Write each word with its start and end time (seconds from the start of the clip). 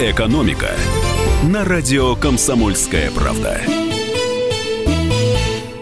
«Экономика» 0.00 0.70
на 1.44 1.62
радио 1.62 2.16
«Комсомольская 2.16 3.10
правда». 3.10 3.60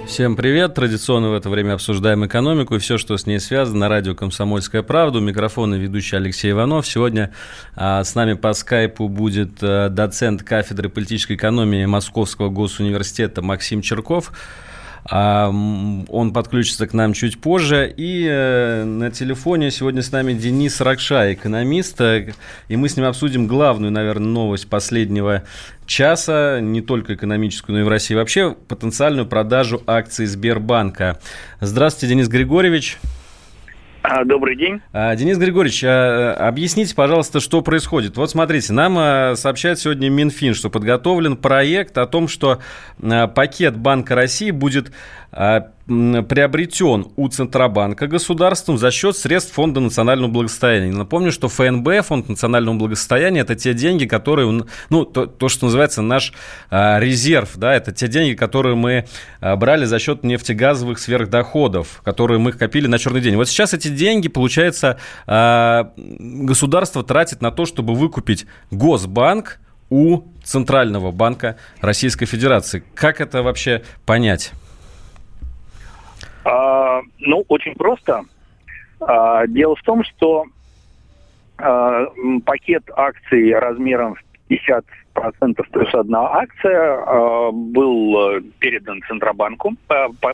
Всем 0.08 0.34
привет! 0.34 0.74
Традиционно 0.74 1.30
в 1.30 1.34
это 1.34 1.48
время 1.48 1.74
обсуждаем 1.74 2.26
экономику 2.26 2.74
и 2.74 2.78
все, 2.80 2.98
что 2.98 3.16
с 3.16 3.26
ней 3.26 3.38
связано 3.38 3.78
на 3.78 3.88
радио 3.88 4.16
«Комсомольская 4.16 4.82
правда». 4.82 5.18
У 5.18 5.20
микрофона 5.20 5.76
ведущий 5.76 6.16
Алексей 6.16 6.50
Иванов. 6.50 6.84
Сегодня 6.88 7.32
а, 7.77 8.02
с 8.02 8.16
нами 8.16 8.34
по 8.34 8.54
скайпу 8.54 9.09
будет 9.09 9.62
а, 9.62 9.89
доцент 9.89 10.43
кафедры 10.43 10.89
политической 10.89 11.37
экономии 11.37 11.87
Московского 11.87 12.48
госуниверситета 12.48 13.41
Максим 13.41 13.82
Черков. 13.82 14.32
А, 15.11 15.48
он 15.48 16.32
подключится 16.32 16.86
к 16.86 16.93
нам 16.93 17.12
чуть 17.12 17.40
позже. 17.40 17.93
И 17.96 18.27
э, 18.29 18.84
на 18.84 19.11
телефоне 19.11 19.70
сегодня 19.70 20.02
с 20.02 20.12
нами 20.12 20.34
Денис 20.34 20.80
Ракша, 20.80 21.32
экономист. 21.32 22.00
И 22.00 22.77
мы 22.77 22.88
с 22.88 22.96
ним 22.96 23.07
обсудим 23.07 23.46
главную, 23.46 23.90
наверное, 23.90 24.29
новость 24.29 24.68
последнего 24.68 25.44
часа, 25.86 26.61
не 26.61 26.82
только 26.82 27.14
экономическую, 27.14 27.76
но 27.76 27.81
и 27.81 27.84
в 27.84 27.89
России 27.89 28.14
вообще, 28.14 28.54
потенциальную 28.68 29.26
продажу 29.26 29.82
акций 29.86 30.26
Сбербанка. 30.26 31.18
Здравствуйте, 31.61 32.14
Денис 32.14 32.28
Григорьевич. 32.28 32.98
А, 34.02 34.25
добрый 34.25 34.56
день. 34.56 34.80
А, 34.92 35.14
Денис 35.16 35.38
Григорьевич, 35.38 35.83
а, 35.84 36.34
объясните, 36.34 36.94
пожалуйста, 36.94 37.41
что 37.41 37.62
происходит. 37.62 38.16
Вот 38.16 38.30
смотрите, 38.30 38.72
нам 38.72 39.36
сообщает 39.36 39.78
сегодня 39.78 40.08
Минфин, 40.08 40.55
что 40.55 40.70
подготовлен 40.70 41.36
проект 41.36 41.98
о 41.98 42.06
том, 42.06 42.28
что 42.28 42.61
пакет 43.34 43.77
Банка 43.77 44.14
России 44.14 44.50
будет 44.50 44.92
приобретен 45.88 47.06
у 47.16 47.28
Центробанка 47.28 48.06
государством 48.06 48.77
за 48.77 48.91
счет 48.91 49.16
средств 49.16 49.55
Фонда 49.55 49.80
национального 49.80 50.30
благосостояния. 50.30 50.92
Напомню, 50.92 51.33
что 51.33 51.48
ФНБ, 51.48 52.05
Фонд 52.05 52.28
национального 52.28 52.77
благосостояния, 52.77 53.41
это 53.41 53.55
те 53.55 53.72
деньги, 53.72 54.05
которые, 54.05 54.64
ну, 54.91 55.05
то, 55.06 55.25
то 55.25 55.48
что 55.48 55.64
называется 55.64 56.03
наш 56.03 56.34
а, 56.70 57.00
резерв, 57.00 57.56
да, 57.56 57.72
это 57.72 57.92
те 57.92 58.06
деньги, 58.06 58.34
которые 58.34 58.77
мы 58.77 59.06
а, 59.41 59.56
брали 59.56 59.86
за 59.86 59.98
счет 59.98 60.25
нефтегазовых 60.25 60.98
сверхдоходов, 60.98 62.02
которые 62.05 62.39
мы 62.39 62.52
копили 62.52 62.86
на 62.86 62.98
черный 62.98 63.23
день. 63.23 63.36
Вот 63.36 63.48
сейчас 63.48 63.73
эти 63.73 63.89
деньги, 63.89 64.28
получается, 64.28 64.98
а, 65.27 65.92
государство 65.97 67.02
тратит 67.02 67.41
на 67.41 67.50
то, 67.50 67.64
чтобы 67.64 67.95
выкупить 67.95 68.45
Госбанк 68.70 69.58
у 69.89 70.25
Центрального 70.45 71.12
банка 71.12 71.56
Российской 71.80 72.27
Федерации. 72.27 72.84
Как 72.95 73.23
это 73.23 73.42
вообще 73.42 73.83
понять? 74.05 74.52
Ну, 77.19 77.45
очень 77.49 77.75
просто. 77.75 78.25
А, 79.01 79.47
дело 79.47 79.77
в 79.77 79.83
том, 79.83 80.03
что 80.05 80.45
а, 81.59 82.07
пакет 82.45 82.85
акций 82.95 83.53
размером 83.55 84.17
в 84.17 84.53
50% 84.53 84.83
плюс 85.71 85.95
одна 85.95 86.33
акция 86.33 87.03
а, 87.05 87.51
был 87.53 88.37
э, 88.37 88.41
передан 88.59 89.03
Центробанку, 89.09 89.75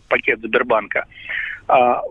пакет 0.08 0.40
Сбербанка. 0.40 1.06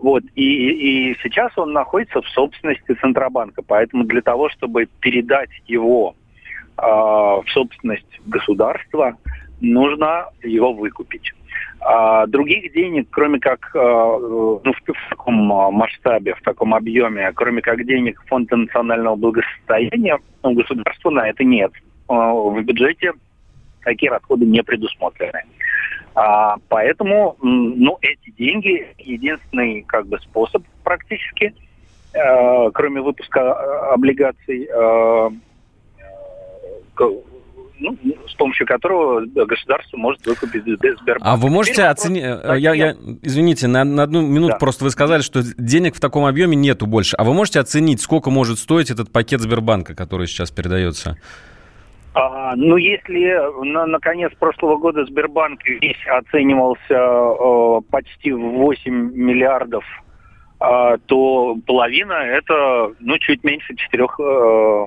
Вот, 0.02 0.24
и, 0.34 1.10
и 1.12 1.16
сейчас 1.22 1.56
он 1.56 1.72
находится 1.72 2.20
в 2.20 2.28
собственности 2.30 2.92
Центробанка. 3.00 3.62
Поэтому 3.62 4.02
для 4.02 4.20
того, 4.20 4.48
чтобы 4.48 4.88
передать 4.98 5.50
его 5.68 6.16
в 6.76 7.44
собственность 7.52 8.20
государства, 8.26 9.16
нужно 9.60 10.28
его 10.42 10.72
выкупить. 10.72 11.32
А 11.80 12.26
других 12.26 12.72
денег, 12.72 13.08
кроме 13.10 13.38
как 13.38 13.70
э, 13.74 13.78
ну, 13.78 14.60
в, 14.64 15.10
таком 15.10 15.34
масштабе, 15.34 16.34
в 16.34 16.42
таком 16.42 16.74
объеме, 16.74 17.30
кроме 17.34 17.60
как 17.60 17.84
денег 17.84 18.22
Фонда 18.26 18.56
национального 18.56 19.16
благосостояния, 19.16 20.18
у 20.42 20.52
государства 20.52 21.10
на 21.10 21.28
это 21.28 21.44
нет. 21.44 21.72
А, 22.08 22.32
в 22.32 22.60
бюджете 22.62 23.12
такие 23.82 24.10
расходы 24.10 24.46
не 24.46 24.62
предусмотрены. 24.62 25.42
А, 26.14 26.56
поэтому, 26.68 27.36
ну, 27.42 27.98
эти 28.00 28.30
деньги 28.30 28.86
единственный 28.98 29.82
как 29.82 30.06
бы 30.06 30.18
способ 30.20 30.62
практически, 30.84 31.54
э, 32.14 32.70
кроме 32.72 33.00
выпуска 33.00 33.40
э, 33.40 33.92
облигаций, 33.92 34.68
э, 34.70 35.30
ну, 37.78 37.96
с 38.28 38.34
помощью 38.34 38.66
которого 38.66 39.24
государство 39.26 39.96
может 39.96 40.24
выкупить 40.26 40.62
Сбербанк. 40.64 41.22
А 41.22 41.36
вы 41.36 41.50
можете 41.50 41.84
оценить... 41.84 42.22
Э, 42.22 42.54
я, 42.58 42.72
я, 42.74 42.94
извините, 43.22 43.66
на, 43.66 43.84
на 43.84 44.04
одну 44.04 44.22
минуту 44.22 44.52
да. 44.52 44.58
просто 44.58 44.84
вы 44.84 44.90
сказали, 44.90 45.22
что 45.22 45.40
денег 45.58 45.96
в 45.96 46.00
таком 46.00 46.24
объеме 46.24 46.56
нету 46.56 46.86
больше. 46.86 47.16
А 47.16 47.24
вы 47.24 47.34
можете 47.34 47.60
оценить, 47.60 48.00
сколько 48.00 48.30
может 48.30 48.58
стоить 48.58 48.90
этот 48.90 49.10
пакет 49.10 49.40
Сбербанка, 49.40 49.94
который 49.94 50.26
сейчас 50.26 50.50
передается? 50.50 51.18
А, 52.14 52.54
ну, 52.54 52.76
если 52.76 53.64
на, 53.64 53.86
на 53.86 53.98
конец 53.98 54.32
прошлого 54.38 54.76
года 54.76 55.04
Сбербанк 55.04 55.64
весь 55.64 56.06
оценивался 56.06 56.94
э, 56.94 57.80
почти 57.90 58.32
в 58.32 58.38
8 58.38 59.12
миллиардов, 59.14 59.84
э, 60.60 60.98
то 61.06 61.56
половина 61.66 62.12
это, 62.12 62.92
ну, 63.00 63.18
чуть 63.18 63.42
меньше 63.42 63.74
4 63.74 64.04
э, 64.04 64.86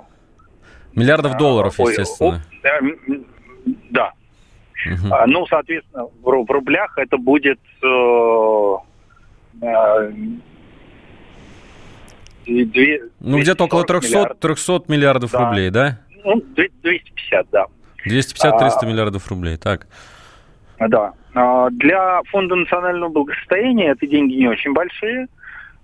Миллиардов 0.97 1.37
долларов, 1.37 1.79
естественно. 1.79 2.41
Да. 3.89 4.13
Угу. 4.85 5.13
А, 5.13 5.27
ну, 5.27 5.45
соответственно, 5.47 6.05
в, 6.05 6.45
в 6.45 6.51
рублях 6.51 6.97
это 6.97 7.17
будет 7.17 7.59
э, 7.83 8.75
э, 9.61 10.11
две, 12.45 13.01
ну, 13.19 13.39
где-то 13.39 13.65
около 13.65 13.83
300 13.85 14.07
миллиардов, 14.07 14.39
300 14.39 14.83
миллиардов 14.87 15.31
да. 15.31 15.39
рублей, 15.39 15.69
да? 15.69 15.99
Ну, 16.23 16.41
250, 16.55 17.47
да. 17.51 17.65
250-300 18.05 18.51
а, 18.81 18.85
миллиардов 18.85 19.27
рублей, 19.27 19.57
так. 19.57 19.87
Да. 20.79 21.13
А, 21.33 21.69
для 21.71 22.21
Фонда 22.29 22.55
национального 22.55 23.09
благосостояния 23.09 23.91
это 23.91 24.07
деньги 24.07 24.35
не 24.35 24.47
очень 24.47 24.73
большие. 24.73 25.27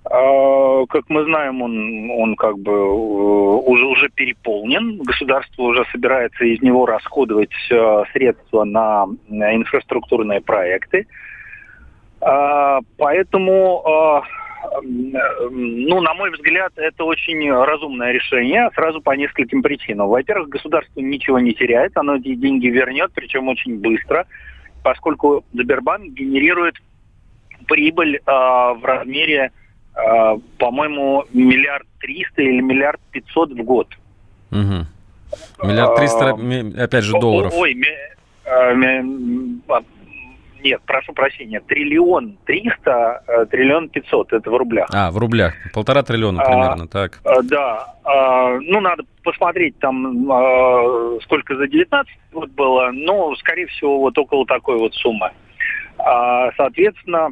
А, 0.06 0.86
как 0.88 1.10
мы 1.10 1.24
знаем, 1.24 1.62
он, 1.62 2.12
он 2.12 2.36
как 2.36 2.60
бы 2.60 2.72
э, 2.72 2.76
уже, 2.76 3.86
уже 3.86 4.10
переполнен. 4.10 4.98
Государство 4.98 5.64
уже 5.64 5.86
собирается 5.92 6.44
из 6.44 6.62
него 6.62 6.86
расходовать 6.86 7.54
э, 7.72 8.04
средства 8.12 8.66
на, 8.66 9.06
инфраструктурные 9.30 10.42
проекты. 10.42 11.08
А, 12.20 12.80
поэтому, 12.98 13.82
а, 13.86 14.24
ну, 14.82 16.02
на 16.02 16.14
мой 16.14 16.32
взгляд, 16.32 16.74
это 16.76 17.06
очень 17.06 17.50
разумное 17.50 18.12
решение 18.12 18.70
сразу 18.76 19.02
по 19.02 19.12
нескольким 19.12 19.62
причинам. 19.62 20.10
Во-первых, 20.10 20.50
государство 20.50 21.00
ничего 21.00 21.40
не 21.40 21.54
теряет, 21.54 21.96
оно 21.96 22.18
эти 22.18 22.36
деньги 22.36 22.68
вернет, 22.68 23.12
причем 23.16 23.48
очень 23.48 23.80
быстро, 23.80 24.26
поскольку 24.84 25.46
Сбербанк 25.54 26.12
генерирует 26.14 26.76
прибыль 27.68 28.20
в 28.26 28.80
размере 28.84 29.52
по-моему, 30.58 31.26
миллиард 31.32 31.88
триста 32.00 32.42
или 32.42 32.62
миллиард 32.62 33.00
пятьсот 33.12 33.52
в 33.52 33.64
год. 33.64 33.88
Угу. 34.52 34.88
Миллиард 35.64 35.96
триста, 35.96 36.30
а, 36.30 36.84
опять 36.84 37.04
же, 37.04 37.20
долларов. 37.20 37.54
Ой, 37.56 37.76
а, 38.46 38.74
нет, 40.64 40.82
прошу 40.86 41.14
прощения, 41.14 41.60
триллион 41.60 42.38
триста, 42.46 43.22
триллион 43.52 43.90
пятьсот, 43.90 44.32
это 44.32 44.50
в 44.50 44.56
рублях. 44.56 44.88
А, 44.94 45.12
в 45.12 45.18
рублях, 45.18 45.54
полтора 45.74 46.04
триллиона 46.04 46.42
примерно, 46.44 46.86
а, 46.86 46.88
так. 46.88 47.20
Да, 47.44 47.96
а, 48.04 48.58
ну, 48.60 48.80
надо 48.80 49.04
посмотреть 49.24 49.78
там, 49.80 50.32
а, 50.32 51.20
сколько 51.24 51.56
за 51.58 51.68
19 51.68 52.14
год 52.32 52.50
было, 52.52 52.92
но, 52.94 53.36
скорее 53.36 53.68
всего, 53.68 54.00
вот 54.00 54.18
около 54.18 54.46
такой 54.46 54.78
вот 54.78 54.94
суммы. 54.96 55.32
А, 55.98 56.52
соответственно, 56.56 57.30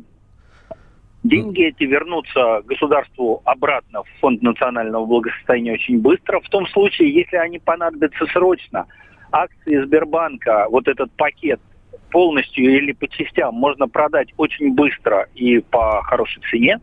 Деньги 1.24 1.68
эти 1.68 1.84
вернутся 1.84 2.62
государству 2.66 3.42
обратно 3.46 4.04
в 4.04 4.10
Фонд 4.22 4.42
национального 4.42 5.06
благосостояния 5.06 5.74
очень 5.74 6.00
быстро. 6.00 6.40
В 6.40 6.50
том 6.50 6.66
случае, 6.68 7.14
если 7.14 7.38
они 7.38 7.60
понадобятся 7.60 8.26
срочно, 8.28 8.88
акции 9.32 9.84
Сбербанка, 9.84 10.68
вот 10.70 10.88
этот 10.88 11.12
пакет 11.12 11.62
полностью 12.10 12.76
или 12.76 12.92
по 12.92 13.08
частям 13.08 13.54
можно 13.54 13.88
продать 13.88 14.34
очень 14.38 14.74
быстро 14.74 15.28
и 15.36 15.60
по 15.60 16.02
хорошей 16.04 16.42
цене. 16.50 16.80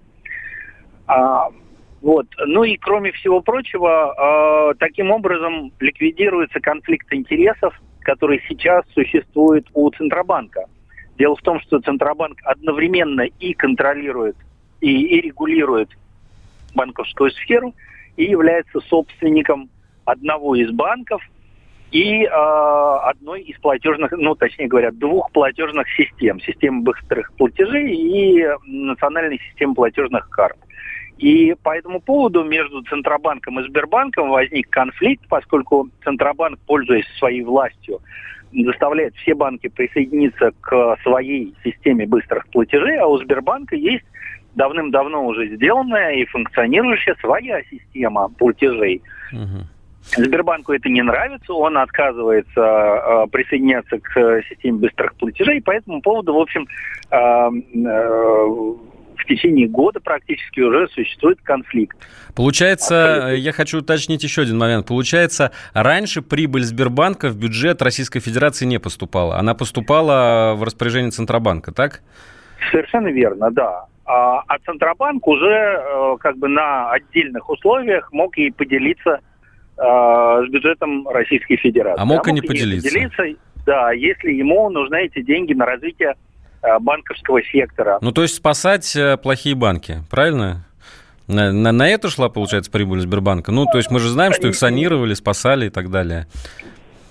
А, 1.06 1.48
вот. 2.00 2.26
Ну 2.46 2.62
и 2.62 2.76
кроме 2.76 3.12
всего 3.12 3.40
прочего, 3.40 4.70
э, 4.70 4.74
таким 4.78 5.10
образом 5.10 5.72
ликвидируется 5.80 6.60
конфликт 6.60 7.12
интересов, 7.12 7.74
который 8.00 8.40
сейчас 8.48 8.84
существует 8.94 9.66
у 9.74 9.90
Центробанка. 9.90 10.66
Дело 11.18 11.34
в 11.34 11.42
том, 11.42 11.60
что 11.60 11.80
Центробанк 11.80 12.38
одновременно 12.44 13.22
и 13.22 13.52
контролирует, 13.52 14.36
и, 14.80 15.02
и 15.02 15.20
регулирует 15.20 15.90
банковскую 16.74 17.32
сферу, 17.32 17.74
и 18.16 18.24
является 18.24 18.80
собственником 18.82 19.68
одного 20.04 20.54
из 20.54 20.70
банков 20.70 21.20
и 21.90 22.22
э, 22.22 22.28
одной 22.28 23.42
из 23.42 23.58
платежных, 23.58 24.12
ну, 24.12 24.34
точнее 24.36 24.68
говоря, 24.68 24.92
двух 24.92 25.32
платежных 25.32 25.88
систем. 25.90 26.40
Системы 26.40 26.82
быстрых 26.82 27.32
платежей 27.34 27.94
и 27.94 28.46
национальной 28.66 29.40
системы 29.48 29.74
платежных 29.74 30.28
карт. 30.30 30.56
И 31.16 31.56
по 31.64 31.76
этому 31.76 32.00
поводу 32.00 32.44
между 32.44 32.82
Центробанком 32.82 33.58
и 33.58 33.64
Сбербанком 33.64 34.30
возник 34.30 34.70
конфликт, 34.70 35.26
поскольку 35.28 35.88
Центробанк, 36.04 36.60
пользуясь 36.60 37.06
своей 37.18 37.42
властью, 37.42 38.00
заставляет 38.52 39.14
все 39.16 39.34
банки 39.34 39.68
присоединиться 39.68 40.52
к 40.60 40.96
своей 41.02 41.54
системе 41.64 42.06
быстрых 42.06 42.46
платежей, 42.48 42.98
а 42.98 43.06
у 43.06 43.18
Сбербанка 43.18 43.76
есть 43.76 44.04
давным-давно 44.54 45.26
уже 45.26 45.54
сделанная 45.54 46.14
и 46.14 46.24
функционирующая 46.26 47.14
своя 47.20 47.62
система 47.70 48.28
платежей. 48.28 49.02
Угу. 49.32 49.66
Сбербанку 50.16 50.72
это 50.72 50.88
не 50.88 51.02
нравится, 51.02 51.52
он 51.52 51.76
отказывается 51.76 52.60
э, 52.60 53.26
присоединяться 53.30 53.98
к 53.98 54.42
системе 54.48 54.78
быстрых 54.78 55.14
платежей, 55.16 55.60
по 55.60 55.72
этому 55.72 56.00
поводу, 56.00 56.34
в 56.34 56.38
общем, 56.38 56.66
э, 57.10 57.16
э, 57.16 58.74
в 59.18 59.24
течение 59.26 59.68
года 59.68 60.00
практически 60.00 60.60
уже 60.60 60.88
существует 60.88 61.38
конфликт. 61.42 61.96
Получается, 62.34 63.14
Абсолютно. 63.16 63.36
я 63.36 63.52
хочу 63.52 63.78
уточнить 63.78 64.22
еще 64.22 64.42
один 64.42 64.58
момент. 64.58 64.86
Получается, 64.86 65.52
раньше 65.74 66.22
прибыль 66.22 66.62
Сбербанка 66.62 67.28
в 67.28 67.36
бюджет 67.36 67.82
Российской 67.82 68.20
Федерации 68.20 68.64
не 68.64 68.78
поступала. 68.78 69.36
Она 69.36 69.54
поступала 69.54 70.54
в 70.54 70.62
распоряжение 70.62 71.10
Центробанка, 71.10 71.72
так? 71.72 72.02
Совершенно 72.70 73.08
верно, 73.08 73.50
да. 73.50 73.86
А, 74.04 74.42
а 74.46 74.58
Центробанк 74.64 75.26
уже 75.26 75.46
э, 75.46 76.16
как 76.20 76.38
бы 76.38 76.48
на 76.48 76.90
отдельных 76.90 77.48
условиях 77.50 78.10
мог 78.12 78.36
и 78.38 78.50
поделиться 78.50 79.20
э, 79.76 79.82
с 79.82 80.50
бюджетом 80.50 81.06
Российской 81.08 81.56
Федерации. 81.56 82.00
А 82.00 82.04
мог 82.06 82.26
и 82.26 82.32
не 82.32 82.40
поделиться. 82.40 82.88
поделиться. 82.88 83.24
Да, 83.66 83.92
если 83.92 84.30
ему 84.32 84.70
нужны 84.70 85.04
эти 85.04 85.20
деньги 85.20 85.52
на 85.52 85.66
развитие 85.66 86.12
э, 86.12 86.14
банковского 86.80 87.42
сектора. 87.42 87.98
Ну, 88.00 88.12
то 88.12 88.22
есть 88.22 88.34
спасать 88.34 88.96
плохие 89.22 89.54
банки, 89.54 89.98
правильно? 90.10 90.64
На, 91.28 91.52
на, 91.52 91.72
на 91.72 91.88
это 91.88 92.08
шла, 92.08 92.30
получается, 92.30 92.70
прибыль 92.70 93.00
Сбербанка? 93.00 93.52
Ну, 93.52 93.66
то 93.66 93.76
есть 93.76 93.90
мы 93.90 94.00
же 94.00 94.08
знаем, 94.08 94.32
что 94.32 94.48
их 94.48 94.54
санировали, 94.54 95.12
спасали 95.12 95.66
и 95.66 95.70
так 95.70 95.90
далее. 95.90 96.26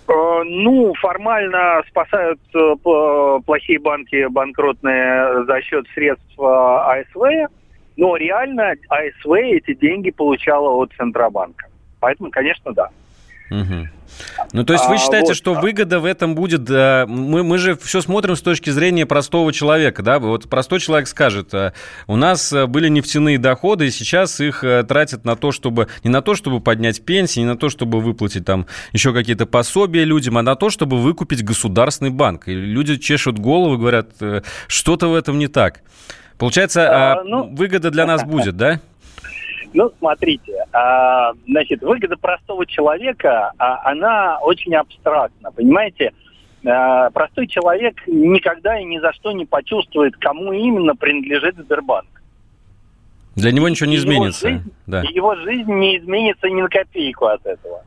Э, 0.07 0.43
ну, 0.43 0.93
формально 0.95 1.83
спасают 1.87 2.39
э, 2.55 2.75
плохие 3.45 3.79
банки 3.79 4.27
банкротные 4.29 5.45
за 5.45 5.61
счет 5.61 5.85
средств 5.93 6.39
АСВ, 6.39 7.51
но 7.95 8.15
реально 8.15 8.73
АСВ 8.89 9.31
эти 9.33 9.75
деньги 9.75 10.09
получала 10.09 10.69
от 10.69 10.91
Центробанка. 10.97 11.67
Поэтому, 11.99 12.31
конечно, 12.31 12.73
да. 12.73 12.89
Угу. 13.49 13.89
Ну, 14.53 14.63
то 14.63 14.73
есть 14.73 14.85
вы 14.87 14.95
а, 14.95 14.97
считаете, 14.97 15.27
а, 15.27 15.29
вот, 15.29 15.37
что 15.37 15.53
выгода 15.53 15.99
в 15.99 16.05
этом 16.05 16.35
будет... 16.35 16.69
Мы, 16.69 17.43
мы 17.43 17.57
же 17.57 17.77
все 17.77 18.01
смотрим 18.01 18.35
с 18.35 18.41
точки 18.41 18.69
зрения 18.69 19.05
простого 19.05 19.51
человека, 19.53 20.01
да? 20.01 20.19
Вот 20.19 20.49
простой 20.49 20.79
человек 20.79 21.07
скажет, 21.07 21.53
э, 21.53 21.73
у 22.07 22.15
нас 22.15 22.51
э, 22.53 22.65
были 22.65 22.87
нефтяные 22.89 23.37
доходы, 23.37 23.87
и 23.87 23.91
сейчас 23.91 24.39
их 24.39 24.63
э, 24.63 24.83
тратят 24.83 25.25
на 25.25 25.35
то, 25.35 25.51
чтобы... 25.51 25.87
Не 26.03 26.09
на 26.09 26.21
то, 26.21 26.35
чтобы 26.35 26.61
поднять 26.61 27.03
пенсии, 27.03 27.41
не 27.41 27.45
на 27.45 27.57
то, 27.57 27.69
чтобы 27.69 27.99
выплатить 28.01 28.45
там 28.45 28.65
еще 28.93 29.13
какие-то 29.13 29.45
пособия 29.45 30.03
людям, 30.03 30.37
а 30.37 30.41
на 30.41 30.55
то, 30.55 30.69
чтобы 30.69 30.97
выкупить 30.97 31.43
государственный 31.43 32.11
банк. 32.11 32.47
И 32.47 32.53
люди 32.53 32.97
чешут 32.97 33.37
голову, 33.39 33.77
говорят, 33.77 34.09
что-то 34.67 35.09
в 35.09 35.15
этом 35.15 35.37
не 35.37 35.47
так. 35.47 35.81
Получается, 36.37 36.87
а, 36.89 37.23
ну... 37.23 37.49
выгода 37.55 37.91
для 37.91 38.05
нас 38.05 38.23
будет, 38.25 38.55
да? 38.57 38.79
Ну, 39.73 39.91
смотрите, 39.99 40.65
а, 40.73 41.33
значит, 41.47 41.81
выгода 41.81 42.17
простого 42.17 42.65
человека, 42.65 43.51
а, 43.57 43.89
она 43.89 44.39
очень 44.39 44.75
абстрактна, 44.75 45.51
понимаете? 45.51 46.13
А, 46.65 47.09
простой 47.11 47.47
человек 47.47 47.95
никогда 48.07 48.79
и 48.79 48.85
ни 48.85 48.99
за 48.99 49.13
что 49.13 49.31
не 49.31 49.45
почувствует, 49.45 50.15
кому 50.17 50.51
именно 50.51 50.95
принадлежит 50.95 51.57
Сбербанк. 51.57 52.07
Для 53.35 53.51
него 53.51 53.69
ничего 53.69 53.89
не 53.89 53.97
изменится. 53.97 54.47
Его 54.47 54.57
жизнь, 54.57 54.73
да. 54.87 55.01
его 55.01 55.35
жизнь 55.35 55.71
не 55.71 55.97
изменится 55.99 56.49
ни 56.49 56.61
на 56.61 56.69
копейку 56.69 57.25
от 57.25 57.45
этого. 57.45 57.83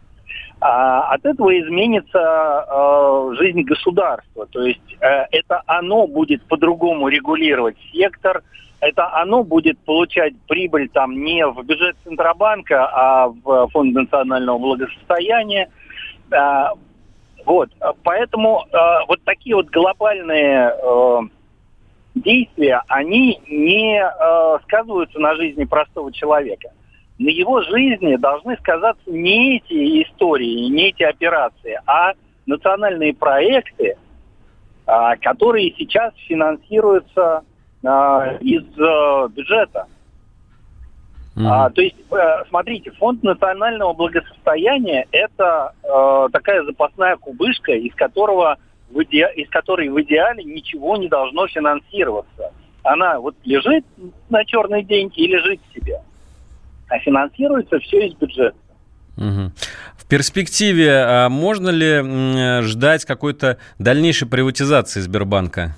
А 0.60 1.14
от 1.14 1.24
этого 1.24 1.58
изменится 1.58 2.66
э, 2.68 3.34
жизнь 3.38 3.62
государства. 3.62 4.46
То 4.46 4.62
есть 4.62 4.96
э, 5.00 5.24
это 5.32 5.62
оно 5.66 6.06
будет 6.06 6.44
по-другому 6.44 7.08
регулировать 7.08 7.76
сектор, 7.92 8.42
это 8.80 9.14
оно 9.14 9.44
будет 9.44 9.78
получать 9.80 10.34
прибыль 10.48 10.88
там 10.88 11.12
не 11.12 11.46
в 11.46 11.62
бюджет 11.64 11.96
Центробанка, 12.04 12.86
а 12.86 13.28
в 13.28 13.68
Фонд 13.68 13.94
национального 13.94 14.58
благосостояния. 14.58 15.70
А, 16.32 16.72
вот, 17.44 17.70
поэтому 18.02 18.64
а, 18.72 19.04
вот 19.06 19.22
такие 19.24 19.56
вот 19.56 19.68
глобальные 19.68 20.72
э, 20.72 21.20
действия, 22.14 22.82
они 22.88 23.40
не 23.48 24.00
э, 24.00 24.58
сказываются 24.64 25.18
на 25.18 25.34
жизни 25.36 25.64
простого 25.64 26.12
человека. 26.12 26.70
На 27.18 27.28
его 27.28 27.62
жизни 27.62 28.16
должны 28.16 28.56
сказаться 28.56 29.10
не 29.10 29.56
эти 29.56 30.02
истории, 30.02 30.68
не 30.70 30.88
эти 30.88 31.02
операции, 31.02 31.78
а 31.86 32.12
национальные 32.46 33.14
проекты, 33.14 33.96
а, 34.86 35.16
которые 35.16 35.74
сейчас 35.76 36.14
финансируются 36.26 37.44
а, 37.84 38.36
из 38.40 38.64
а, 38.78 39.28
бюджета. 39.28 39.86
Mm-hmm. 41.36 41.46
А, 41.46 41.70
то 41.70 41.80
есть, 41.80 41.96
э, 42.10 42.44
смотрите, 42.48 42.90
фонд 42.90 43.22
национального 43.22 43.92
благосостояния 43.92 45.06
это 45.12 45.72
э, 45.82 46.28
такая 46.32 46.64
запасная 46.64 47.16
кубышка, 47.16 47.72
из 47.72 47.94
которого 47.94 48.58
в 48.90 49.00
иде... 49.02 49.30
из 49.36 49.48
которой 49.48 49.88
в 49.88 50.02
идеале 50.02 50.42
ничего 50.42 50.96
не 50.96 51.08
должно 51.08 51.46
финансироваться. 51.46 52.52
Она 52.82 53.20
вот 53.20 53.36
лежит 53.44 53.84
на 54.28 54.44
черный 54.44 54.82
день 54.82 55.12
и 55.14 55.26
лежит 55.28 55.60
себе. 55.72 56.00
А 56.88 56.98
финансируется 56.98 57.78
все 57.78 58.08
из 58.08 58.14
бюджета. 58.14 58.56
Угу. 59.16 59.52
В 59.96 60.08
перспективе 60.08 60.90
а 60.92 61.28
можно 61.28 61.68
ли 61.68 62.62
ждать 62.62 63.04
какой-то 63.04 63.58
дальнейшей 63.78 64.26
приватизации 64.28 65.00
Сбербанка? 65.00 65.76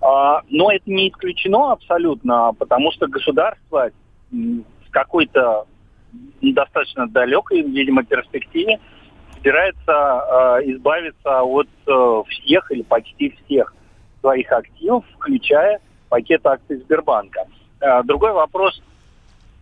А, 0.00 0.42
но 0.48 0.72
это 0.72 0.90
не 0.90 1.08
исключено 1.08 1.72
абсолютно, 1.72 2.52
потому 2.58 2.90
что 2.92 3.06
государство 3.06 3.90
в 4.30 4.90
какой-то 4.90 5.66
достаточно 6.40 7.06
далекой, 7.06 7.62
видимо, 7.62 8.04
перспективе 8.04 8.80
собирается 9.34 9.82
э, 9.92 10.70
избавиться 10.72 11.42
от 11.42 11.68
э, 11.86 12.22
всех 12.28 12.70
или 12.72 12.82
почти 12.82 13.34
всех 13.44 13.74
своих 14.20 14.50
активов, 14.52 15.04
включая 15.14 15.80
пакет 16.08 16.44
акций 16.46 16.76
Сбербанка. 16.76 17.46
Э, 17.80 18.02
другой 18.02 18.32
вопрос, 18.32 18.80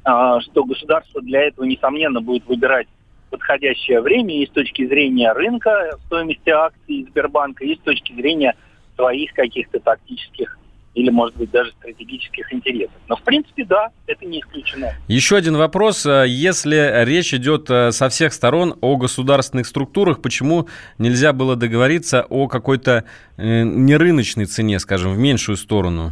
что 0.05 0.64
государство 0.64 1.20
для 1.20 1.43
этого, 1.43 1.67
несомненно, 1.67 2.23
будет 2.23 2.46
выбирать 2.46 2.87
подходящее 3.29 4.00
время 4.00 4.42
и 4.42 4.47
с 4.47 4.50
точки 4.50 4.87
зрения 4.87 5.33
рынка 5.33 5.90
стоимости 6.07 6.49
акций 6.49 7.07
Сбербанка, 7.11 7.64
и 7.64 7.76
с 7.76 7.80
точки 7.80 8.14
зрения 8.14 8.57
своих 8.99 9.33
каких-то 9.33 9.78
тактических 9.78 10.59
или, 10.95 11.11
может 11.11 11.37
быть, 11.37 11.50
даже 11.52 11.71
стратегических 11.73 12.52
интересов. 12.52 12.97
Но, 13.09 13.14
в 13.14 13.23
принципе, 13.23 13.64
да, 13.64 13.90
это 14.09 14.26
не 14.26 14.40
исключено. 14.40 14.95
Еще 15.07 15.37
один 15.37 15.57
вопрос. 15.57 16.05
Если 16.05 17.05
речь 17.05 17.33
идет 17.33 17.71
э, 17.71 17.93
со 17.93 18.09
всех 18.09 18.33
сторон 18.33 18.75
о 18.81 18.97
государственных 18.97 19.67
структурах, 19.67 20.21
почему 20.21 20.67
нельзя 20.99 21.33
было 21.33 21.55
договориться 21.55 22.26
о 22.28 22.49
какой-то 22.49 23.05
э, 23.37 23.62
нерыночной 23.62 24.47
цене, 24.47 24.81
скажем, 24.81 25.12
в 25.12 25.19
меньшую 25.19 25.57
сторону? 25.57 26.11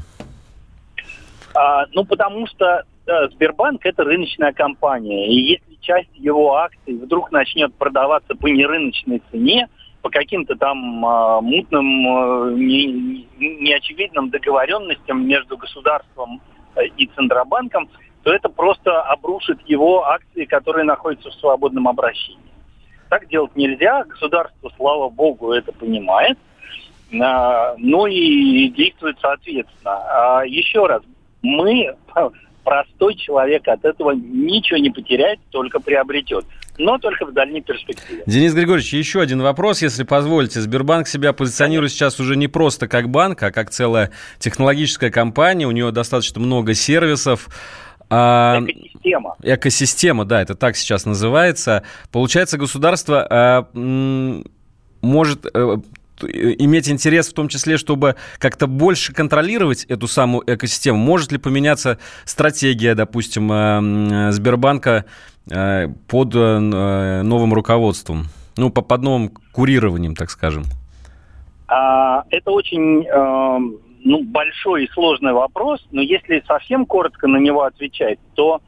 А, 1.54 1.86
ну, 1.92 2.04
потому 2.04 2.46
что 2.46 2.84
э, 3.06 3.28
Сбербанк– 3.32 3.80
это 3.84 4.04
рыночная 4.04 4.52
компания. 4.52 5.26
И 5.28 5.52
если 5.52 5.76
часть 5.80 6.10
его 6.14 6.58
акций 6.58 6.94
вдруг 6.94 7.32
начнет 7.32 7.74
продаваться 7.74 8.36
по 8.36 8.46
нерыночной 8.46 9.20
цене, 9.32 9.68
по 10.06 10.10
каким-то 10.10 10.54
там 10.54 11.04
э, 11.04 11.40
мутным, 11.40 11.84
э, 11.84 12.54
не, 12.54 13.26
неочевидным 13.40 14.30
договоренностям 14.30 15.26
между 15.26 15.56
государством 15.56 16.40
и 16.96 17.06
Центробанком, 17.08 17.88
то 18.22 18.32
это 18.32 18.48
просто 18.48 19.02
обрушит 19.02 19.58
его 19.66 20.04
акции, 20.04 20.44
которые 20.44 20.84
находятся 20.84 21.30
в 21.30 21.34
свободном 21.34 21.88
обращении. 21.88 22.38
Так 23.08 23.26
делать 23.28 23.56
нельзя, 23.56 24.04
государство, 24.04 24.70
слава 24.76 25.08
богу, 25.08 25.50
это 25.50 25.72
понимает, 25.72 26.38
ну 27.10 28.06
и 28.06 28.68
действует 28.68 29.18
соответственно. 29.20 30.38
А 30.38 30.42
еще 30.44 30.86
раз, 30.86 31.02
мы, 31.42 31.96
простой 32.66 33.14
человек, 33.14 33.68
от 33.68 33.84
этого 33.84 34.10
ничего 34.10 34.78
не 34.78 34.90
потеряет, 34.90 35.38
только 35.50 35.80
приобретет 35.80 36.44
но 36.78 36.98
только 36.98 37.24
в 37.24 37.32
дальней 37.32 37.62
перспективе. 37.62 38.22
Денис 38.26 38.52
Григорьевич, 38.52 38.92
еще 38.92 39.22
один 39.22 39.40
вопрос, 39.40 39.80
если 39.80 40.02
позволите. 40.02 40.60
Сбербанк 40.60 41.08
себя 41.08 41.32
позиционирует 41.32 41.90
сейчас 41.90 42.20
уже 42.20 42.36
не 42.36 42.48
просто 42.48 42.86
как 42.86 43.08
банк, 43.08 43.42
а 43.42 43.50
как 43.50 43.70
целая 43.70 44.10
технологическая 44.38 45.10
компания. 45.10 45.66
У 45.66 45.70
нее 45.70 45.90
достаточно 45.90 46.38
много 46.38 46.74
сервисов. 46.74 47.48
А, 48.10 48.60
экосистема. 48.60 49.36
Экосистема, 49.42 50.24
да, 50.26 50.42
это 50.42 50.54
так 50.54 50.76
сейчас 50.76 51.06
называется. 51.06 51.82
Получается, 52.12 52.58
государство 52.58 53.26
а, 53.28 53.68
может... 55.00 55.46
Иметь 56.22 56.88
интерес 56.88 57.28
в 57.28 57.34
том 57.34 57.48
числе, 57.48 57.76
чтобы 57.76 58.16
как-то 58.38 58.66
больше 58.66 59.12
контролировать 59.12 59.84
эту 59.84 60.08
самую 60.08 60.44
экосистему? 60.46 60.98
Может 60.98 61.32
ли 61.32 61.38
поменяться 61.38 61.98
стратегия, 62.24 62.94
допустим, 62.94 63.50
э, 63.52 64.32
Сбербанка 64.32 65.04
под 66.08 66.34
новым 66.34 67.54
руководством? 67.54 68.24
Ну, 68.56 68.70
под 68.70 69.02
новым 69.02 69.30
курированием, 69.52 70.16
так 70.16 70.30
скажем. 70.30 70.64
А, 71.68 72.24
это 72.30 72.50
очень 72.50 73.06
ну, 74.06 74.24
большой 74.24 74.84
и 74.84 74.90
сложный 74.90 75.32
вопрос, 75.32 75.86
но 75.92 76.00
если 76.00 76.42
совсем 76.48 76.84
коротко 76.84 77.28
на 77.28 77.36
него 77.36 77.62
отвечать, 77.62 78.18
то 78.34 78.60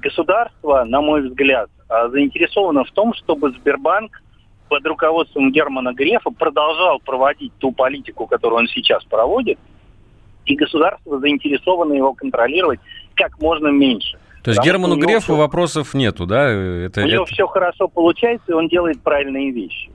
государство, 0.00 0.84
на 0.84 1.00
мой 1.02 1.28
взгляд, 1.28 1.68
заинтересовано 2.10 2.84
в 2.84 2.90
том, 2.92 3.14
чтобы 3.14 3.50
Сбербанк 3.52 4.22
под 4.72 4.86
руководством 4.86 5.52
Германа 5.52 5.92
Грефа 5.92 6.30
продолжал 6.30 6.98
проводить 6.98 7.52
ту 7.58 7.72
политику, 7.72 8.26
которую 8.26 8.60
он 8.60 8.68
сейчас 8.68 9.04
проводит, 9.04 9.58
и 10.46 10.56
государство 10.56 11.20
заинтересовано 11.20 11.92
его 11.92 12.14
контролировать 12.14 12.80
как 13.14 13.38
можно 13.38 13.68
меньше. 13.68 14.18
То 14.42 14.50
есть 14.50 14.64
Герману 14.64 14.96
Грефу 14.96 15.20
все... 15.20 15.36
вопросов 15.36 15.92
нету, 15.92 16.24
да? 16.24 16.48
Это, 16.48 17.02
у 17.02 17.04
него 17.04 17.24
это... 17.24 17.34
все 17.34 17.46
хорошо 17.46 17.86
получается, 17.86 18.52
и 18.52 18.54
он 18.54 18.68
делает 18.68 19.02
правильные 19.02 19.50
вещи. 19.50 19.90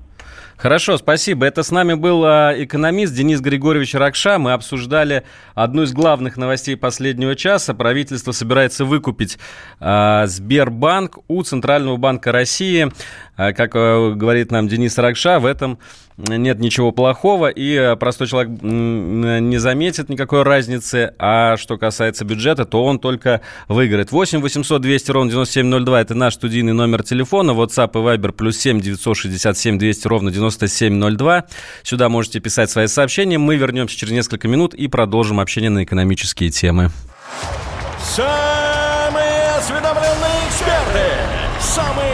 Хорошо, 0.58 0.98
спасибо. 0.98 1.46
Это 1.46 1.62
с 1.62 1.70
нами 1.70 1.94
был 1.94 2.24
а, 2.26 2.52
экономист 2.58 3.14
Денис 3.14 3.42
Григорьевич 3.42 3.94
Ракша. 3.94 4.40
Мы 4.40 4.54
обсуждали 4.54 5.24
одну 5.54 5.84
из 5.84 5.94
главных 5.94 6.36
новостей 6.36 6.76
последнего 6.76 7.36
часа. 7.36 7.76
Правительство 7.76 8.32
собирается 8.32 8.84
выкупить 8.84 9.38
а, 9.80 10.26
Сбербанк 10.26 11.20
у 11.28 11.44
Центрального 11.44 11.98
банка 11.98 12.32
России. 12.32 12.92
А, 13.38 13.54
как 13.54 13.72
а, 13.76 14.14
говорит 14.14 14.52
нам 14.52 14.68
Денис 14.68 14.98
Ракша, 14.98 15.40
в 15.40 15.46
этом 15.46 15.78
нет 16.18 16.60
ничего 16.60 16.92
плохого, 16.92 17.48
и 17.48 17.76
э, 17.76 17.96
простой 17.96 18.26
человек 18.26 18.60
не 18.64 19.58
заметит 19.60 20.10
никакой 20.10 20.42
разницы. 20.42 21.14
А 21.20 21.58
что 21.58 21.78
касается 21.78 22.26
бюджета, 22.26 22.66
то 22.66 22.84
он 22.84 22.98
только 22.98 23.42
выиграет. 23.68 24.12
8 24.12 24.42
800 24.42 24.82
200 24.82 25.12
ровно 25.12 25.30
9702– 25.30 26.02
это 26.02 26.16
наш 26.16 26.34
студийный 26.34 26.74
номер 26.74 27.04
телефона. 27.04 27.52
WhatsApp 27.52 27.92
и 27.94 27.98
Viber 27.98 28.32
плюс 28.32 28.58
7 28.58 28.82
967 28.82 29.78
200 29.78 30.08
ровно 30.08 30.32
9702. 30.32 31.46
Сюда 31.84 32.10
можете 32.10 32.40
писать 32.40 32.72
свои 32.72 32.88
сообщения. 32.88 33.38
Мы 33.38 33.56
вернемся 33.56 33.96
через 33.96 34.14
несколько 34.14 34.48
минут 34.48 34.74
и 34.74 34.88
продолжим 34.88 35.40
общение 35.40 35.70
на 35.70 35.84
экономические 35.84 36.50
темы. 36.50 36.90
Самые 38.02 38.67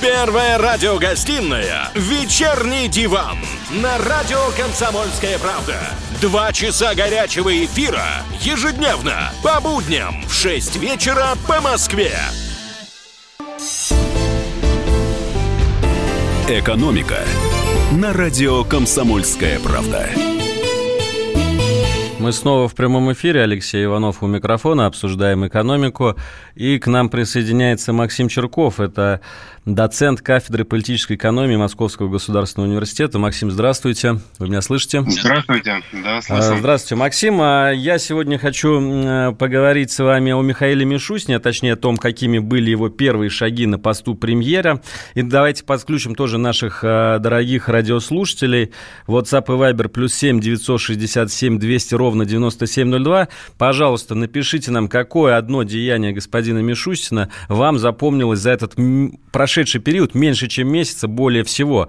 Первая 0.00 0.58
радиогостинная 0.58 1.90
«Вечерний 1.96 2.86
диван» 2.86 3.36
на 3.82 3.98
радио 3.98 4.38
«Комсомольская 4.56 5.40
правда». 5.40 5.74
Два 6.20 6.52
часа 6.52 6.94
горячего 6.94 7.64
эфира 7.64 8.06
ежедневно 8.40 9.32
по 9.42 9.60
будням 9.60 10.22
в 10.28 10.32
6 10.32 10.76
вечера 10.76 11.30
по 11.48 11.60
Москве. 11.60 12.12
«Экономика» 16.48 17.18
на 17.90 18.12
радио 18.12 18.62
«Комсомольская 18.62 19.58
правда». 19.58 20.08
Мы 22.18 22.32
снова 22.32 22.66
в 22.66 22.74
прямом 22.74 23.12
эфире. 23.12 23.42
Алексей 23.42 23.84
Иванов 23.84 24.24
у 24.24 24.26
микрофона. 24.26 24.86
Обсуждаем 24.86 25.46
экономику. 25.46 26.16
И 26.56 26.78
к 26.80 26.88
нам 26.88 27.10
присоединяется 27.10 27.92
Максим 27.92 28.28
Черков. 28.28 28.80
Это 28.80 29.20
доцент 29.74 30.22
кафедры 30.22 30.64
политической 30.64 31.16
экономии 31.16 31.56
Московского 31.56 32.08
государственного 32.08 32.70
университета. 32.70 33.18
Максим, 33.18 33.50
здравствуйте. 33.50 34.18
Вы 34.38 34.48
меня 34.48 34.62
слышите? 34.62 35.04
Здравствуйте. 35.06 35.82
Да, 35.92 36.22
слышу. 36.22 36.56
Здравствуйте, 36.58 36.94
Максим. 36.94 37.38
А 37.40 37.70
я 37.70 37.98
сегодня 37.98 38.38
хочу 38.38 39.34
поговорить 39.34 39.90
с 39.90 39.98
вами 39.98 40.32
о 40.32 40.40
Михаиле 40.40 40.84
Мишустине, 40.86 41.36
а 41.36 41.40
точнее 41.40 41.74
о 41.74 41.76
том, 41.76 41.98
какими 41.98 42.38
были 42.38 42.70
его 42.70 42.88
первые 42.88 43.28
шаги 43.28 43.66
на 43.66 43.78
посту 43.78 44.14
премьера. 44.14 44.80
И 45.14 45.22
давайте 45.22 45.64
подключим 45.64 46.14
тоже 46.14 46.38
наших 46.38 46.80
а, 46.82 47.18
дорогих 47.18 47.68
радиослушателей. 47.68 48.72
WhatsApp 49.06 49.44
и 49.48 49.50
Viber 49.50 49.88
плюс 49.88 50.14
7 50.14 50.40
967 50.40 51.58
200 51.58 51.94
ровно 51.94 52.24
9702. 52.24 53.28
Пожалуйста, 53.58 54.14
напишите 54.14 54.70
нам, 54.70 54.88
какое 54.88 55.36
одно 55.36 55.62
деяние 55.62 56.12
господина 56.12 56.60
Мишустина 56.60 57.28
вам 57.48 57.78
запомнилось 57.78 58.40
за 58.40 58.50
этот 58.50 58.74
прошедший 59.30 59.57
прошедший 59.58 59.80
период 59.80 60.14
меньше, 60.14 60.46
чем 60.46 60.68
месяца, 60.68 61.08
более 61.08 61.42
всего, 61.42 61.88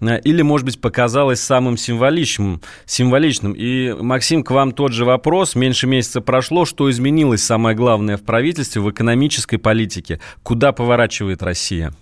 э, 0.00 0.20
или, 0.20 0.40
может 0.40 0.64
быть, 0.64 0.80
показалось 0.80 1.38
самым 1.38 1.76
символичным, 1.76 2.62
символичным. 2.86 3.52
И, 3.52 3.92
Максим, 3.92 4.42
к 4.42 4.50
вам 4.52 4.72
тот 4.72 4.92
же 4.92 5.04
вопрос. 5.04 5.54
Меньше 5.54 5.86
месяца 5.86 6.22
прошло. 6.22 6.64
Что 6.64 6.90
изменилось, 6.90 7.42
самое 7.42 7.76
главное, 7.76 8.16
в 8.16 8.22
правительстве, 8.22 8.80
в 8.80 8.90
экономической 8.90 9.58
политике? 9.58 10.18
Куда 10.42 10.72
поворачивает 10.72 11.42
Россия? 11.42 11.92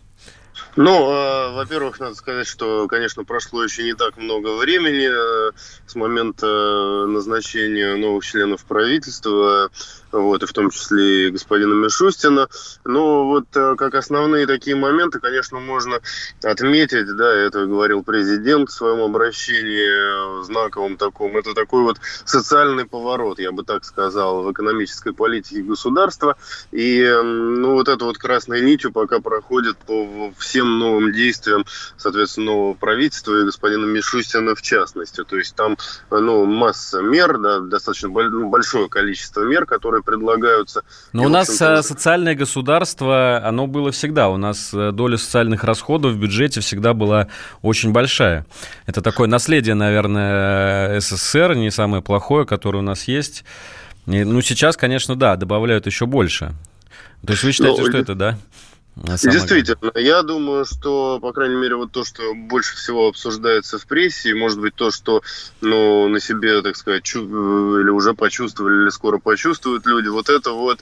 Ну, 0.76 1.10
э, 1.10 1.54
во-первых, 1.54 1.98
надо 1.98 2.14
сказать, 2.14 2.46
что, 2.46 2.87
конечно, 2.87 3.25
прошло 3.25 3.64
еще 3.64 3.82
не 3.82 3.94
так 3.94 4.16
много 4.16 4.56
времени 4.56 5.08
э, 5.10 5.50
с 5.87 5.96
момента 5.96 6.46
э, 6.46 7.06
назначения 7.06 7.96
новых 7.96 8.25
членов 8.25 8.64
правительства 8.64 9.70
вот, 10.12 10.42
и 10.42 10.46
в 10.46 10.52
том 10.52 10.70
числе 10.70 11.28
и 11.28 11.30
господина 11.30 11.74
Мишустина. 11.74 12.48
Но 12.84 13.26
вот 13.26 13.44
э, 13.54 13.74
как 13.76 13.94
основные 13.94 14.46
такие 14.46 14.76
моменты, 14.76 15.20
конечно, 15.20 15.58
можно 15.58 16.00
отметить, 16.42 17.14
да, 17.16 17.32
это 17.32 17.66
говорил 17.66 18.02
президент 18.02 18.70
в 18.70 18.72
своем 18.72 19.00
обращении 19.02 20.42
знаковом 20.44 20.96
таком, 20.96 21.36
это 21.36 21.54
такой 21.54 21.82
вот 21.82 21.98
социальный 22.24 22.86
поворот, 22.86 23.38
я 23.38 23.52
бы 23.52 23.64
так 23.64 23.84
сказал, 23.84 24.42
в 24.42 24.52
экономической 24.52 25.12
политике 25.12 25.62
государства. 25.62 26.36
И, 26.72 27.08
ну, 27.22 27.72
вот 27.72 27.88
это 27.88 28.04
вот 28.04 28.18
красной 28.18 28.60
нитью 28.62 28.92
пока 28.92 29.20
проходит 29.20 29.76
по 29.78 30.32
всем 30.38 30.78
новым 30.78 31.12
действиям, 31.12 31.64
соответственно, 31.96 32.46
нового 32.46 32.74
правительства 32.74 33.40
и 33.40 33.44
господина 33.44 33.84
Мишустина 33.84 34.54
в 34.54 34.62
частности. 34.62 35.24
То 35.24 35.36
есть 35.36 35.54
там, 35.54 35.76
ну, 36.10 36.44
масса 36.44 37.00
мер, 37.00 37.38
да, 37.38 37.60
достаточно 37.60 38.08
ну, 38.08 38.48
большое 38.48 38.88
количество 38.88 39.42
мер, 39.42 39.66
которые 39.66 39.98
которые 40.00 40.21
предлагаются. 40.21 40.83
Но 41.12 41.25
и, 41.25 41.26
у 41.26 41.28
нас 41.28 41.61
э, 41.61 41.83
социальное 41.83 42.35
государство, 42.35 43.40
оно 43.45 43.67
было 43.67 43.90
всегда. 43.93 44.28
У 44.28 44.37
нас 44.37 44.71
э, 44.73 44.93
доля 44.93 45.17
социальных 45.17 45.64
расходов 45.64 46.12
в 46.12 46.19
бюджете 46.19 46.61
всегда 46.61 46.95
была 46.95 47.28
очень 47.62 47.93
большая. 47.93 48.47
Это 48.87 49.02
такое 49.02 49.28
наследие, 49.28 49.75
наверное, 49.75 51.00
СССР, 51.00 51.55
не 51.55 51.71
самое 51.71 52.02
плохое, 52.02 52.47
которое 52.47 52.78
у 52.78 52.83
нас 52.83 53.05
есть. 53.05 53.45
И, 54.07 54.25
ну, 54.25 54.40
сейчас, 54.40 54.76
конечно, 54.76 55.17
да, 55.17 55.37
добавляют 55.37 55.87
еще 55.87 56.07
больше. 56.07 56.52
То 57.26 57.33
есть 57.33 57.43
вы 57.43 57.52
считаете, 57.52 57.83
Но... 57.83 57.88
что 57.88 57.99
это, 57.99 58.14
да? 58.14 58.38
Действительно, 59.33 59.93
я 59.95 60.23
думаю, 60.23 60.64
что, 60.64 61.19
по 61.21 61.33
крайней 61.33 61.57
мере, 61.57 61.76
вот 61.76 61.93
то, 61.93 62.05
что 62.05 62.35
больше 62.35 62.76
всего 62.76 63.09
обсуждается 63.09 63.78
в 63.78 63.87
прессе, 63.87 64.31
и, 64.31 64.35
может 64.35 64.61
быть, 64.61 64.75
то, 64.75 64.90
что, 64.90 65.23
ну, 65.61 66.09
на 66.09 66.21
себе, 66.21 66.62
так 66.62 66.76
сказать, 66.76 67.02
чу- 67.05 67.81
или 67.81 67.90
уже 67.90 68.14
почувствовали, 68.14 68.83
или 68.83 68.90
скоро 68.90 69.19
почувствуют 69.19 69.87
люди, 69.87 70.09
вот 70.09 70.28
это 70.28 70.50
вот 70.52 70.81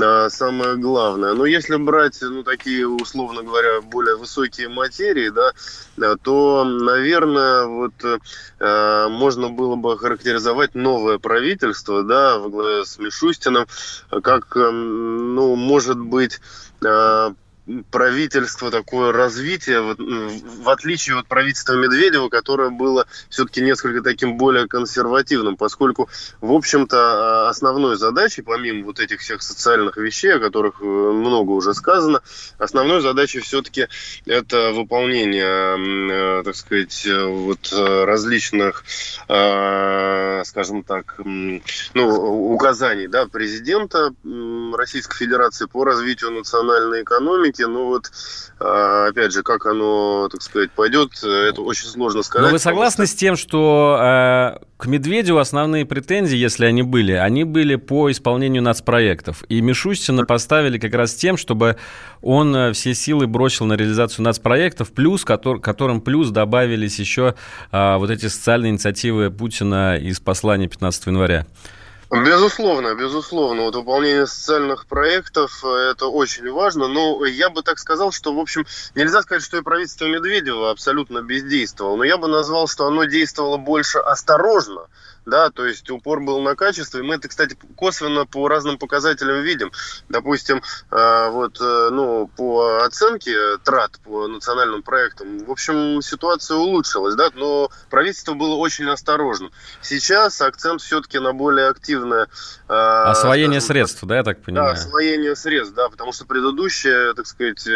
а, 0.00 0.28
самое 0.30 0.76
главное. 0.76 1.34
Но 1.34 1.46
если 1.46 1.76
брать, 1.76 2.18
ну, 2.20 2.42
такие, 2.42 2.86
условно 2.86 3.42
говоря, 3.42 3.80
более 3.80 4.16
высокие 4.16 4.68
материи, 4.68 5.28
да, 5.30 5.52
а, 6.00 6.16
то, 6.16 6.64
наверное, 6.64 7.66
вот 7.66 7.92
а, 8.60 9.08
можно 9.08 9.48
было 9.50 9.76
бы 9.76 9.98
характеризовать 9.98 10.74
новое 10.74 11.18
правительство, 11.18 12.02
да, 12.02 12.38
во 12.38 12.48
главе 12.48 12.84
с 12.84 12.98
Мишустином, 12.98 13.66
как, 14.22 14.54
ну, 14.54 15.54
может 15.56 15.98
быть, 15.98 16.40
а, 16.84 17.34
правительство 17.90 18.70
такое 18.70 19.12
развитие, 19.12 19.80
в 19.80 20.68
отличие 20.68 21.18
от 21.18 21.28
правительства 21.28 21.74
Медведева, 21.74 22.28
которое 22.28 22.70
было 22.70 23.06
все-таки 23.28 23.60
несколько 23.60 24.02
таким 24.02 24.36
более 24.36 24.66
консервативным, 24.66 25.56
поскольку, 25.56 26.08
в 26.40 26.52
общем-то, 26.52 26.96
а, 26.96 27.48
основной 27.48 27.96
задачей, 27.96 28.42
помимо 28.42 28.84
вот 28.84 28.98
этих 28.98 29.20
всех 29.20 29.42
социальных 29.42 29.96
вещей, 29.96 30.34
о 30.34 30.40
которых 30.40 30.80
э, 30.80 30.84
много 30.84 31.50
уже 31.50 31.74
сказано, 31.74 32.20
основной 32.58 33.00
задачей 33.00 33.40
все-таки 33.40 33.86
это 34.26 34.72
выполнение, 34.72 36.40
э, 36.40 36.42
так 36.42 36.56
сказать, 36.56 37.06
вот 37.06 37.72
различных, 37.72 38.84
а, 39.28 40.42
скажем 40.44 40.82
так, 40.82 41.20
ну, 41.94 42.52
указаний 42.52 43.06
да, 43.06 43.26
президента 43.26 44.12
Российской 44.74 45.16
Федерации 45.16 45.66
по 45.66 45.84
развитию 45.84 46.32
национальной 46.32 47.02
экономики, 47.02 47.51
экономики. 47.52 47.62
Ну 47.62 47.86
вот, 47.86 48.10
а, 48.58 49.08
опять 49.08 49.32
же, 49.32 49.42
как 49.42 49.66
оно, 49.66 50.28
так 50.30 50.42
сказать, 50.42 50.70
пойдет, 50.72 51.12
это 51.22 51.62
очень 51.62 51.86
сложно 51.86 52.22
сказать. 52.22 52.46
Но 52.46 52.52
вы 52.52 52.58
согласны 52.58 53.06
с 53.06 53.14
тем, 53.14 53.36
что 53.36 53.98
э, 54.00 54.64
к 54.76 54.86
Медведеву 54.86 55.38
основные 55.38 55.84
претензии, 55.86 56.36
если 56.36 56.66
они 56.66 56.82
были, 56.82 57.12
они 57.12 57.44
были 57.44 57.76
по 57.76 58.10
исполнению 58.10 58.62
нацпроектов. 58.62 59.44
И 59.48 59.60
Мишустина 59.60 60.24
поставили 60.24 60.78
как 60.78 60.94
раз 60.94 61.14
тем, 61.14 61.36
чтобы 61.36 61.76
он 62.20 62.54
э, 62.54 62.72
все 62.72 62.94
силы 62.94 63.26
бросил 63.26 63.66
на 63.66 63.74
реализацию 63.74 64.24
нацпроектов, 64.24 64.92
плюс, 64.92 65.24
который, 65.24 65.60
которым 65.60 66.00
плюс 66.00 66.30
добавились 66.30 66.98
еще 66.98 67.34
э, 67.70 67.96
вот 67.96 68.10
эти 68.10 68.26
социальные 68.26 68.70
инициативы 68.70 69.30
Путина 69.30 69.96
из 69.96 70.20
послания 70.20 70.68
15 70.68 71.06
января. 71.06 71.46
Безусловно, 72.12 72.94
безусловно. 72.94 73.62
Вот 73.62 73.74
выполнение 73.74 74.26
социальных 74.26 74.86
проектов 74.86 75.64
э,– 75.64 75.68
это 75.92 76.08
очень 76.08 76.50
важно. 76.52 76.86
Но 76.86 77.24
я 77.24 77.48
бы 77.48 77.62
так 77.62 77.78
сказал, 77.78 78.12
что, 78.12 78.34
в 78.34 78.38
общем, 78.38 78.66
нельзя 78.94 79.22
сказать, 79.22 79.42
что 79.42 79.56
и 79.56 79.62
правительство 79.62 80.04
Медведева 80.04 80.70
абсолютно 80.70 81.22
бездействовало. 81.22 81.96
Но 81.96 82.04
я 82.04 82.18
бы 82.18 82.28
назвал, 82.28 82.68
что 82.68 82.86
оно 82.86 83.04
действовало 83.04 83.56
больше 83.56 83.98
осторожно– 83.98 84.88
да, 85.24 85.50
то 85.50 85.66
есть 85.66 85.88
упор 85.90 86.20
был 86.20 86.40
на 86.40 86.56
качество, 86.56 86.98
и 86.98 87.02
мы 87.02 87.14
это, 87.14 87.28
кстати, 87.28 87.56
косвенно 87.76 88.26
по 88.26 88.48
разным 88.48 88.78
показателям 88.78 89.42
видим. 89.42 89.70
Допустим, 90.08 90.62
э, 90.90 91.28
вот, 91.30 91.60
э, 91.60 91.88
ну, 91.92 92.28
по 92.36 92.82
оценке 92.84 93.58
трат 93.64 94.00
по 94.04 94.26
национальным 94.26 94.82
проектам, 94.82 95.44
в 95.44 95.50
общем, 95.50 96.02
ситуация 96.02 96.56
улучшилась, 96.56 97.14
да, 97.14 97.30
но 97.34 97.70
правительство 97.90 98.34
было 98.34 98.56
очень 98.56 98.88
осторожным. 98.88 99.52
Сейчас 99.80 100.40
акцент 100.40 100.80
все-таки 100.80 101.18
на 101.18 101.32
более 101.32 101.68
активное... 101.68 102.28
Э, 102.68 103.04
Освоение 103.04 103.60
скажем, 103.60 103.74
средств, 103.74 104.04
да, 104.04 104.16
я 104.16 104.22
так 104.24 104.42
понимаю? 104.42 104.74
Да, 104.74 104.80
освоение 104.80 105.36
средств, 105.36 105.74
да, 105.74 105.88
потому 105.88 106.12
что 106.12 106.24
предыдущие, 106.24 107.14
так 107.14 107.26
сказать, 107.26 107.66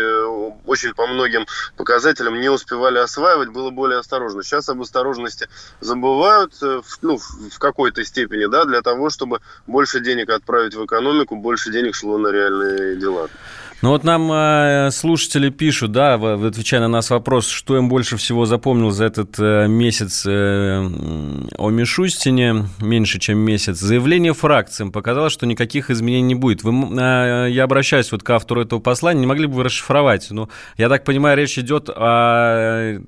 очень 0.65 0.95
по 0.95 1.07
многим 1.07 1.47
показателям 1.77 2.41
не 2.41 2.49
успевали 2.49 2.99
осваивать, 2.99 3.51
было 3.51 3.71
более 3.71 4.01
осторожно. 4.01 4.43
Сейчас 4.43 4.69
об 4.69 4.81
осторожности 4.81 5.49
забывают, 5.81 6.55
ну, 7.03 7.19
в 7.19 7.36
какой-то 7.59 8.05
степени, 8.05 8.51
да, 8.51 8.65
для 8.65 8.83
того, 8.83 9.11
чтобы 9.11 9.41
больше 9.67 10.01
денег 10.01 10.31
отправить 10.31 10.75
в 10.75 10.85
экономику, 10.85 11.37
больше 11.37 11.71
денег 11.71 11.95
шло 11.95 12.19
на 12.19 12.29
реальные 12.29 12.97
дела. 12.97 13.29
Ну 13.83 13.91
вот 13.91 14.05
нам 14.05 14.33
э, 14.33 14.91
слушатели 14.91 15.51
пишут, 15.51 15.93
да, 15.93 16.15
отвечая 16.15 16.81
на 16.81 16.89
нас 16.89 17.11
вопрос, 17.11 17.47
что 17.47 17.77
им 17.77 17.91
больше 17.91 18.17
всего 18.17 18.47
запомнил 18.47 18.91
за 18.91 19.05
этот 19.05 19.39
э, 19.39 19.67
месяц 19.69 20.25
э, 20.27 20.81
о 21.59 21.71
Мишустине, 21.71 22.69
меньше 22.81 23.19
чем 23.19 23.39
месяц. 23.39 23.79
Заявление 23.79 24.33
фракциям 24.33 24.93
показало, 24.93 25.29
что 25.29 25.45
никаких 25.45 25.91
изменений 25.91 26.29
не 26.29 26.35
будет. 26.35 26.63
Вы, 26.63 26.73
я 27.51 27.65
обращаюсь 27.65 28.11
вот 28.13 28.23
к 28.23 28.31
автору 28.31 28.63
этого 28.63 28.81
послания, 28.81 29.21
не 29.21 29.27
могли 29.27 29.47
бы 29.47 29.57
вы 29.57 29.65
расшифровать? 29.65 30.29
Ну, 30.31 30.49
я 30.79 30.89
так 30.89 31.05
понимаю, 31.05 31.37
речь 31.37 31.59
идет 31.59 31.91
о 31.95 32.99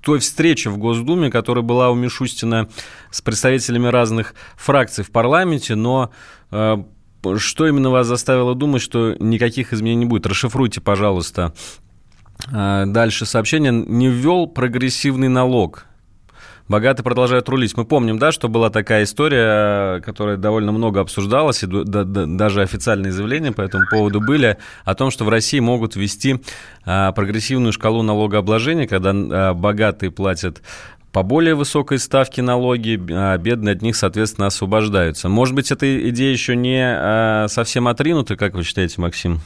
той 0.00 0.18
встрече 0.20 0.70
в 0.70 0.78
Госдуме, 0.78 1.30
которая 1.30 1.62
была 1.62 1.90
у 1.90 1.94
Мишустина 1.94 2.68
с 3.10 3.20
представителями 3.20 3.88
разных 3.88 4.34
фракций 4.56 5.04
в 5.04 5.10
парламенте, 5.10 5.74
но 5.74 6.10
э, 6.50 6.76
что 7.36 7.66
именно 7.66 7.90
вас 7.90 8.06
заставило 8.06 8.54
думать, 8.54 8.82
что 8.82 9.14
никаких 9.18 9.72
изменений 9.72 10.04
не 10.04 10.06
будет? 10.06 10.26
Расшифруйте, 10.26 10.80
пожалуйста. 10.80 11.52
Э, 12.52 12.84
дальше 12.86 13.26
сообщение. 13.26 13.72
Не 13.72 14.08
ввел 14.08 14.46
прогрессивный 14.46 15.28
налог. 15.28 15.87
Богатые 16.68 17.02
продолжают 17.02 17.48
рулить. 17.48 17.76
Мы 17.76 17.86
помним, 17.86 18.18
да, 18.18 18.30
что 18.30 18.48
была 18.48 18.68
такая 18.68 19.04
история, 19.04 20.00
которая 20.02 20.36
довольно 20.36 20.70
много 20.70 21.00
обсуждалась, 21.00 21.62
и 21.62 21.66
даже 21.66 22.60
официальные 22.60 23.10
заявления 23.10 23.52
по 23.52 23.62
этому 23.62 23.84
поводу 23.90 24.20
были, 24.20 24.58
о 24.84 24.94
том, 24.94 25.10
что 25.10 25.24
в 25.24 25.30
России 25.30 25.60
могут 25.60 25.96
ввести 25.96 26.42
а, 26.84 27.12
прогрессивную 27.12 27.72
шкалу 27.72 28.02
налогообложения, 28.02 28.86
когда 28.86 29.12
а, 29.14 29.54
богатые 29.54 30.10
платят 30.10 30.60
по 31.10 31.22
более 31.22 31.54
высокой 31.54 31.98
ставке 31.98 32.42
налоги, 32.42 33.00
а 33.10 33.38
бедные 33.38 33.74
от 33.74 33.80
них, 33.80 33.96
соответственно, 33.96 34.48
освобождаются. 34.48 35.30
Может 35.30 35.54
быть, 35.54 35.72
эта 35.72 36.10
идея 36.10 36.30
еще 36.30 36.54
не 36.54 37.48
совсем 37.48 37.88
отринута, 37.88 38.36
как 38.36 38.54
вы 38.54 38.62
считаете, 38.62 39.00
Максим? 39.00 39.40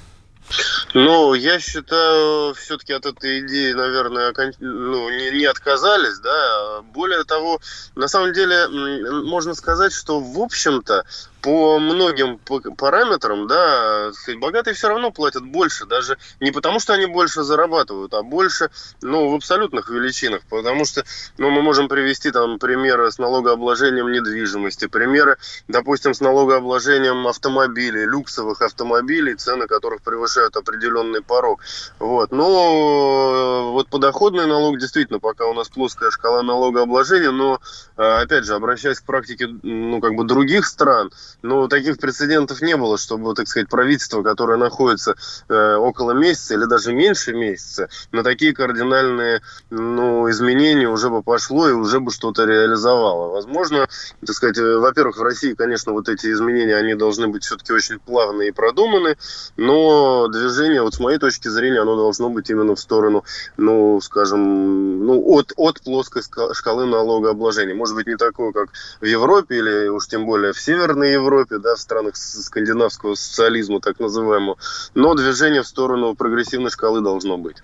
Ну, 0.95 1.35
я 1.35 1.59
считаю, 1.59 2.55
все-таки 2.55 2.93
от 2.93 3.07
этой 3.07 3.41
идеи, 3.41 3.73
наверное, 3.73 4.35
ну, 4.61 5.09
не, 5.09 5.31
не 5.31 5.45
отказались, 5.47 6.19
да. 6.19 6.83
Более 6.93 7.25
того, 7.25 7.61
на 7.95 8.09
самом 8.09 8.33
деле, 8.33 8.69
можно 8.69 9.55
сказать, 9.55 9.93
что, 9.93 10.21
в 10.21 10.39
общем-то, 10.39 11.05
по 11.43 11.81
многим 11.81 12.39
параметрам, 12.39 13.49
да, 13.49 14.13
богатые 14.37 14.75
все 14.75 14.89
равно 14.89 15.11
платят 15.11 15.45
больше, 15.45 15.87
даже 15.87 16.17
не 16.41 16.53
потому, 16.53 16.79
что 16.79 16.95
они 16.95 17.07
больше 17.07 17.43
зарабатывают, 17.43 18.15
а 18.15 18.23
больше, 18.23 18.71
ну, 19.03 19.29
в 19.29 19.35
абсолютных 19.35 19.91
величинах, 19.91 20.43
потому 20.49 20.85
что, 20.85 21.05
ну, 21.39 21.51
мы 21.51 21.63
можем 21.63 21.89
привести 21.89 22.31
там 22.31 22.61
примеры 22.61 23.11
с 23.11 23.19
налогообложением 23.19 24.13
недвижимости, 24.13 24.87
примеры, 24.87 25.37
допустим, 25.67 26.15
с 26.15 26.21
налогообложением 26.21 27.27
автомобилей, 27.27 28.05
люксовых 28.07 28.63
автомобилей, 28.63 29.35
цены 29.35 29.67
которых 29.67 30.03
превышают 30.03 30.57
определенный 30.57 31.23
порог, 31.23 31.61
вот, 31.99 32.31
но 32.31 33.73
вот 33.73 33.89
подоходный 33.89 34.47
налог 34.47 34.79
действительно, 34.79 35.19
пока 35.19 35.47
у 35.47 35.55
нас 35.55 35.69
плоская 35.69 36.11
шкала 36.13 36.43
налогообложения, 36.43 37.33
но, 37.33 37.61
а, 37.97 38.21
опять 38.21 38.45
же, 38.45 38.55
обращаясь 38.55 39.01
к 39.01 39.05
практике, 39.05 39.49
ну, 39.63 40.01
как 40.01 40.15
бы 40.15 40.25
других 40.25 40.67
стран, 40.67 41.11
ну, 41.43 41.69
таких 41.69 41.99
прецедентов 41.99 42.61
не 42.63 42.77
было, 42.77 42.99
чтобы, 42.99 43.35
так 43.35 43.49
сказать, 43.49 43.69
правительство, 43.69 44.23
которое 44.23 44.59
находится 44.59 45.15
э, 45.49 45.75
около 45.77 46.13
месяца 46.13 46.55
или 46.55 46.65
даже 46.65 46.93
меньше 46.93 47.33
месяца, 47.33 47.89
на 48.13 48.23
такие 48.23 48.55
кардинальные 48.55 49.43
ну, 49.71 50.31
изменения 50.31 50.89
уже 50.89 51.11
бы 51.11 51.23
пошло 51.23 51.69
и 51.69 51.73
уже 51.73 52.01
бы 52.01 52.11
что-то 52.11 52.45
реализовало. 52.45 53.33
Возможно, 53.33 53.89
так 54.25 54.37
сказать, 54.37 54.59
э, 54.59 54.77
во-первых, 54.79 55.17
в 55.17 55.23
России, 55.23 55.55
конечно, 55.55 55.93
вот 55.93 56.09
эти 56.09 56.31
изменения, 56.33 56.77
они 56.77 56.95
должны 56.95 57.29
быть 57.29 57.45
все-таки 57.45 57.73
очень 57.73 57.99
плавные 57.99 58.51
и 58.51 58.53
продуманы, 58.53 59.17
но 59.57 60.29
движение, 60.29 60.83
вот 60.83 60.95
с 60.95 61.01
моей 61.01 61.19
точки 61.19 61.49
зрения, 61.49 61.81
оно 61.81 61.97
должно 61.97 62.29
быть 62.29 62.51
именно 62.51 62.75
в 62.75 62.81
сторону, 62.81 63.25
ну, 63.57 64.01
скажем, 64.01 65.07
ну, 65.07 65.23
от, 65.27 65.53
от 65.57 65.81
плоской 65.81 66.23
шкалы 66.53 66.87
налогообложения. 66.87 67.75
Может 67.75 67.97
быть, 67.97 68.07
не 68.07 68.17
такое, 68.17 68.53
как 68.53 68.69
в 69.01 69.05
Европе 69.05 69.57
или 69.57 69.89
уж 69.89 70.07
тем 70.07 70.27
более 70.27 70.53
в 70.53 70.61
Северной 70.61 71.13
Европе, 71.13 71.22
да, 71.59 71.75
в 71.75 71.79
странах 71.79 72.17
скандинавского 72.17 73.15
социализма, 73.15 73.81
так 73.81 74.01
называемого. 74.01 74.57
Но 74.95 75.15
движение 75.15 75.63
в 75.63 75.67
сторону 75.67 76.15
прогрессивной 76.15 76.71
шкалы 76.71 77.01
должно 77.01 77.39
быть. 77.39 77.57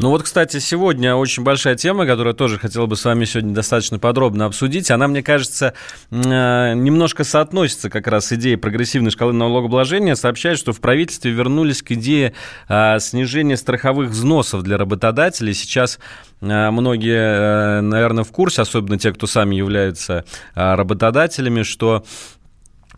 Ну 0.00 0.08
вот, 0.08 0.22
кстати, 0.22 0.60
сегодня 0.60 1.14
очень 1.14 1.42
большая 1.42 1.74
тема, 1.74 2.06
которую 2.06 2.34
тоже 2.34 2.58
хотел 2.58 2.86
бы 2.86 2.96
с 2.96 3.04
вами 3.04 3.26
сегодня 3.26 3.52
достаточно 3.52 3.98
подробно 3.98 4.46
обсудить. 4.46 4.90
Она, 4.90 5.06
мне 5.08 5.22
кажется, 5.22 5.74
э, 6.10 6.72
немножко 6.72 7.22
соотносится 7.22 7.90
как 7.90 8.06
раз 8.06 8.28
с 8.28 8.32
идеей 8.32 8.56
прогрессивной 8.56 9.10
шкалы 9.10 9.34
налогообложения. 9.34 10.14
Сообщает, 10.14 10.56
что 10.56 10.72
в 10.72 10.80
правительстве 10.80 11.32
вернулись 11.32 11.82
к 11.82 11.92
идее 11.92 12.32
э, 12.66 12.98
снижения 12.98 13.58
страховых 13.58 14.08
взносов 14.08 14.62
для 14.62 14.78
работодателей. 14.78 15.52
Сейчас 15.52 15.98
э, 16.40 16.70
многие, 16.70 17.82
наверное, 17.82 18.24
в 18.24 18.32
курсе, 18.32 18.62
особенно 18.62 18.98
те, 18.98 19.12
кто 19.12 19.26
сами 19.26 19.54
являются 19.54 20.24
работодателями, 20.54 21.62
что 21.62 22.04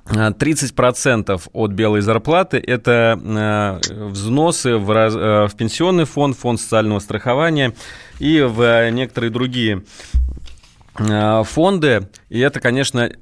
30% 0.07 1.43
от 1.53 1.71
белой 1.71 2.01
зарплаты– 2.01 2.63
это 2.67 3.19
э, 3.23 3.95
взносы 4.09 4.77
в, 4.77 4.91
раз, 4.91 5.15
э, 5.15 5.47
в 5.47 5.57
пенсионный 5.57 6.05
фонд, 6.05 6.37
фонд 6.37 6.61
социального 6.61 6.99
страхования 6.99 7.73
и 8.19 8.41
в 8.41 8.91
некоторые 8.91 9.31
другие 9.31 9.85
э, 10.99 11.43
фонды. 11.45 12.09
И 12.29 12.41
это, 12.41 12.61
конечно, 12.61 13.05
а, 13.05 13.13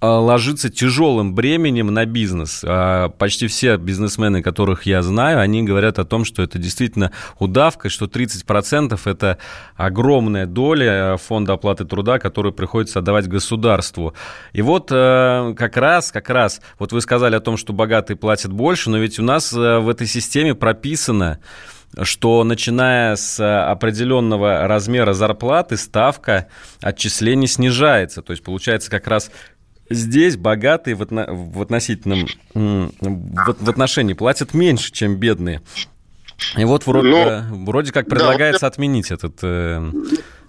ложится 0.00 0.70
тяжелым 0.70 1.34
бременем 1.34 1.88
на 1.92 2.06
бизнес. 2.06 2.62
А, 2.64 3.08
почти 3.08 3.48
все 3.48 3.76
бизнесмены, 3.76 4.42
которых 4.42 4.86
я 4.86 5.02
знаю, 5.02 5.40
они 5.40 5.62
говорят 5.64 5.98
о 5.98 6.04
том, 6.04 6.24
что 6.24 6.42
это 6.42 6.58
действительно 6.58 7.10
удавка, 7.38 7.88
что 7.88 8.06
30% 8.06 8.98
это 9.04 9.38
огромная 9.76 10.46
доля 10.46 11.16
фонда 11.16 11.54
оплаты 11.54 11.84
труда, 11.84 12.18
которую 12.18 12.52
приходится 12.52 13.00
отдавать 13.00 13.26
государству. 13.26 14.14
И 14.52 14.62
вот 14.62 14.90
э, 14.92 15.54
как 15.56 15.76
раз, 15.76 16.12
как 16.12 16.30
раз, 16.30 16.60
вот 16.78 16.92
вы 16.92 17.00
сказали 17.00 17.34
о 17.34 17.40
том, 17.40 17.56
что 17.56 17.72
богатые 17.72 18.16
платят 18.16 18.52
больше, 18.52 18.90
но 18.90 18.98
ведь 18.98 19.18
у 19.18 19.22
нас 19.24 19.52
э, 19.52 19.78
в 19.78 19.88
этой 19.88 20.06
системе 20.06 20.54
прописано, 20.54 21.40
что 22.02 22.44
начиная 22.44 23.16
с 23.16 23.40
определенного 23.40 24.68
размера 24.68 25.12
зарплаты 25.14 25.76
ставка 25.76 26.48
отчислений 26.82 27.46
снижается. 27.46 28.22
То 28.22 28.32
есть 28.32 28.44
получается 28.44 28.90
как 28.90 29.06
раз 29.06 29.30
здесь 29.90 30.36
богатые 30.36 30.94
в, 30.94 31.02
отно, 31.02 31.26
в 31.28 31.60
относительном 31.62 32.26
в, 32.54 33.56
в 33.60 33.70
отношении 33.70 34.14
платят 34.14 34.54
меньше, 34.54 34.92
чем 34.92 35.16
бедные. 35.16 35.62
И 36.56 36.64
вот 36.64 36.86
вроде, 36.86 37.08
Но, 37.08 37.44
ну, 37.50 37.64
вроде 37.64 37.92
как 37.92 38.08
предлагается 38.08 38.62
да, 38.62 38.66
отменить 38.68 39.10
этот... 39.10 39.38
Э... 39.42 39.90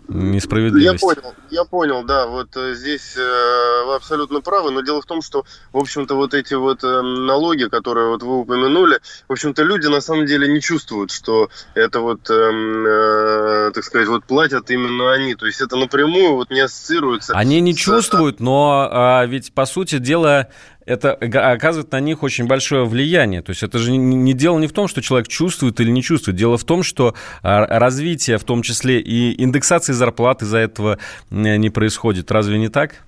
несправедливость. 0.09 1.01
Я 1.01 1.07
понял, 1.07 1.33
я 1.49 1.63
понял, 1.65 2.03
да, 2.03 2.27
вот 2.27 2.55
э, 2.57 2.73
здесь 2.75 3.15
э, 3.17 3.85
вы 3.85 3.95
абсолютно 3.95 4.41
правы, 4.41 4.71
но 4.71 4.81
дело 4.81 5.01
в 5.01 5.05
том, 5.05 5.21
что, 5.21 5.45
в 5.71 5.77
общем-то, 5.77 6.15
вот 6.15 6.33
эти 6.33 6.53
вот 6.53 6.83
э, 6.83 7.01
налоги, 7.01 7.65
которые 7.65 8.09
вот 8.09 8.23
вы 8.23 8.39
упомянули, 8.39 8.99
в 9.27 9.31
общем-то, 9.31 9.63
люди 9.63 9.87
на 9.87 10.01
самом 10.01 10.25
деле 10.25 10.47
не 10.47 10.61
чувствуют, 10.61 11.11
что 11.11 11.49
это 11.75 12.01
вот, 12.01 12.29
эм, 12.29 12.85
э, 12.85 13.71
так 13.73 13.83
сказать, 13.83 14.07
вот 14.07 14.25
платят 14.25 14.69
именно 14.71 15.11
они, 15.13 15.35
то 15.35 15.45
есть 15.45 15.61
это 15.61 15.75
напрямую 15.75 16.35
вот 16.35 16.49
не 16.49 16.61
ассоциируется. 16.61 17.33
Они 17.33 17.61
не 17.61 17.73
с... 17.73 17.77
чувствуют, 17.77 18.39
но 18.39 18.89
а, 18.91 19.25
ведь, 19.25 19.53
по 19.53 19.65
сути 19.65 19.99
дела, 19.99 20.47
это 20.89 21.13
оказывает 21.13 21.91
на 21.91 21.99
них 21.99 22.23
очень 22.23 22.47
большое 22.47 22.83
влияние. 22.83 23.43
То 23.43 23.51
есть 23.51 23.61
это 23.61 23.77
же 23.77 23.91
не 23.91 24.33
дело 24.33 24.57
не 24.57 24.65
в 24.65 24.73
том, 24.73 24.87
что 24.87 25.03
человек 25.03 25.27
чувствует 25.27 25.79
или 25.79 25.91
не 25.91 26.01
чувствует. 26.01 26.35
Дело 26.35 26.57
в 26.57 26.63
том, 26.63 26.81
что 26.81 27.13
а, 27.43 27.67
развитие, 27.79 28.39
в 28.39 28.43
том 28.43 28.63
числе 28.63 28.99
и 28.99 29.39
индексации 29.41 29.93
зарплаты 29.93 30.45
из-за 30.45 30.57
этого 30.57 30.97
не 31.29 31.69
происходит. 31.69 32.31
Разве 32.31 32.57
не 32.57 32.69
так? 32.69 33.03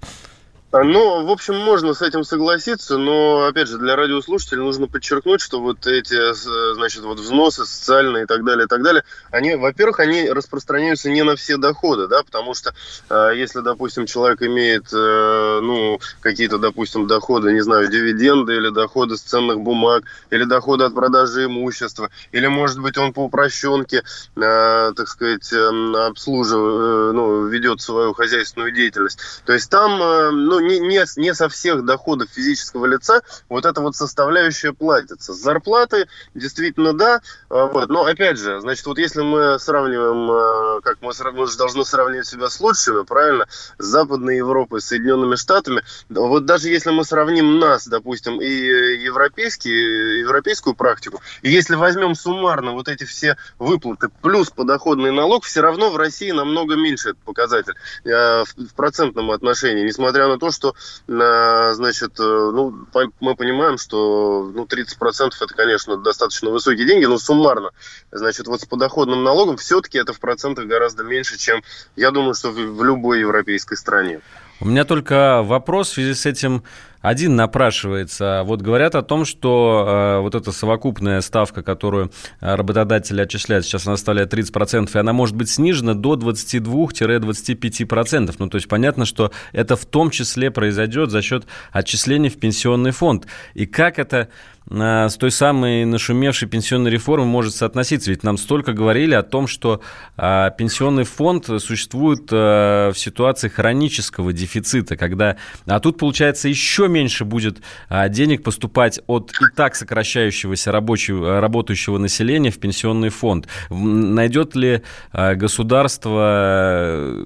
Ну, 0.74 1.26
в 1.26 1.30
общем, 1.30 1.58
можно 1.58 1.94
с 1.94 2.02
этим 2.02 2.24
согласиться, 2.24 2.98
но, 2.98 3.46
опять 3.46 3.68
же, 3.68 3.78
для 3.78 3.98
радиослушателей 3.98 4.62
нужно 4.62 4.88
подчеркнуть, 4.88 5.42
что 5.42 5.60
вот 5.60 5.86
эти, 5.86 6.34
значит, 6.76 7.04
вот 7.04 7.20
взносы 7.20 7.66
социальные 7.66 8.24
и 8.24 8.26
так 8.26 8.46
далее, 8.46 8.66
и 8.66 8.68
так 8.70 8.82
далее, 8.82 9.04
они, 9.32 9.56
во-первых, 9.56 10.00
они 10.00 10.30
распространяются 10.30 11.10
не 11.10 11.24
на 11.24 11.36
все 11.36 11.58
доходы, 11.58 12.08
да, 12.08 12.24
потому 12.24 12.54
что 12.54 12.74
э, 13.10 13.32
если, 13.36 13.60
допустим, 13.60 14.06
человек 14.06 14.42
имеет, 14.44 14.86
э, 14.94 15.60
ну, 15.62 16.00
какие-то, 16.22 16.58
допустим, 16.58 17.06
доходы, 17.06 17.52
не 17.52 17.62
знаю, 17.62 17.90
дивиденды 17.90 18.56
или 18.56 18.70
доходы 18.70 19.18
с 19.18 19.22
ценных 19.22 19.60
бумаг, 19.60 20.06
или 20.30 20.46
доходы 20.46 20.86
от 20.86 20.96
продажи 20.96 21.48
имущества, 21.48 22.10
или, 22.32 22.48
может 22.48 22.80
быть, 22.80 22.98
он 22.98 23.12
по 23.12 23.26
упрощенке, 23.26 24.04
э, 24.38 24.94
так 24.96 25.08
сказать, 25.10 25.52
э, 25.52 26.06
обслуживает, 26.08 27.12
э, 27.12 27.12
ну, 27.14 27.46
ведет 27.48 27.82
свою 27.82 28.14
хозяйственную 28.14 28.72
деятельность, 28.72 29.20
то 29.46 29.52
есть 29.52 29.70
там, 29.70 30.02
э, 30.02 30.32
ну, 30.32 30.61
не, 30.62 30.80
не, 30.80 31.04
не 31.18 31.34
со 31.34 31.50
всех 31.50 31.86
доходов 31.86 32.30
физического 32.32 32.86
лица 32.86 33.22
вот 33.50 33.66
эта 33.66 33.82
вот 33.82 33.96
составляющая 33.96 34.74
платится. 34.74 35.34
С 35.34 35.38
зарплаты 35.38 36.08
действительно 36.34 36.94
да, 36.94 37.22
а, 37.50 37.68
вот. 37.68 37.90
но 37.90 38.06
опять 38.06 38.38
же, 38.38 38.60
значит, 38.62 38.86
вот 38.86 38.98
если 38.98 39.22
мы 39.22 39.60
сравниваем, 39.60 40.32
а, 40.32 40.82
как 40.82 40.98
мы, 41.02 41.12
мы 41.34 41.48
же 41.48 41.58
должны 41.58 41.86
сравнивать 41.86 42.28
себя 42.28 42.50
с 42.50 42.60
лучшими, 42.60 43.04
правильно, 43.04 43.48
с 43.78 43.86
Западной 43.86 44.38
Европой, 44.38 44.82
с 44.82 44.86
Соединенными 44.86 45.36
Штатами, 45.36 45.84
вот 46.10 46.46
даже 46.46 46.70
если 46.70 46.92
мы 46.92 47.04
сравним 47.04 47.60
нас, 47.60 47.88
допустим, 47.88 48.42
и 48.42 48.48
европейские, 48.48 50.20
европейскую 50.20 50.76
практику, 50.76 51.22
если 51.42 51.76
возьмем 51.76 52.16
суммарно 52.16 52.74
вот 52.74 52.88
эти 52.88 53.04
все 53.04 53.38
выплаты 53.60 54.10
плюс 54.22 54.50
подоходный 54.50 55.12
налог, 55.12 55.44
все 55.44 55.62
равно 55.62 55.92
в 55.92 55.98
России 55.98 56.32
намного 56.32 56.76
меньше 56.76 57.10
этот 57.10 57.22
показатель 57.24 57.74
э, 58.06 58.44
в 58.44 58.74
процентном 58.76 59.32
отношении, 59.32 59.84
несмотря 59.84 60.28
на 60.28 60.38
то, 60.38 60.51
что, 60.52 60.74
э, 61.08 61.74
значит, 61.74 62.20
э, 62.20 62.24
ну, 62.24 62.74
мы 63.20 63.36
понимаем, 63.36 63.78
что 63.78 64.52
ну, 64.54 64.66
30% 64.66 65.32
это, 65.40 65.54
конечно, 65.54 65.98
достаточно 65.98 66.50
высокие 66.50 66.86
деньги, 66.86 67.06
но 67.06 67.18
суммарно, 67.18 67.72
значит, 68.12 68.48
вот 68.48 68.62
с 68.62 68.66
подоходным 68.66 69.24
налогом 69.24 69.58
все-таки 69.58 69.98
это 69.98 70.14
в 70.14 70.20
процентах 70.20 70.66
гораздо 70.66 71.04
меньше, 71.04 71.38
чем, 71.38 71.64
я 71.96 72.12
думаю, 72.12 72.34
что 72.34 72.52
в 72.52 72.84
любой 72.84 73.20
европейской 73.20 73.76
стране. 73.76 74.22
У 74.60 74.66
меня 74.66 74.86
только 74.86 75.42
вопрос 75.44 75.90
в 75.90 75.94
связи 75.94 76.14
с 76.14 76.26
этим 76.28 76.64
один 77.02 77.36
напрашивается. 77.36 78.44
Вот 78.46 78.62
говорят 78.62 78.96
о 78.96 79.02
том, 79.02 79.26
что 79.26 79.86
э, 79.88 80.20
вот 80.22 80.36
эта 80.36 80.52
совокупная 80.52 81.22
ставка, 81.22 81.64
которую 81.64 82.12
э, 82.40 82.54
работодатели 82.56 83.22
отчисляют, 83.22 83.66
сейчас 83.66 83.88
она 83.88 83.98
составляет 83.98 84.32
30%, 84.34 84.90
и 84.94 84.98
она 84.98 85.14
может 85.14 85.36
быть 85.36 85.50
снижена 85.50 85.96
до 85.96 86.14
22-25%. 86.14 88.36
Ну, 88.38 88.50
то 88.50 88.56
есть 88.56 88.68
понятно, 88.68 89.06
что 89.06 89.32
это 89.52 89.76
в 89.76 89.86
том 89.86 90.12
числе 90.12 90.52
произойдет 90.52 91.10
за 91.10 91.24
счет 91.24 91.46
отчислений 91.72 92.30
в 92.30 92.40
пенсионный 92.40 92.92
фонд. 92.92 93.26
И 93.56 93.66
как 93.66 93.98
это 93.98 94.30
э, 94.70 95.10
с 95.10 95.16
той 95.16 95.32
самой 95.32 95.86
нашумевшей 95.86 96.48
пенсионной 96.48 96.92
реформой 96.92 97.28
может 97.28 97.56
соотноситься? 97.56 98.12
Ведь 98.12 98.22
нам 98.24 98.38
столько 98.38 98.74
говорили 98.74 99.16
о 99.16 99.24
том, 99.24 99.48
что 99.48 99.82
э, 100.18 100.52
пенсионный 100.56 101.06
фонд 101.06 101.50
существует 101.58 102.32
э, 102.32 102.92
в 102.94 102.96
ситуации 102.96 103.48
хронического 103.48 104.34
дефицита, 104.34 104.98
когда... 104.98 105.38
А 105.66 105.80
тут, 105.80 105.98
получается, 105.98 106.48
еще 106.48 106.91
меньше 106.92 107.26
будет 107.26 107.62
а, 107.90 108.08
денег 108.10 108.44
поступать 108.44 109.00
от 109.08 109.32
и 109.32 109.56
так 109.56 109.76
сокращающегося 109.76 110.72
рабочего, 110.72 111.42
работающего 111.42 111.98
населения 111.98 112.52
в 112.52 112.60
пенсионный 112.60 113.10
фонд. 113.10 113.48
Найдет 113.70 114.56
ли 114.56 114.84
а, 115.12 115.36
государство 115.36 117.26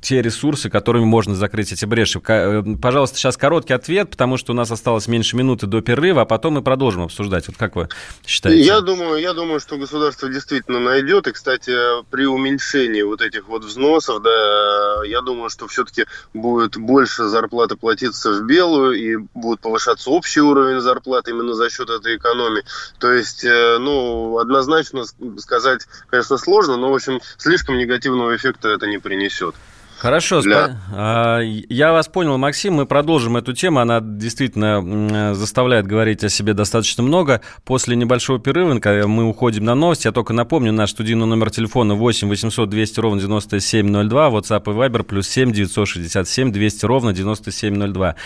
те 0.00 0.22
ресурсы, 0.22 0.70
которыми 0.70 1.04
можно 1.04 1.34
закрыть 1.34 1.72
эти 1.72 1.84
бреши. 1.84 2.20
Э, 2.28 2.62
пожалуйста, 2.80 3.18
сейчас 3.18 3.36
короткий 3.36 3.72
ответ, 3.72 4.10
потому 4.10 4.36
что 4.36 4.52
у 4.52 4.54
нас 4.54 4.70
осталось 4.70 5.08
меньше 5.08 5.36
минуты 5.36 5.66
до 5.66 5.80
перерыва, 5.80 6.22
а 6.22 6.24
потом 6.24 6.54
мы 6.54 6.62
продолжим 6.62 7.02
обсуждать. 7.02 7.48
Вот 7.48 7.56
как 7.56 7.76
вы 7.76 7.88
считаете? 8.26 8.62
Я 8.62 8.80
думаю, 8.80 9.20
я 9.20 9.32
думаю, 9.32 9.60
что 9.60 9.76
государство 9.76 10.28
действительно 10.28 10.80
найдет. 10.80 11.26
И, 11.26 11.32
кстати, 11.32 11.72
при 12.10 12.26
уменьшении 12.26 13.02
вот 13.02 13.20
этих 13.20 13.48
вот 13.48 13.64
взносов, 13.64 14.22
да, 14.22 15.02
я 15.06 15.20
думаю, 15.22 15.50
что 15.50 15.66
все-таки 15.66 16.04
будет 16.34 16.76
больше 16.76 17.24
зарплаты 17.24 17.76
платиться 17.76 18.32
в 18.32 18.46
белую 18.46 18.92
и 18.92 19.16
будет 19.34 19.60
повышаться 19.60 20.10
общий 20.10 20.40
уровень 20.40 20.80
зарплаты 20.80 21.32
именно 21.32 21.54
за 21.54 21.70
счет 21.70 21.90
этой 21.90 22.16
экономии. 22.16 22.62
То 22.98 23.12
есть, 23.12 23.44
э, 23.44 23.78
ну, 23.78 24.38
однозначно 24.38 25.04
сказать, 25.38 25.86
конечно, 26.08 26.38
сложно, 26.38 26.76
но, 26.76 26.90
в 26.90 26.94
общем, 26.94 27.20
слишком 27.38 27.78
негативного 27.78 28.36
эффекта 28.36 28.68
это 28.68 28.86
не 28.86 28.98
принесет. 28.98 29.54
Хорошо, 29.98 30.42
для... 30.42 30.78
А, 30.92 31.40
я 31.40 31.92
вас 31.92 32.06
понял, 32.08 32.36
Максим. 32.36 32.74
Мы 32.74 32.86
продолжим 32.86 33.38
эту 33.38 33.54
тему. 33.54 33.80
Она 33.80 34.00
действительно 34.02 35.34
заставляет 35.34 35.86
говорить 35.86 36.22
о 36.22 36.28
себе 36.28 36.52
достаточно 36.52 37.02
много. 37.02 37.40
После 37.64 37.96
небольшого 37.96 38.38
перерыва 38.38 38.78
мы 39.06 39.24
уходим 39.24 39.64
на 39.64 39.74
новости. 39.74 40.06
Я 40.06 40.12
только 40.12 40.34
напомню, 40.34 40.72
наш 40.72 40.90
студийный 40.90 41.26
номер 41.26 41.50
телефона 41.50 41.94
8 41.94 42.28
800 42.28 42.68
200 42.68 43.00
ровно 43.00 43.20
9702, 43.20 44.28
WhatsApp 44.28 44.62
и 44.64 44.76
Viber 44.76 45.02
плюс 45.02 45.28
7 45.28 45.52
967 45.52 46.52
200 46.52 46.84
ровно 46.84 47.12
9702. 47.14 48.16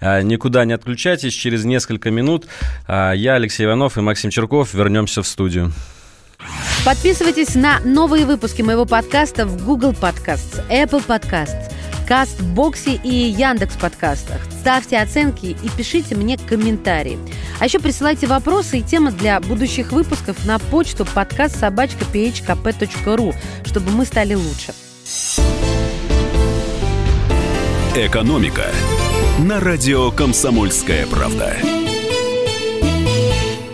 А, 0.00 0.22
никуда 0.22 0.64
не 0.64 0.72
отключайтесь. 0.72 1.32
Через 1.32 1.64
несколько 1.64 2.10
минут 2.10 2.46
а, 2.88 3.12
я, 3.12 3.34
Алексей 3.34 3.66
Иванов 3.66 3.96
и 3.96 4.00
Максим 4.00 4.30
Черков 4.30 4.74
вернемся 4.74 5.22
в 5.22 5.28
студию. 5.28 5.72
Подписывайтесь 6.84 7.54
на 7.54 7.80
новые 7.80 8.24
выпуски 8.24 8.62
моего 8.62 8.86
подкаста 8.86 9.46
в 9.46 9.64
Google 9.64 9.92
Podcasts, 9.92 10.66
Apple 10.70 11.04
Podcasts, 11.06 11.70
Кастбоксе 12.08 12.94
и 12.94 13.08
Яндекс 13.08 13.76
подкастах. 13.76 14.40
Ставьте 14.60 14.98
оценки 14.98 15.56
и 15.62 15.68
пишите 15.76 16.14
мне 16.16 16.36
комментарии. 16.36 17.18
А 17.60 17.66
еще 17.66 17.78
присылайте 17.78 18.26
вопросы 18.26 18.78
и 18.78 18.82
темы 18.82 19.12
для 19.12 19.38
будущих 19.40 19.92
выпусков 19.92 20.44
на 20.44 20.58
почту 20.58 21.04
подкаст 21.04 21.60
собачка 21.60 22.04
phkp.ru, 22.12 23.34
чтобы 23.64 23.90
мы 23.92 24.04
стали 24.04 24.34
лучше. 24.34 24.74
Экономика 27.94 28.66
на 29.38 29.60
радио 29.60 30.10
«Комсомольская 30.10 31.06
правда». 31.06 31.56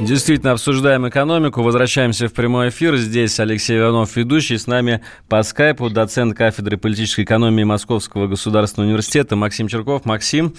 Действительно, 0.06 0.52
обсуждаем 0.52 1.08
экономику. 1.08 1.62
Возвращаемся 1.62 2.28
в 2.28 2.32
прямой 2.32 2.68
эфир. 2.68 2.96
Здесь 2.96 3.40
Алексей 3.40 3.76
Иванов, 3.76 4.14
ведущий. 4.14 4.56
С 4.56 4.68
нами 4.68 5.02
по 5.28 5.42
скайпу 5.42 5.90
доцент 5.90 6.36
кафедры 6.36 6.76
политической 6.76 7.24
экономии 7.24 7.64
Московского 7.64 8.28
государственного 8.28 8.90
университета 8.90 9.34
Максим 9.34 9.66
Черков. 9.66 10.04
Максим, 10.04 10.54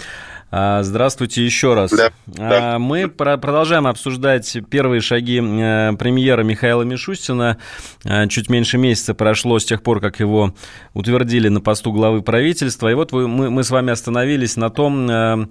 здравствуйте 0.51 1.43
еще 1.43 1.73
раз. 1.73 1.91
Да, 1.91 2.11
да. 2.25 2.75
А, 2.75 2.79
мы 2.79 3.07
продолжаем 3.07 3.87
обсуждать 3.87 4.57
первые 4.69 5.01
шаги 5.01 5.41
э, 5.41 5.93
премьера 5.97 6.43
Михаила 6.43 6.83
Мишустина. 6.83 7.57
А, 8.05 8.27
чуть 8.27 8.49
меньше 8.49 8.77
месяца 8.77 9.13
прошло 9.13 9.59
с 9.59 9.65
тех 9.65 9.81
пор, 9.81 9.99
как 9.99 10.19
его 10.19 10.53
утвердили 10.93 11.49
на 11.49 11.59
посту 11.59 11.91
главы 11.91 12.21
правительства. 12.21 12.89
И 12.89 12.93
вот 12.93 13.11
мы 13.11 13.63
с 13.63 13.71
вами 13.71 13.91
остановились 13.91 14.55
на 14.55 14.69
том, 14.69 15.09
э, 15.09 15.47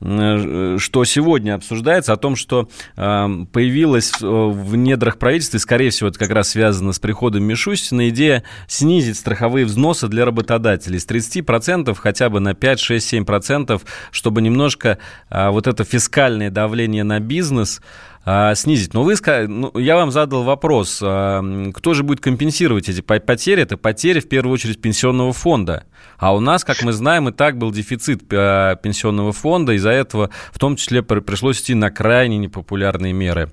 Э, 0.00 0.76
что 0.78 1.04
сегодня 1.04 1.54
обсуждается, 1.54 2.12
о 2.12 2.16
том, 2.16 2.36
что 2.36 2.68
э, 2.96 3.28
появилась 3.52 4.12
в 4.20 4.76
недрах 4.76 5.18
правительства, 5.18 5.56
и, 5.56 5.60
скорее 5.60 5.90
всего, 5.90 6.08
это 6.08 6.18
как 6.18 6.30
раз 6.30 6.50
связано 6.50 6.92
с 6.92 7.00
приходом 7.00 7.44
Мишустина, 7.44 8.08
идея 8.10 8.44
снизить 8.68 9.16
страховые 9.16 9.66
взносы 9.66 10.06
для 10.08 10.24
работодателей 10.24 11.00
с 11.00 11.06
30% 11.06 11.94
хотя 11.94 12.30
бы 12.30 12.38
на 12.40 12.54
5, 12.54 12.80
6, 12.80 13.14
7%, 13.14 13.82
чтобы 14.12 14.37
чтобы 14.38 14.42
немножко 14.42 14.98
а, 15.30 15.50
вот 15.50 15.66
это 15.66 15.84
фискальное 15.84 16.50
давление 16.50 17.02
на 17.02 17.18
бизнес 17.18 17.80
а, 18.24 18.54
снизить. 18.54 18.94
Но 18.94 19.02
вы 19.02 19.16
ну, 19.48 19.76
я 19.78 19.96
вам 19.96 20.10
задал 20.10 20.44
вопрос, 20.44 21.00
а, 21.02 21.42
кто 21.74 21.94
же 21.94 22.02
будет 22.04 22.20
компенсировать 22.20 22.88
эти 22.88 23.00
потери? 23.00 23.62
Это 23.62 23.76
потери 23.76 24.20
в 24.20 24.28
первую 24.28 24.54
очередь 24.54 24.80
пенсионного 24.80 25.32
фонда. 25.32 25.84
А 26.18 26.34
у 26.34 26.40
нас, 26.40 26.62
как 26.62 26.82
мы 26.82 26.92
знаем, 26.92 27.28
и 27.28 27.32
так 27.32 27.56
был 27.58 27.72
дефицит 27.72 28.22
а, 28.32 28.76
пенсионного 28.76 29.32
фонда, 29.32 29.72
из-за 29.72 29.90
этого 29.90 30.30
в 30.52 30.58
том 30.58 30.76
числе 30.76 31.02
пришлось 31.02 31.60
идти 31.60 31.74
на 31.74 31.90
крайне 31.90 32.38
непопулярные 32.38 33.12
меры. 33.12 33.50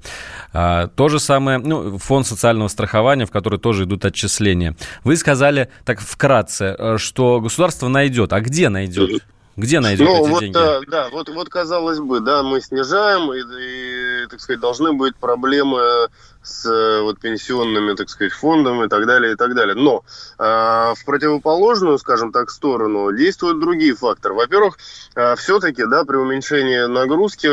То 0.51 1.07
же 1.07 1.19
самое, 1.19 1.57
ну, 1.57 1.97
фонд 1.97 2.27
социального 2.27 2.67
страхования, 2.67 3.25
в 3.25 3.31
который 3.31 3.59
тоже 3.59 3.85
идут 3.85 4.05
отчисления. 4.05 4.75
Вы 5.03 5.17
сказали 5.17 5.69
так 5.83 5.99
вкратце, 5.99 6.75
э, 6.77 6.97
что 6.97 7.41
государство 7.41 7.87
найдет. 7.87 8.33
А 8.33 8.41
где 8.41 8.69
найдет? 8.69 9.23
Где 9.57 9.79
найдет 9.79 10.07
ну, 10.07 10.21
эти 10.21 10.29
вот, 10.29 10.39
деньги? 10.41 10.53
Да, 10.53 10.81
да, 10.87 11.09
вот, 11.09 11.29
вот 11.29 11.49
казалось 11.49 11.99
бы, 11.99 12.19
да, 12.19 12.43
мы 12.43 12.59
снижаем, 12.59 13.31
и, 13.31 13.39
и, 13.39 13.94
так 14.35 14.41
сказать, 14.41 14.59
должны 14.59 14.91
быть 14.91 15.15
проблемы 15.15 16.09
с 16.45 16.65
э, 16.65 17.01
вот, 17.01 17.19
пенсионными, 17.19 17.95
так 17.95 18.09
сказать, 18.09 18.31
фондами 18.31 18.85
и 18.85 18.87
так 18.87 19.05
далее, 19.07 19.33
и 19.33 19.35
так 19.35 19.55
далее. 19.55 19.75
Но 19.75 20.03
э, 20.37 20.43
в 20.43 21.05
противоположную, 21.05 21.97
скажем 21.97 22.31
так, 22.31 22.51
сторону 22.51 23.11
действуют 23.15 23.59
другие 23.59 23.95
факторы. 23.95 24.35
Во-первых, 24.35 24.77
э, 25.15 25.35
все-таки, 25.37 25.83
да, 25.85 26.05
при 26.05 26.17
уменьшении 26.17 26.85
нагрузки 26.87 27.49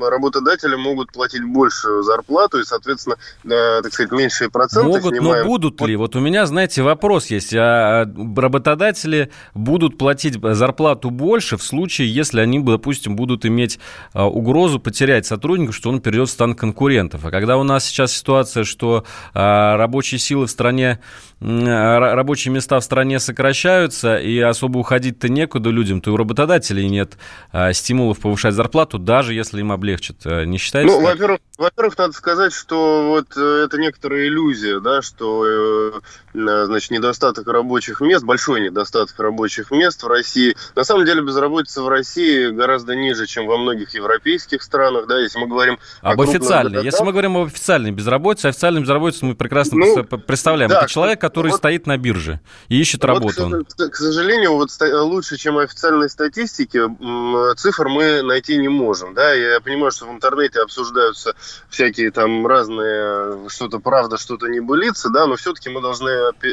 работодатели 0.00 0.76
могут 0.76 1.12
платить 1.12 1.42
большую 1.44 2.02
зарплату 2.04 2.60
и, 2.60 2.64
соответственно, 2.64 3.16
э, 3.44 3.82
так 3.82 3.92
сказать, 3.92 4.12
меньшие 4.12 4.48
проценты 4.48 4.88
Могут, 4.88 5.16
снимаем. 5.16 5.44
но 5.44 5.50
будут 5.50 5.80
ли? 5.80 5.96
Вот 5.96 6.14
у 6.14 6.20
меня, 6.20 6.46
знаете, 6.46 6.82
вопрос 6.82 7.26
есть. 7.26 7.52
А, 7.54 8.02
а 8.02 8.40
работодатели 8.40 9.32
будут 9.54 9.98
платить 9.98 10.38
зарплату 10.40 11.10
больше 11.10 11.56
в 11.56 11.62
случае, 11.62 12.14
если 12.14 12.40
они, 12.40 12.60
допустим, 12.60 13.16
будут 13.16 13.44
иметь 13.44 13.80
а, 14.12 14.26
угрозу 14.26 14.78
потерять 14.78 15.26
сотрудника, 15.26 15.72
что 15.72 15.90
он 15.90 16.00
перейдет 16.00 16.25
стан 16.26 16.54
конкурентов. 16.54 17.24
А 17.24 17.30
когда 17.30 17.56
у 17.56 17.62
нас 17.62 17.84
сейчас 17.84 18.12
ситуация 18.12 18.64
что 18.64 19.04
а, 19.34 19.76
рабочие 19.76 20.18
силы 20.18 20.46
в 20.46 20.50
стране, 20.50 21.00
рабочие 21.40 22.52
места 22.52 22.80
в 22.80 22.84
стране 22.84 23.20
сокращаются, 23.20 24.16
и 24.16 24.38
особо 24.38 24.78
уходить-то 24.78 25.28
некуда 25.28 25.70
людям, 25.70 26.00
то 26.00 26.10
и 26.10 26.12
у 26.14 26.16
работодателей 26.16 26.88
нет 26.88 27.18
а, 27.52 27.72
стимулов 27.72 28.20
повышать 28.20 28.54
зарплату, 28.54 28.98
даже 28.98 29.34
если 29.34 29.60
им 29.60 29.70
облегчат. 29.70 30.24
Не 30.24 30.56
считаете? 30.56 30.90
Ну, 30.90 31.02
во-первых, 31.02 31.40
во-первых, 31.58 31.96
надо 31.96 32.12
сказать, 32.12 32.52
что 32.52 33.08
вот 33.08 33.36
э, 33.36 33.64
это 33.64 33.78
некоторая 33.78 34.26
иллюзия, 34.26 34.80
да, 34.80 35.00
что 35.00 35.46
э, 35.46 36.00
значит, 36.34 36.90
недостаток 36.90 37.46
рабочих 37.48 38.00
мест, 38.00 38.24
большой 38.24 38.60
недостаток 38.60 39.18
рабочих 39.18 39.70
мест 39.70 40.02
в 40.02 40.06
России. 40.06 40.54
На 40.74 40.84
самом 40.84 41.06
деле 41.06 41.22
безработица 41.22 41.82
в 41.82 41.88
России 41.88 42.48
гораздо 42.48 42.94
ниже, 42.94 43.26
чем 43.26 43.46
во 43.46 43.56
многих 43.56 43.94
европейских 43.94 44.62
странах, 44.62 45.06
да, 45.06 45.18
если 45.18 45.38
мы 45.38 45.46
говорим 45.46 45.78
об 46.02 46.20
официальной. 46.20 46.84
Если 46.84 47.02
мы 47.02 47.12
говорим 47.12 47.36
об 47.36 47.46
официальной 47.46 47.90
безработице, 47.90 48.46
официальной 48.46 48.82
безработице 48.82 49.24
мы 49.24 49.34
прекрасно 49.34 49.78
ну, 49.78 50.04
представляем. 50.04 50.70
Да, 50.70 50.80
это 50.80 50.90
человек, 50.90 51.24
который 51.28 51.50
вот, 51.50 51.58
стоит 51.58 51.86
на 51.86 51.96
бирже 51.96 52.40
и 52.68 52.80
ищет 52.80 53.02
вот, 53.02 53.08
работу. 53.08 53.64
К, 53.76 53.88
к 53.90 53.96
сожалению, 53.96 54.54
вот 54.54 54.70
лучше, 54.80 55.36
чем 55.36 55.58
официальной 55.58 56.08
статистики, 56.08 56.80
цифр 57.56 57.88
мы 57.88 58.22
найти 58.22 58.56
не 58.56 58.68
можем, 58.68 59.14
да. 59.14 59.32
Я 59.32 59.60
понимаю, 59.60 59.90
что 59.92 60.06
в 60.06 60.10
интернете 60.10 60.60
обсуждаются 60.60 61.34
всякие 61.68 62.10
там 62.10 62.46
разные, 62.46 63.48
что-то 63.48 63.78
правда, 63.78 64.16
что-то 64.16 64.46
не 64.46 64.60
былится, 64.60 65.10
да, 65.10 65.26
но 65.26 65.36
все-таки 65.36 65.68
мы 65.68 65.80
должны 65.80 66.10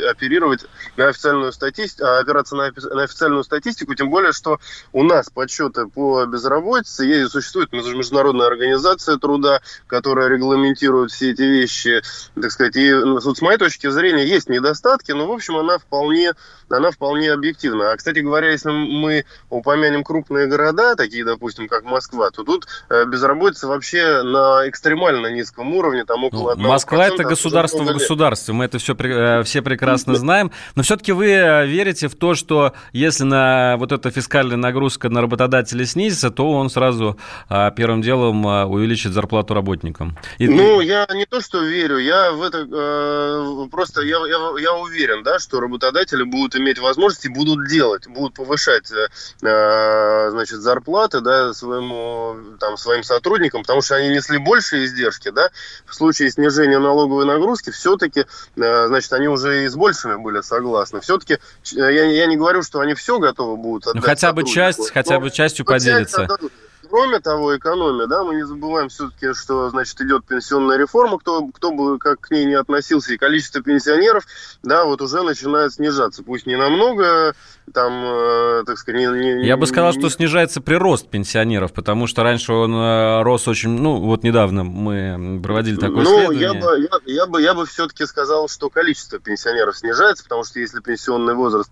оперировать 0.09 0.65
на 0.97 1.07
официальную 1.07 1.51
статистику, 1.53 2.05
опираться 2.05 2.55
на, 2.55 2.71
на 2.71 3.03
официальную 3.03 3.43
статистику, 3.43 3.95
тем 3.95 4.09
более, 4.09 4.31
что 4.31 4.59
у 4.91 5.03
нас 5.03 5.29
подсчеты 5.29 5.87
по 5.87 6.25
безработице, 6.25 7.05
есть, 7.05 7.31
существует 7.31 7.71
международная 7.71 8.47
организация 8.47 9.17
труда, 9.17 9.61
которая 9.87 10.27
регламентирует 10.29 11.11
все 11.11 11.31
эти 11.31 11.41
вещи, 11.41 12.01
так 12.39 12.51
сказать, 12.51 12.75
и 12.75 12.89
с 12.91 13.41
моей 13.41 13.57
точки 13.57 13.89
зрения 13.89 14.25
есть 14.25 14.49
недостатки, 14.63 15.11
но, 15.11 15.27
в 15.27 15.31
общем, 15.31 15.57
она 15.57 15.77
вполне, 15.77 16.33
она 16.69 16.91
вполне 16.91 17.31
объективна. 17.31 17.91
А, 17.91 17.97
кстати 17.97 18.19
говоря, 18.19 18.51
если 18.51 18.71
мы 18.71 19.25
упомянем 19.49 20.03
крупные 20.03 20.47
города, 20.47 20.95
такие, 20.95 21.25
допустим, 21.25 21.67
как 21.67 21.83
Москва, 21.83 22.31
то 22.31 22.43
тут 22.43 22.67
э, 22.89 23.05
безработица 23.05 23.67
вообще 23.67 24.23
на 24.23 24.67
экстремально 24.67 25.27
низком 25.27 25.73
уровне, 25.73 26.05
там 26.05 26.23
около 26.23 26.55
ну, 26.55 26.69
Москва 26.69 27.05
это 27.07 27.23
государство 27.23 27.83
в 27.83 27.87
государстве, 27.87 28.53
мы 28.53 28.65
это 28.65 28.77
все, 28.77 28.95
э, 28.97 29.43
все 29.43 29.61
прекрасно 29.61 30.15
знаем, 30.15 30.51
но 30.75 30.83
все-таки 30.83 31.11
вы 31.11 31.31
э, 31.31 31.65
верите 31.67 32.07
в 32.07 32.15
то, 32.15 32.33
что 32.35 32.73
если 32.93 33.23
на 33.25 33.75
вот 33.77 33.91
эта 33.91 34.09
фискальная 34.11 34.57
нагрузка 34.57 35.09
на 35.09 35.21
работодателя 35.21 35.85
снизится, 35.85 36.31
то 36.31 36.51
он 36.51 36.69
сразу 36.69 37.17
первым 37.75 38.01
делом 38.01 38.45
увеличит 38.45 39.13
зарплату 39.13 39.53
работникам? 39.53 40.17
И... 40.37 40.47
Ну, 40.47 40.81
я 40.81 41.05
не 41.13 41.25
то, 41.25 41.41
что 41.41 41.61
верю, 41.63 41.97
я 41.97 42.31
в 42.31 42.41
это 42.41 42.67
э, 42.71 43.67
просто 43.69 44.01
я, 44.01 44.17
я, 44.27 44.52
я 44.57 44.73
уверен, 44.73 45.23
да, 45.23 45.39
что 45.39 45.59
работодатели 45.59 46.23
будут 46.23 46.55
иметь 46.55 46.79
возможности, 46.79 47.27
будут 47.27 47.67
делать, 47.67 48.07
будут 48.07 48.33
повышать 48.33 48.91
э, 48.91 49.07
э 49.41 50.29
значит, 50.31 50.59
зарплаты 50.59 51.21
да, 51.21 51.53
своему, 51.53 52.57
там, 52.59 52.77
своим 52.77 53.03
сотрудникам, 53.03 53.61
потому 53.61 53.81
что 53.81 53.95
они 53.95 54.09
несли 54.09 54.37
большие 54.37 54.85
издержки, 54.85 55.29
да, 55.29 55.49
в 55.85 55.93
случае 55.93 56.31
снижения 56.31 56.79
налоговой 56.79 57.25
нагрузки 57.25 57.71
все-таки, 57.71 58.25
э, 58.55 58.87
значит, 58.87 59.11
они 59.13 59.27
уже 59.27 59.65
и 59.65 59.67
с 59.67 59.75
большими 59.75 60.15
были 60.15 60.41
согласны. 60.41 61.01
Все-таки 61.01 61.33
э, 61.33 61.37
я, 61.75 62.05
я 62.05 62.25
не 62.25 62.37
говорю, 62.37 62.63
что 62.63 62.79
они 62.79 62.93
все 62.93 63.19
готовы 63.19 63.57
будут 63.57 63.87
отдать. 63.87 63.95
Ну, 63.95 64.01
хотя 64.01 64.33
бы 64.33 64.43
часть, 64.43 64.91
хотя 64.91 65.19
бы 65.19 65.29
частью 65.29 65.65
поделиться. 65.65 66.23
Отдадут 66.23 66.51
кроме 66.93 67.19
того, 67.19 67.57
экономия, 67.57 68.05
да, 68.05 68.23
мы 68.23 68.35
не 68.35 68.45
забываем 68.45 68.87
все-таки, 68.87 69.33
что, 69.33 69.71
значит, 69.71 69.99
идет 70.01 70.25
пенсионная 70.25 70.77
реформа, 70.77 71.17
кто, 71.17 71.47
кто 71.47 71.71
бы 71.71 71.97
как 71.97 72.21
к 72.21 72.29
ней 72.29 72.45
не 72.45 72.53
относился, 72.53 73.11
и 73.11 73.17
количество 73.17 73.63
пенсионеров, 73.63 74.27
да, 74.61 74.85
вот 74.85 75.01
уже 75.01 75.23
начинает 75.23 75.73
снижаться. 75.73 76.21
Пусть 76.21 76.45
не 76.45 76.55
намного, 76.55 77.33
там, 77.71 78.03
э, 78.03 78.63
так 78.65 78.77
сказать, 78.77 79.01
не, 79.01 79.35
не, 79.35 79.45
Я 79.45 79.57
бы 79.57 79.65
сказал, 79.65 79.93
не... 79.93 79.99
что 79.99 80.09
снижается 80.09 80.61
прирост 80.61 81.09
пенсионеров, 81.09 81.71
потому 81.73 82.07
что 82.07 82.23
раньше 82.23 82.53
он 82.53 82.73
э, 82.73 83.23
рос 83.23 83.47
очень, 83.47 83.69
ну, 83.69 83.99
вот 83.99 84.23
недавно 84.23 84.63
мы 84.63 85.39
проводили 85.41 85.77
такое 85.77 86.03
ну, 86.03 86.33
исследование. 86.33 86.41
Я 86.41 86.53
бы, 86.53 86.89
я, 87.05 87.13
я 87.13 87.25
бы, 87.25 87.41
я 87.41 87.53
бы 87.53 87.65
все-таки 87.65 88.05
сказал, 88.05 88.49
что 88.49 88.69
количество 88.69 89.19
пенсионеров 89.19 89.77
снижается, 89.77 90.23
потому 90.23 90.43
что 90.43 90.59
если 90.59 90.81
пенсионный 90.81 91.35
возраст 91.35 91.71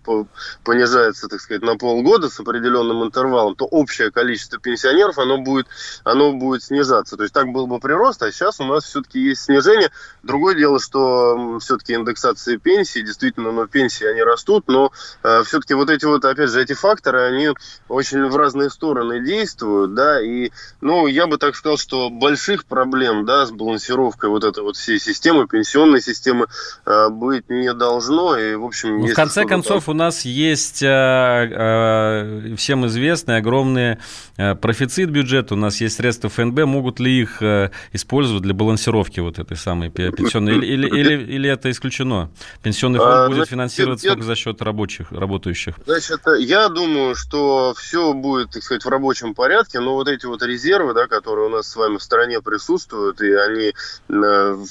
понижается, 0.64 1.28
так 1.28 1.42
сказать, 1.42 1.62
на 1.62 1.76
полгода 1.76 2.30
с 2.30 2.40
определенным 2.40 3.04
интервалом, 3.04 3.56
то 3.56 3.66
общее 3.66 4.12
количество 4.12 4.60
пенсионеров 4.60 5.18
оно 5.18 5.38
будет, 5.40 5.68
оно 6.04 6.32
будет 6.32 6.64
снижаться. 6.64 7.18
То 7.18 7.24
есть 7.24 7.34
так 7.34 7.48
был 7.48 7.68
бы 7.68 7.80
прирост, 7.80 8.24
а 8.24 8.32
сейчас 8.32 8.60
у 8.60 8.64
нас 8.64 8.86
все-таки 8.86 9.20
есть 9.20 9.44
снижение. 9.44 9.92
Другое 10.24 10.56
дело, 10.56 10.80
что 10.80 11.60
все-таки 11.60 11.94
индексации 11.94 12.58
пенсии, 12.58 13.00
действительно, 13.00 13.52
но 13.52 13.68
пенсии 13.68 14.06
они 14.06 14.22
растут, 14.22 14.68
но 14.68 14.92
э, 15.24 15.44
все-таки 15.44 15.74
вот 15.82 15.90
эти 15.90 16.06
вот, 16.06 16.24
опять 16.24 16.50
же, 16.50 16.62
эти 16.62 16.74
факторы, 16.74 17.22
они 17.22 17.50
очень 17.88 18.26
в 18.28 18.36
разные 18.36 18.70
стороны 18.70 19.26
действуют, 19.26 19.94
да, 19.96 20.22
и, 20.22 20.52
ну, 20.82 21.08
я 21.08 21.28
бы 21.28 21.38
так 21.38 21.56
сказал, 21.56 21.78
что 21.78 22.10
больших 22.10 22.66
проблем, 22.66 23.26
да, 23.26 23.46
с 23.46 23.52
балансировкой 23.52 24.30
вот 24.30 24.44
этой 24.44 24.64
вот 24.64 24.78
всей 24.78 25.00
системы, 25.00 25.48
пенсионной 25.48 26.02
системы 26.02 26.48
э, 26.86 27.10
быть 27.10 27.50
не 27.50 27.74
должно, 27.74 28.38
и, 28.38 28.56
в 28.56 28.66
общем... 28.66 29.00
Ну, 29.00 29.08
в 29.08 29.14
конце 29.14 29.46
концов, 29.46 29.86
там... 29.86 29.96
у 29.96 29.98
нас 29.98 30.26
есть 30.26 30.84
э, 30.84 30.88
э, 30.88 32.56
всем 32.56 32.86
известные 32.86 33.40
огромные 33.40 34.00
э, 34.38 34.56
профициты 34.56 34.92
дефицит 34.92 35.12
бюджета, 35.12 35.54
у 35.54 35.58
нас 35.58 35.82
есть 35.82 35.96
средства 35.96 36.30
ФНБ, 36.30 36.66
могут 36.66 37.00
ли 37.00 37.22
их 37.22 37.42
э, 37.42 37.72
использовать 37.94 38.44
для 38.44 38.54
балансировки 38.54 39.20
вот 39.20 39.40
этой 39.40 39.58
самой 39.58 39.90
пенсионной, 39.90 40.56
или, 40.56 40.66
или, 40.66 40.88
или, 40.88 41.24
или 41.24 41.50
это 41.50 41.70
исключено? 41.72 42.30
Пенсионный 42.62 43.00
фонд 43.00 43.12
а, 43.12 43.28
будет 43.28 43.48
финансироваться 43.48 44.08
только 44.08 44.24
за 44.24 44.36
счет 44.36 44.62
рабочих, 44.62 45.12
работающих? 45.12 45.71
Значит, 45.86 46.22
я 46.40 46.70
думаю, 46.70 47.16
что 47.16 47.74
все 47.78 48.14
будет, 48.14 48.52
так 48.52 48.64
сказать, 48.64 48.86
в 48.86 48.90
рабочем 48.90 49.34
порядке, 49.34 49.80
но 49.80 49.94
вот 49.94 50.08
эти 50.08 50.26
вот 50.26 50.42
резервы, 50.44 50.94
да, 50.94 51.08
которые 51.08 51.48
у 51.48 51.50
нас 51.50 51.68
с 51.68 51.76
вами 51.76 51.98
в 51.98 52.04
стране 52.04 52.42
присутствуют, 52.42 53.22
и 53.22 53.32
они 53.34 53.68
э, 53.68 53.74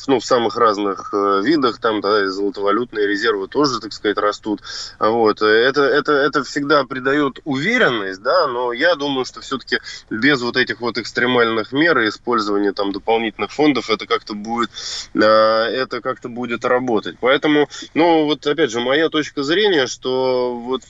ну, 0.07 0.21
в 0.21 0.25
самых 0.25 0.57
разных 0.57 1.11
э, 1.13 1.43
видах, 1.43 1.79
там, 1.79 2.01
да, 2.01 2.25
и 2.25 2.27
золотовалютные 2.27 3.07
резервы 3.07 3.49
тоже, 3.49 3.81
так 3.81 3.93
сказать, 3.93 4.19
растут. 4.19 4.63
Вот. 4.99 5.43
Это, 5.43 5.83
это, 5.83 6.13
это 6.13 6.45
всегда 6.45 6.85
придает 6.85 7.41
уверенность, 7.45 8.23
да, 8.23 8.47
но 8.47 8.73
я 8.73 8.95
думаю, 8.95 9.25
что 9.25 9.41
все-таки 9.41 9.79
без 10.11 10.41
вот 10.43 10.57
этих 10.57 10.81
вот 10.81 10.99
экстремальных 10.99 11.73
мер 11.73 11.99
и 11.99 12.09
использования 12.09 12.73
там 12.73 12.93
дополнительных 12.93 13.53
фондов 13.53 13.91
это 13.91 14.07
как-то 14.07 14.35
будет, 14.35 14.71
это 15.15 16.01
как-то 16.03 16.29
будет 16.29 16.65
работать. 16.65 17.17
Поэтому, 17.21 17.69
ну, 17.95 18.25
вот 18.25 18.47
опять 18.47 18.71
же, 18.71 18.81
моя 18.81 19.09
точка 19.09 19.43
зрения, 19.43 19.87
что 19.87 20.55
вот, 20.55 20.83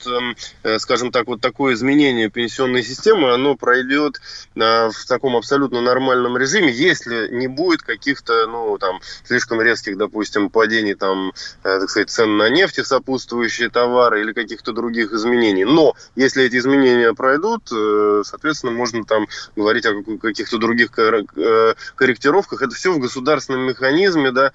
скажем 0.79 1.11
так, 1.11 1.27
вот 1.27 1.41
такое 1.41 1.73
изменение 1.73 2.29
пенсионной 2.29 2.83
системы, 2.83 3.33
оно 3.33 3.55
пройдет 3.55 4.21
в 4.55 5.05
таком 5.07 5.35
абсолютно 5.35 5.81
нормальном 5.81 6.37
режиме, 6.37 6.71
если 6.71 7.29
не 7.31 7.47
будет 7.47 7.81
каких-то, 7.81 8.47
ну, 8.47 8.77
там, 8.77 8.99
слишком 9.23 9.61
резких, 9.61 9.97
допустим, 9.97 10.49
падений 10.49 10.95
там, 10.95 11.29
э, 11.63 11.79
так 11.79 11.89
сказать, 11.89 12.09
цен 12.09 12.37
на 12.37 12.49
нефть 12.49 12.85
сопутствующие 12.85 13.69
товары 13.69 14.21
или 14.21 14.33
каких-то 14.33 14.73
других 14.73 15.13
изменений. 15.13 15.65
Но 15.65 15.93
если 16.15 16.43
эти 16.43 16.57
изменения 16.57 17.13
пройдут, 17.13 17.71
э, 17.71 18.23
соответственно, 18.25 18.71
можно 18.71 19.03
там 19.03 19.27
говорить 19.55 19.85
о 19.85 20.01
каких-то 20.17 20.57
других 20.57 20.91
корректировках. 20.91 22.61
Это 22.61 22.73
все 22.75 22.91
в 22.91 22.99
государственном 22.99 23.61
механизме, 23.61 24.31
да, 24.31 24.51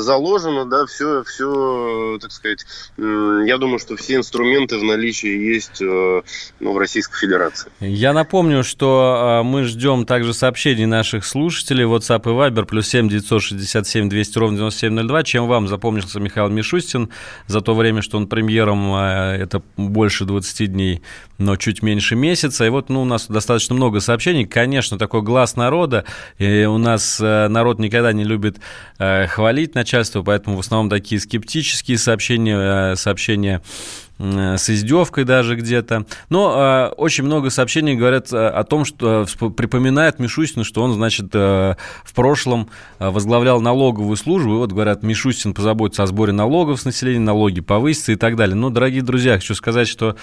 заложено, 0.00 0.64
да, 0.66 0.86
все, 0.86 1.24
все, 1.24 2.18
так 2.20 2.32
сказать, 2.32 2.64
я 2.96 3.58
думаю, 3.58 3.78
что 3.78 3.96
все 3.96 4.16
инструменты 4.16 4.51
в 4.60 4.82
наличии 4.84 5.52
есть 5.52 5.80
ну, 5.80 6.72
в 6.72 6.78
Российской 6.78 7.18
Федерации. 7.18 7.70
Я 7.80 8.12
напомню, 8.12 8.64
что 8.64 9.16
а, 9.16 9.42
мы 9.42 9.64
ждем 9.64 10.06
также 10.06 10.32
сообщений 10.32 10.86
наших 10.86 11.24
слушателей. 11.24 11.84
WhatsApp 11.84 12.22
и 12.24 12.28
Viber 12.28 12.64
плюс 12.64 12.88
7 12.88 13.08
967 13.08 14.08
200 14.08 14.38
ровно 14.38 14.56
9702. 14.58 15.22
Чем 15.24 15.46
вам 15.46 15.68
запомнился 15.68 16.20
Михаил 16.20 16.48
Мишустин 16.48 17.10
за 17.46 17.60
то 17.60 17.74
время, 17.74 18.02
что 18.02 18.16
он 18.16 18.26
премьером, 18.26 18.92
а, 18.94 19.34
это 19.34 19.62
больше 19.76 20.24
20 20.24 20.72
дней, 20.72 21.02
но 21.38 21.56
чуть 21.56 21.82
меньше 21.82 22.14
месяца. 22.14 22.64
И 22.64 22.68
вот 22.68 22.88
ну, 22.88 23.02
у 23.02 23.04
нас 23.04 23.26
достаточно 23.26 23.74
много 23.74 24.00
сообщений. 24.00 24.46
Конечно, 24.46 24.98
такой 24.98 25.22
глаз 25.22 25.56
народа. 25.56 26.04
И 26.38 26.64
у 26.64 26.78
нас 26.78 27.18
народ 27.20 27.78
никогда 27.78 28.12
не 28.12 28.24
любит 28.24 28.58
хвалить 28.98 29.74
начальство, 29.74 30.22
поэтому 30.22 30.56
в 30.56 30.60
основном 30.60 30.88
такие 30.88 31.20
скептические 31.20 31.98
сообщения, 31.98 32.94
сообщения 32.94 33.42
Э, 33.42 33.62
с 34.18 34.70
издевкой 34.70 35.24
даже 35.24 35.56
где-то. 35.56 36.06
Но 36.28 36.54
э, 36.54 36.94
очень 36.96 37.24
много 37.24 37.50
сообщений 37.50 37.94
говорят 37.94 38.32
э, 38.32 38.48
о 38.48 38.62
том, 38.64 38.84
что 38.84 39.24
э, 39.24 39.50
припоминает 39.50 40.18
Мишустин, 40.18 40.64
что 40.64 40.82
он, 40.82 40.92
значит, 40.92 41.30
э, 41.32 41.74
в 42.04 42.14
прошлом 42.14 42.68
э, 42.98 43.08
возглавлял 43.08 43.60
налоговую 43.60 44.16
службу. 44.16 44.54
И 44.54 44.56
вот 44.58 44.72
говорят, 44.72 45.02
Мишустин 45.02 45.54
позаботится 45.54 46.04
о 46.04 46.06
сборе 46.06 46.32
налогов 46.32 46.80
с 46.80 46.84
населения, 46.84 47.20
налоги 47.20 47.60
повысятся 47.60 48.12
и 48.12 48.16
так 48.16 48.36
далее. 48.36 48.54
Но, 48.54 48.70
дорогие 48.70 49.02
друзья, 49.02 49.34
хочу 49.34 49.54
сказать, 49.54 49.88
что 49.88 50.16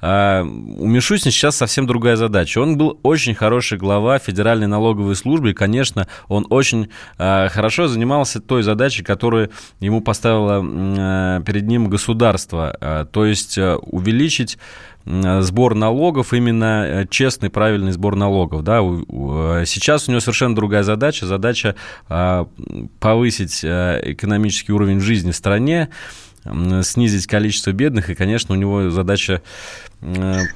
э, 0.00 0.42
у 0.42 0.86
Мишустина 0.86 1.32
сейчас 1.32 1.56
совсем 1.56 1.86
другая 1.86 2.16
задача. 2.16 2.58
Он 2.58 2.76
был 2.76 2.98
очень 3.02 3.34
хороший 3.34 3.78
глава 3.78 4.18
Федеральной 4.18 4.66
налоговой 4.66 5.16
службы, 5.16 5.50
и, 5.50 5.54
конечно, 5.54 6.08
он 6.28 6.46
очень 6.50 6.90
э, 7.18 7.48
хорошо 7.48 7.88
занимался 7.88 8.40
той 8.40 8.62
задачей, 8.62 9.02
которую 9.02 9.50
ему 9.80 10.00
поставило 10.00 10.62
э, 10.62 11.42
перед 11.44 11.66
ним 11.66 11.88
государство. 11.88 12.76
Э, 12.80 13.06
то 13.10 13.24
есть 13.24 13.35
есть 13.36 13.58
э, 13.58 13.76
увеличить 13.76 14.58
сбор 15.04 15.76
налогов, 15.76 16.32
именно 16.32 16.84
э, 16.84 17.06
честный, 17.08 17.48
правильный 17.48 17.92
сбор 17.92 18.16
налогов. 18.16 18.64
Да? 18.64 18.80
Сейчас 19.64 20.08
у 20.08 20.10
него 20.10 20.20
совершенно 20.20 20.56
другая 20.56 20.82
задача. 20.82 21.26
Задача 21.26 21.76
повысить 22.98 23.62
э, 23.62 24.00
экономический 24.02 24.72
уровень 24.72 25.00
жизни 25.00 25.30
в 25.30 25.36
стране, 25.36 25.90
снизить 26.82 27.26
количество 27.26 27.72
бедных, 27.72 28.10
и, 28.10 28.14
конечно, 28.14 28.54
у 28.54 28.58
него 28.58 28.90
задача 28.90 29.42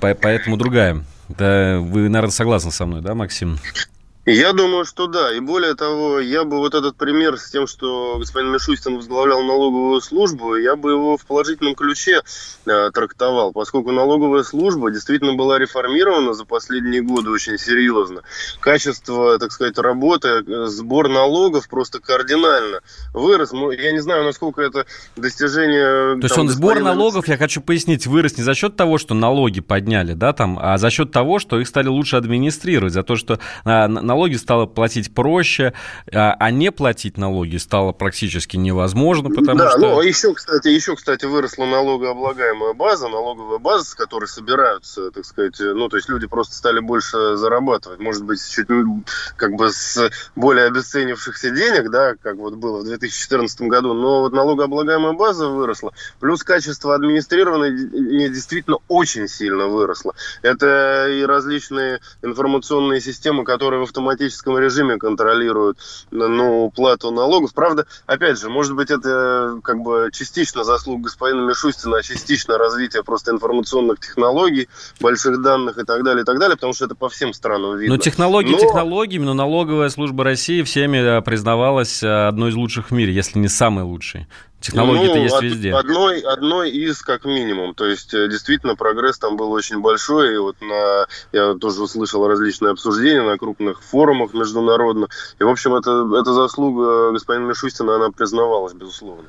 поэтому 0.00 0.56
другая. 0.56 1.04
Да, 1.28 1.78
вы, 1.78 2.08
наверное, 2.08 2.30
согласны 2.30 2.70
со 2.72 2.86
мной, 2.86 3.02
да, 3.02 3.14
Максим? 3.14 3.58
Я 4.26 4.52
думаю, 4.52 4.84
что 4.84 5.06
да. 5.06 5.34
И 5.34 5.40
более 5.40 5.74
того, 5.74 6.20
я 6.20 6.44
бы 6.44 6.58
вот 6.58 6.74
этот 6.74 6.96
пример 6.96 7.38
с 7.38 7.50
тем, 7.50 7.66
что 7.66 8.16
господин 8.18 8.52
Мишустин 8.52 8.96
возглавлял 8.96 9.42
налоговую 9.42 10.00
службу, 10.02 10.56
я 10.56 10.76
бы 10.76 10.90
его 10.90 11.16
в 11.16 11.24
положительном 11.24 11.74
ключе 11.74 12.20
э, 12.66 12.90
трактовал, 12.92 13.52
поскольку 13.52 13.92
налоговая 13.92 14.42
служба 14.42 14.90
действительно 14.90 15.34
была 15.34 15.58
реформирована 15.58 16.34
за 16.34 16.44
последние 16.44 17.00
годы 17.00 17.30
очень 17.30 17.56
серьезно. 17.56 18.20
Качество, 18.60 19.38
так 19.38 19.52
сказать, 19.52 19.78
работы, 19.78 20.44
сбор 20.66 21.08
налогов 21.08 21.66
просто 21.68 21.98
кардинально 21.98 22.80
вырос. 23.14 23.52
Ну, 23.52 23.70
я 23.70 23.90
не 23.92 24.00
знаю, 24.00 24.24
насколько 24.24 24.60
это 24.60 24.84
достижение... 25.16 26.20
То 26.20 26.26
есть 26.26 26.38
он 26.38 26.50
сбор 26.50 26.80
налогов, 26.80 27.26
я 27.26 27.38
хочу 27.38 27.62
пояснить, 27.62 28.06
вырос 28.06 28.36
не 28.36 28.44
за 28.44 28.54
счет 28.54 28.76
того, 28.76 28.98
что 28.98 29.14
налоги 29.14 29.60
подняли, 29.60 30.12
да, 30.12 30.34
там, 30.34 30.58
а 30.60 30.76
за 30.76 30.90
счет 30.90 31.10
того, 31.10 31.38
что 31.38 31.58
их 31.58 31.66
стали 31.66 31.88
лучше 31.88 32.16
администрировать, 32.16 32.92
за 32.92 33.02
то, 33.02 33.16
что 33.16 33.38
а, 33.64 33.88
налоги 34.10 34.34
стало 34.34 34.66
платить 34.66 35.14
проще, 35.14 35.72
а, 36.12 36.34
а 36.36 36.50
не 36.50 36.72
платить 36.72 37.16
налоги 37.16 37.58
стало 37.58 37.92
практически 37.92 38.56
невозможно, 38.56 39.30
потому 39.30 39.58
да, 39.58 39.70
что... 39.70 39.78
ну, 39.78 40.00
еще, 40.00 40.34
кстати, 40.34 40.66
еще, 40.66 40.96
кстати, 40.96 41.26
выросла 41.26 41.64
налогооблагаемая 41.66 42.74
база, 42.74 43.08
налоговая 43.08 43.58
база, 43.58 43.84
с 43.84 43.94
которой 43.94 44.26
собираются, 44.26 45.12
так 45.12 45.24
сказать, 45.24 45.54
ну, 45.60 45.88
то 45.88 45.96
есть 45.96 46.08
люди 46.08 46.26
просто 46.26 46.56
стали 46.56 46.80
больше 46.80 47.36
зарабатывать, 47.36 48.00
может 48.00 48.24
быть, 48.24 48.40
чуть 48.50 48.66
как 49.36 49.52
бы 49.52 49.70
с 49.70 50.10
более 50.34 50.66
обесценившихся 50.66 51.50
денег, 51.50 51.88
да, 51.90 52.14
как 52.20 52.36
вот 52.36 52.54
было 52.54 52.80
в 52.80 52.84
2014 52.84 53.60
году, 53.62 53.94
но 53.94 54.22
вот 54.22 54.32
налогооблагаемая 54.32 55.12
база 55.12 55.46
выросла, 55.46 55.92
плюс 56.18 56.42
качество 56.42 56.96
администрирования 56.96 58.28
действительно 58.28 58.78
очень 58.88 59.28
сильно 59.28 59.68
выросло. 59.68 60.14
Это 60.42 61.06
и 61.08 61.22
различные 61.22 62.00
информационные 62.22 63.00
системы, 63.00 63.44
которые 63.44 63.80
в 63.80 63.84
автоматическом 64.00 64.58
режиме 64.58 64.96
контролируют 64.98 65.78
ну, 66.10 66.70
плату 66.70 67.10
налогов. 67.10 67.52
Правда, 67.54 67.86
опять 68.06 68.38
же, 68.38 68.48
может 68.48 68.74
быть, 68.74 68.90
это 68.90 69.60
как 69.62 69.80
бы 69.80 70.10
частично 70.12 70.64
заслуга 70.64 71.04
господина 71.04 71.48
Мишустина, 71.48 71.98
а 71.98 72.02
частично 72.02 72.58
развитие 72.58 73.04
просто 73.04 73.32
информационных 73.32 74.00
технологий, 74.00 74.68
больших 75.00 75.42
данных 75.42 75.78
и 75.78 75.84
так 75.84 76.02
далее, 76.02 76.22
и 76.22 76.24
так 76.24 76.38
далее, 76.38 76.56
потому 76.56 76.72
что 76.72 76.86
это 76.86 76.94
по 76.94 77.08
всем 77.08 77.32
странам 77.32 77.78
видно. 77.78 77.96
Но 77.96 78.00
технологии 78.00 78.52
но... 78.52 78.58
технологиями, 78.58 79.24
но 79.24 79.34
налоговая 79.34 79.88
служба 79.90 80.24
России 80.24 80.62
всеми 80.62 81.18
э, 81.18 81.22
признавалась 81.22 82.02
э, 82.02 82.28
одной 82.28 82.50
из 82.50 82.54
лучших 82.54 82.90
в 82.90 82.94
мире, 82.94 83.12
если 83.12 83.38
не 83.38 83.48
самой 83.48 83.84
лучшей. 83.84 84.26
Технологии-то 84.60 85.14
ну, 85.14 85.22
есть 85.22 85.34
од- 85.34 85.42
везде. 85.42 85.72
Одной, 85.72 86.20
одной 86.20 86.70
из, 86.70 87.00
как 87.02 87.24
минимум. 87.24 87.74
То 87.74 87.86
есть, 87.86 88.12
э, 88.12 88.28
действительно, 88.28 88.76
прогресс 88.76 89.18
там 89.18 89.36
был 89.36 89.50
очень 89.52 89.80
большой. 89.80 90.34
И 90.34 90.38
вот 90.38 90.56
на, 90.60 91.06
я 91.32 91.54
тоже 91.54 91.82
услышал 91.82 92.26
различные 92.28 92.72
обсуждения 92.72 93.22
на 93.22 93.38
крупных 93.38 93.82
форумах 93.82 94.34
международных. 94.34 95.08
И, 95.38 95.44
в 95.44 95.48
общем, 95.48 95.74
это, 95.74 96.06
это 96.14 96.34
заслуга 96.34 97.12
господина 97.12 97.46
Мишустина, 97.46 97.96
она 97.96 98.10
признавалась, 98.10 98.74
безусловно. 98.74 99.24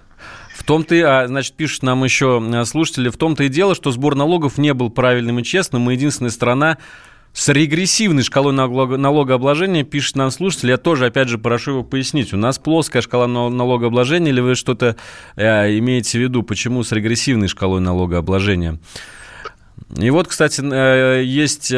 В 0.53 0.63
том-то, 0.65 0.95
а, 0.95 1.27
значит, 1.27 1.55
пишут 1.55 1.83
нам 1.83 2.03
еще 2.03 2.43
э, 2.53 2.65
слушатели, 2.65 3.09
в 3.09 3.17
том-то 3.17 3.43
и 3.43 3.49
дело, 3.49 3.73
что 3.73 3.91
сбор 3.91 4.15
налогов 4.15 4.57
не 4.57 4.73
был 4.73 4.89
правильным 4.89 5.39
и 5.39 5.43
честным. 5.43 5.83
Мы 5.83 5.93
единственная 5.93 6.31
страна, 6.31 6.77
с 7.33 7.47
регрессивной 7.49 8.23
шкалой 8.23 8.53
налогообложения, 8.53 9.83
пишет 9.83 10.15
нам 10.15 10.31
слушатель, 10.31 10.69
я 10.69 10.77
тоже, 10.77 11.05
опять 11.05 11.29
же, 11.29 11.37
прошу 11.37 11.71
его 11.71 11.83
пояснить. 11.83 12.33
У 12.33 12.37
нас 12.37 12.59
плоская 12.59 13.01
шкала 13.01 13.27
налогообложения, 13.27 14.31
или 14.31 14.41
вы 14.41 14.55
что-то 14.55 14.97
э, 15.35 15.77
имеете 15.77 16.19
в 16.19 16.21
виду? 16.21 16.43
Почему 16.43 16.83
с 16.83 16.91
регрессивной 16.91 17.47
шкалой 17.47 17.81
налогообложения? 17.81 18.79
И 19.97 20.09
вот, 20.09 20.27
кстати, 20.27 20.61
э, 20.61 21.23
есть... 21.23 21.73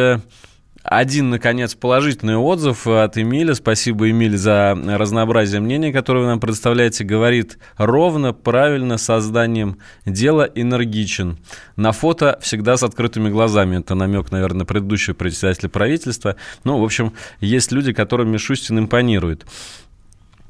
Один, 0.83 1.29
наконец, 1.29 1.75
положительный 1.75 2.35
отзыв 2.35 2.85
от 2.87 3.17
Эмиля. 3.17 3.55
Спасибо, 3.55 4.09
Эмиль, 4.09 4.35
за 4.37 4.77
разнообразие 4.85 5.61
мнений, 5.61 5.93
которое 5.93 6.21
вы 6.21 6.25
нам 6.27 6.41
представляете. 6.41 7.05
Говорит, 7.05 7.57
ровно, 7.77 8.33
правильно, 8.33 8.97
созданием 8.97 9.77
дела 10.05 10.49
энергичен. 10.53 11.37
На 11.77 11.93
фото 11.93 12.37
всегда 12.41 12.75
с 12.75 12.83
открытыми 12.83 13.29
глазами. 13.29 13.79
Это 13.79 13.95
намек, 13.95 14.29
наверное, 14.31 14.59
на 14.59 14.65
предыдущего 14.65 15.13
председателя 15.13 15.69
правительства. 15.69 16.35
Ну, 16.65 16.77
в 16.79 16.83
общем, 16.83 17.13
есть 17.39 17.71
люди, 17.71 17.93
которым 17.93 18.31
Мишустин 18.31 18.77
импонирует. 18.79 19.45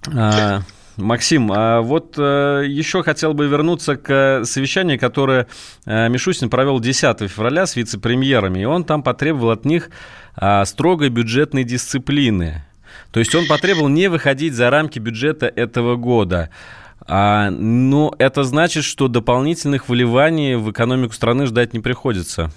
А, 0.07 0.61
Максим, 0.97 1.51
а 1.51 1.81
вот 1.81 2.15
э, 2.17 2.63
еще 2.67 3.03
хотел 3.03 3.33
бы 3.33 3.47
вернуться 3.47 3.95
к 3.95 4.43
совещанию, 4.45 4.99
которое 4.99 5.47
э, 5.85 6.09
Мишустин 6.09 6.49
провел 6.49 6.79
10 6.79 7.29
февраля 7.29 7.65
с 7.65 7.75
вице-премьерами, 7.75 8.59
и 8.59 8.65
он 8.65 8.83
там 8.83 9.01
потребовал 9.01 9.51
от 9.51 9.65
них 9.65 9.89
э, 10.35 10.65
строгой 10.65 11.09
бюджетной 11.09 11.63
дисциплины. 11.63 12.63
То 13.11 13.19
есть 13.19 13.33
он 13.33 13.47
потребовал 13.47 13.89
не 13.89 14.07
выходить 14.07 14.53
за 14.53 14.69
рамки 14.69 14.99
бюджета 14.99 15.47
этого 15.47 15.95
года. 15.95 16.49
А, 17.05 17.49
но 17.49 18.13
это 18.17 18.43
значит, 18.43 18.83
что 18.83 19.07
дополнительных 19.07 19.89
вливаний 19.89 20.55
в 20.55 20.71
экономику 20.71 21.13
страны 21.13 21.45
ждать 21.47 21.73
не 21.73 21.79
приходится. 21.79 22.51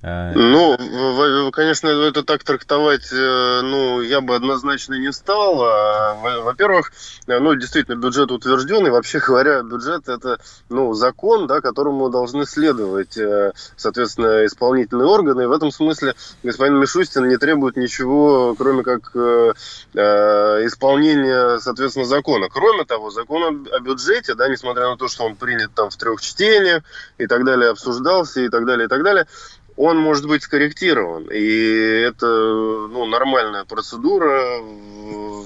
Э, 0.00 0.32
ну, 0.32 1.50
конечно, 1.50 1.88
это 1.88 2.22
так 2.22 2.44
трактовать, 2.44 3.12
э, 3.12 3.60
ну, 3.62 4.00
я 4.00 4.20
бы 4.20 4.36
однозначно 4.36 4.94
не 4.94 5.12
стал. 5.12 5.60
А, 5.60 6.14
во-первых, 6.42 6.92
э, 7.26 7.40
ну, 7.40 7.56
действительно, 7.56 7.96
бюджет 7.96 8.30
утвержден, 8.30 8.86
и 8.86 8.90
вообще 8.90 9.18
говоря, 9.18 9.62
бюджет– 9.62 10.08
это, 10.10 10.38
ну, 10.68 10.94
закон, 10.94 11.48
да, 11.48 11.60
которому 11.60 12.10
должны 12.10 12.46
следовать, 12.46 13.18
соответственно, 13.76 14.46
исполнительные 14.46 15.08
органы. 15.08 15.42
И 15.42 15.46
в 15.46 15.52
этом 15.52 15.72
смысле 15.72 16.14
господин 16.44 16.78
Мишустин 16.78 17.28
не 17.28 17.36
требует 17.36 17.76
ничего, 17.76 18.54
кроме 18.56 18.84
как 18.84 19.10
исполнения, 19.94 21.58
соответственно, 21.58 22.06
закона. 22.06 22.48
Кроме 22.48 22.84
того, 22.84 23.10
закон 23.10 23.66
о 23.72 23.80
бюджете, 23.80 24.34
да, 24.34 24.48
несмотря 24.48 24.88
на 24.88 24.96
то, 24.96 25.08
что 25.08 25.24
он 25.24 25.34
принят 25.34 25.72
там 25.74 25.90
в 25.90 25.96
трех 25.96 26.20
чтениях 26.20 26.84
и 27.18 27.26
так 27.26 27.44
далее, 27.44 27.70
обсуждался 27.70 28.40
и 28.40 28.48
так 28.48 28.64
далее, 28.64 28.86
и 28.86 28.88
так 28.88 29.02
далее, 29.02 29.26
он 29.78 29.96
может 29.96 30.26
быть 30.26 30.42
скорректирован. 30.42 31.28
И 31.32 32.02
это 32.02 32.26
ну, 32.26 33.06
нормальная 33.06 33.64
процедура, 33.64 34.60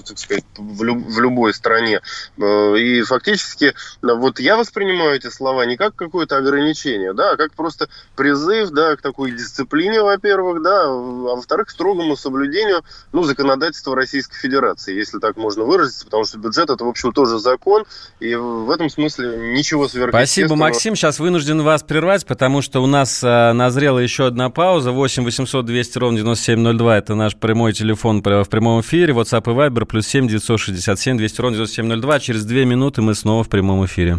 так 0.07 0.19
сказать, 0.19 0.45
в, 0.57 0.83
люб, 0.83 1.07
в 1.07 1.21
любой 1.21 1.53
стране. 1.53 2.01
Э, 2.39 2.77
и 2.79 3.03
фактически 3.03 3.75
вот 4.01 4.41
я 4.41 4.57
воспринимаю 4.57 5.17
эти 5.17 5.29
слова 5.29 5.67
не 5.67 5.77
как 5.77 5.95
какое-то 5.95 6.39
ограничение, 6.39 7.13
да, 7.13 7.33
а 7.33 7.37
как 7.37 7.53
просто 7.53 7.89
призыв 8.17 8.71
да, 8.71 8.97
к 8.97 9.03
такой 9.03 9.33
дисциплине, 9.33 10.03
во-первых, 10.03 10.63
да, 10.63 10.85
а 10.85 11.35
во-вторых, 11.35 11.67
к 11.67 11.71
строгому 11.71 12.17
соблюдению 12.17 12.83
ну, 13.13 13.25
законодательства 13.25 13.95
Российской 13.95 14.39
Федерации, 14.39 14.97
если 14.97 15.19
так 15.19 15.37
можно 15.37 15.65
выразиться, 15.65 16.07
потому 16.07 16.25
что 16.25 16.39
бюджет 16.39 16.71
это, 16.71 16.85
в 16.85 16.89
общем, 16.89 17.13
тоже 17.13 17.39
закон, 17.39 17.85
и 18.19 18.35
в 18.35 18.71
этом 18.71 18.89
смысле 18.89 19.53
ничего 19.53 19.89
сверхъестественного. 19.89 20.49
Спасибо, 20.49 20.57
Максим. 20.57 20.97
Сейчас 20.97 21.19
вынужден 21.19 21.61
вас 21.61 21.83
прервать, 21.83 22.25
потому 22.25 22.63
что 22.63 22.81
у 22.83 22.87
нас 22.87 23.23
э, 23.23 23.53
назрела 23.53 23.99
еще 23.99 24.22
еще 24.23 24.29
одна 24.29 24.51
пауза. 24.51 24.93
8 24.93 25.25
800 25.25 25.67
200 25.67 25.99
ровно 25.99 26.19
9702. 26.19 26.99
Это 26.99 27.15
наш 27.15 27.35
прямой 27.35 27.73
телефон 27.73 28.23
в 28.23 28.49
прямом 28.49 28.81
эфире. 28.81 29.13
WhatsApp 29.13 29.51
и 29.51 29.55
Viber 29.55 29.85
плюс 29.85 30.07
7 30.07 30.29
967 30.29 31.17
200 31.17 31.41
ровно 31.41 31.57
9702. 31.57 32.21
Через 32.21 32.45
две 32.45 32.65
минуты 32.65 33.03
мы 33.03 33.15
снова 33.15 33.43
в 33.43 33.49
прямом 33.49 33.85
эфире. 33.85 34.19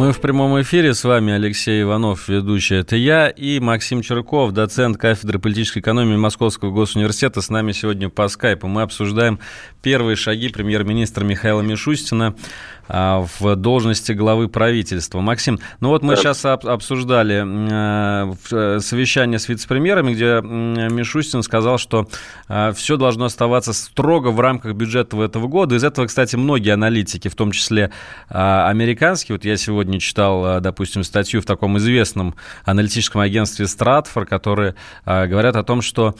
Мы 0.00 0.14
в 0.14 0.20
прямом 0.22 0.58
эфире. 0.62 0.94
С 0.94 1.04
вами 1.04 1.34
Алексей 1.34 1.82
Иванов, 1.82 2.26
ведущий. 2.30 2.76
Это 2.76 2.96
я 2.96 3.28
и 3.28 3.60
Максим 3.60 4.00
Черков, 4.00 4.52
доцент 4.52 4.96
кафедры 4.96 5.38
политической 5.38 5.80
экономии 5.80 6.16
Московского 6.16 6.70
госуниверситета. 6.70 7.42
С 7.42 7.50
нами 7.50 7.72
сегодня 7.72 8.08
по 8.08 8.26
скайпу. 8.28 8.66
Мы 8.66 8.80
обсуждаем 8.80 9.40
первые 9.82 10.16
шаги 10.16 10.48
премьер-министра 10.48 11.22
Михаила 11.22 11.60
Мишустина 11.60 12.34
в 12.92 13.56
должности 13.56 14.12
главы 14.12 14.48
правительства. 14.48 15.20
Максим, 15.20 15.60
ну 15.80 15.90
вот 15.90 16.02
мы 16.02 16.16
сейчас 16.16 16.44
обсуждали 16.44 17.44
э, 17.44 18.34
э, 18.50 18.80
совещание 18.80 19.38
с 19.38 19.48
вице-премьерами, 19.48 20.12
где 20.12 20.40
Мишустин 20.42 21.42
сказал, 21.42 21.78
что 21.78 22.08
э, 22.48 22.72
все 22.74 22.96
должно 22.96 23.26
оставаться 23.26 23.72
строго 23.72 24.28
в 24.28 24.40
рамках 24.40 24.74
бюджета 24.74 25.20
этого 25.22 25.46
года. 25.46 25.76
Из 25.76 25.84
этого, 25.84 26.06
кстати, 26.06 26.36
многие 26.36 26.70
аналитики, 26.70 27.28
в 27.28 27.34
том 27.34 27.52
числе 27.52 27.90
американские, 28.28 29.36
вот 29.36 29.44
я 29.44 29.56
сегодня 29.56 30.00
читал, 30.00 30.60
допустим, 30.60 31.04
статью 31.04 31.40
в 31.40 31.44
таком 31.44 31.78
известном 31.78 32.34
аналитическом 32.64 33.20
агентстве 33.20 33.66
Stratfor, 33.66 34.24
которые 34.24 34.74
говорят 35.04 35.56
о 35.56 35.62
том, 35.62 35.82
что 35.82 36.14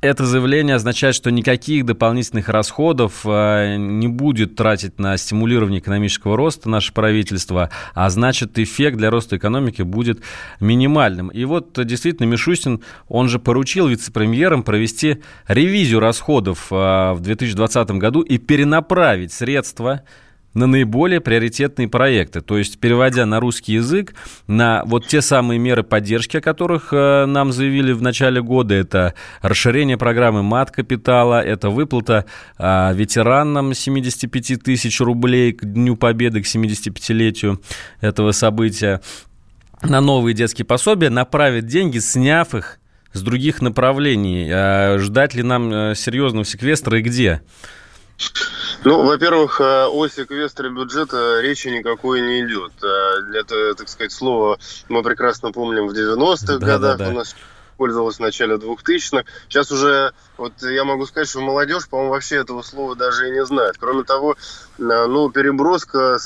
это 0.00 0.26
заявление 0.26 0.76
означает, 0.76 1.14
что 1.14 1.30
никаких 1.30 1.84
дополнительных 1.84 2.48
расходов 2.48 3.22
э, 3.24 3.76
не 3.76 4.06
будет 4.06 4.54
тратить 4.54 4.98
на 4.98 5.16
стимулирование 5.16 5.80
экономического 5.80 6.36
роста 6.36 6.68
наше 6.70 6.92
правительство, 6.92 7.70
а 7.94 8.08
значит, 8.10 8.58
эффект 8.58 8.96
для 8.96 9.10
роста 9.10 9.36
экономики 9.36 9.82
будет 9.82 10.20
минимальным. 10.60 11.28
И 11.28 11.44
вот 11.44 11.72
действительно 11.84 12.26
Мишустин, 12.26 12.82
он 13.08 13.28
же 13.28 13.40
поручил 13.40 13.88
вице-премьерам 13.88 14.62
провести 14.62 15.22
ревизию 15.48 15.98
расходов 15.98 16.68
э, 16.70 16.74
в 17.12 17.18
2020 17.20 17.90
году 17.92 18.20
и 18.20 18.38
перенаправить 18.38 19.32
средства 19.32 20.02
на 20.54 20.66
наиболее 20.66 21.20
приоритетные 21.20 21.88
проекты. 21.88 22.40
То 22.40 22.58
есть, 22.58 22.78
переводя 22.78 23.26
на 23.26 23.40
русский 23.40 23.74
язык, 23.74 24.14
на 24.46 24.82
вот 24.86 25.06
те 25.06 25.20
самые 25.20 25.58
меры 25.58 25.82
поддержки, 25.82 26.38
о 26.38 26.40
которых 26.40 26.92
э, 26.92 27.26
нам 27.26 27.52
заявили 27.52 27.92
в 27.92 28.02
начале 28.02 28.42
года, 28.42 28.74
это 28.74 29.14
расширение 29.42 29.96
программы 29.98 30.42
мат-капитала, 30.42 31.40
это 31.42 31.70
выплата 31.70 32.24
э, 32.58 32.94
ветеранам 32.94 33.74
75 33.74 34.62
тысяч 34.62 35.00
рублей 35.00 35.52
к 35.52 35.64
Дню 35.64 35.96
Победы, 35.96 36.42
к 36.42 36.46
75-летию 36.46 37.60
этого 38.00 38.32
события, 38.32 39.00
на 39.82 40.00
новые 40.00 40.34
детские 40.34 40.64
пособия, 40.64 41.10
направить 41.10 41.66
деньги, 41.66 41.98
сняв 41.98 42.54
их 42.54 42.78
с 43.12 43.22
других 43.22 43.62
направлений. 43.62 44.48
А 44.50 44.98
ждать 44.98 45.34
ли 45.34 45.42
нам 45.42 45.72
э, 45.72 45.94
серьезного 45.94 46.44
секвестра 46.44 46.98
и 46.98 47.02
где? 47.02 47.42
Ну, 48.84 49.02
во-первых, 49.04 49.60
о 49.60 50.08
секвестре 50.08 50.70
бюджета 50.70 51.40
речи 51.40 51.68
никакой 51.68 52.20
не 52.20 52.40
идет. 52.46 52.72
Э, 52.82 53.36
это, 53.36 53.74
так 53.74 53.88
сказать, 53.88 54.12
слово 54.12 54.58
мы 54.88 55.02
прекрасно 55.02 55.52
помним 55.52 55.88
в 55.88 55.92
90-х 55.92 56.58
да, 56.58 56.66
годах. 56.66 56.98
Да, 56.98 57.04
да. 57.06 57.10
У 57.10 57.14
нас 57.14 57.34
пользовалось 57.76 58.16
в 58.16 58.20
начале 58.20 58.56
2000-х. 58.56 59.24
Сейчас 59.48 59.70
уже, 59.72 60.12
вот 60.38 60.52
я 60.62 60.84
могу 60.84 61.06
сказать, 61.06 61.28
что 61.28 61.40
молодежь, 61.40 61.88
по-моему, 61.88 62.12
вообще 62.12 62.36
этого 62.36 62.62
слова 62.62 62.96
даже 62.96 63.28
и 63.28 63.32
не 63.32 63.44
знает. 63.44 63.76
Кроме 63.78 64.04
того, 64.04 64.36
ну, 64.78 65.30
переброска 65.30 66.18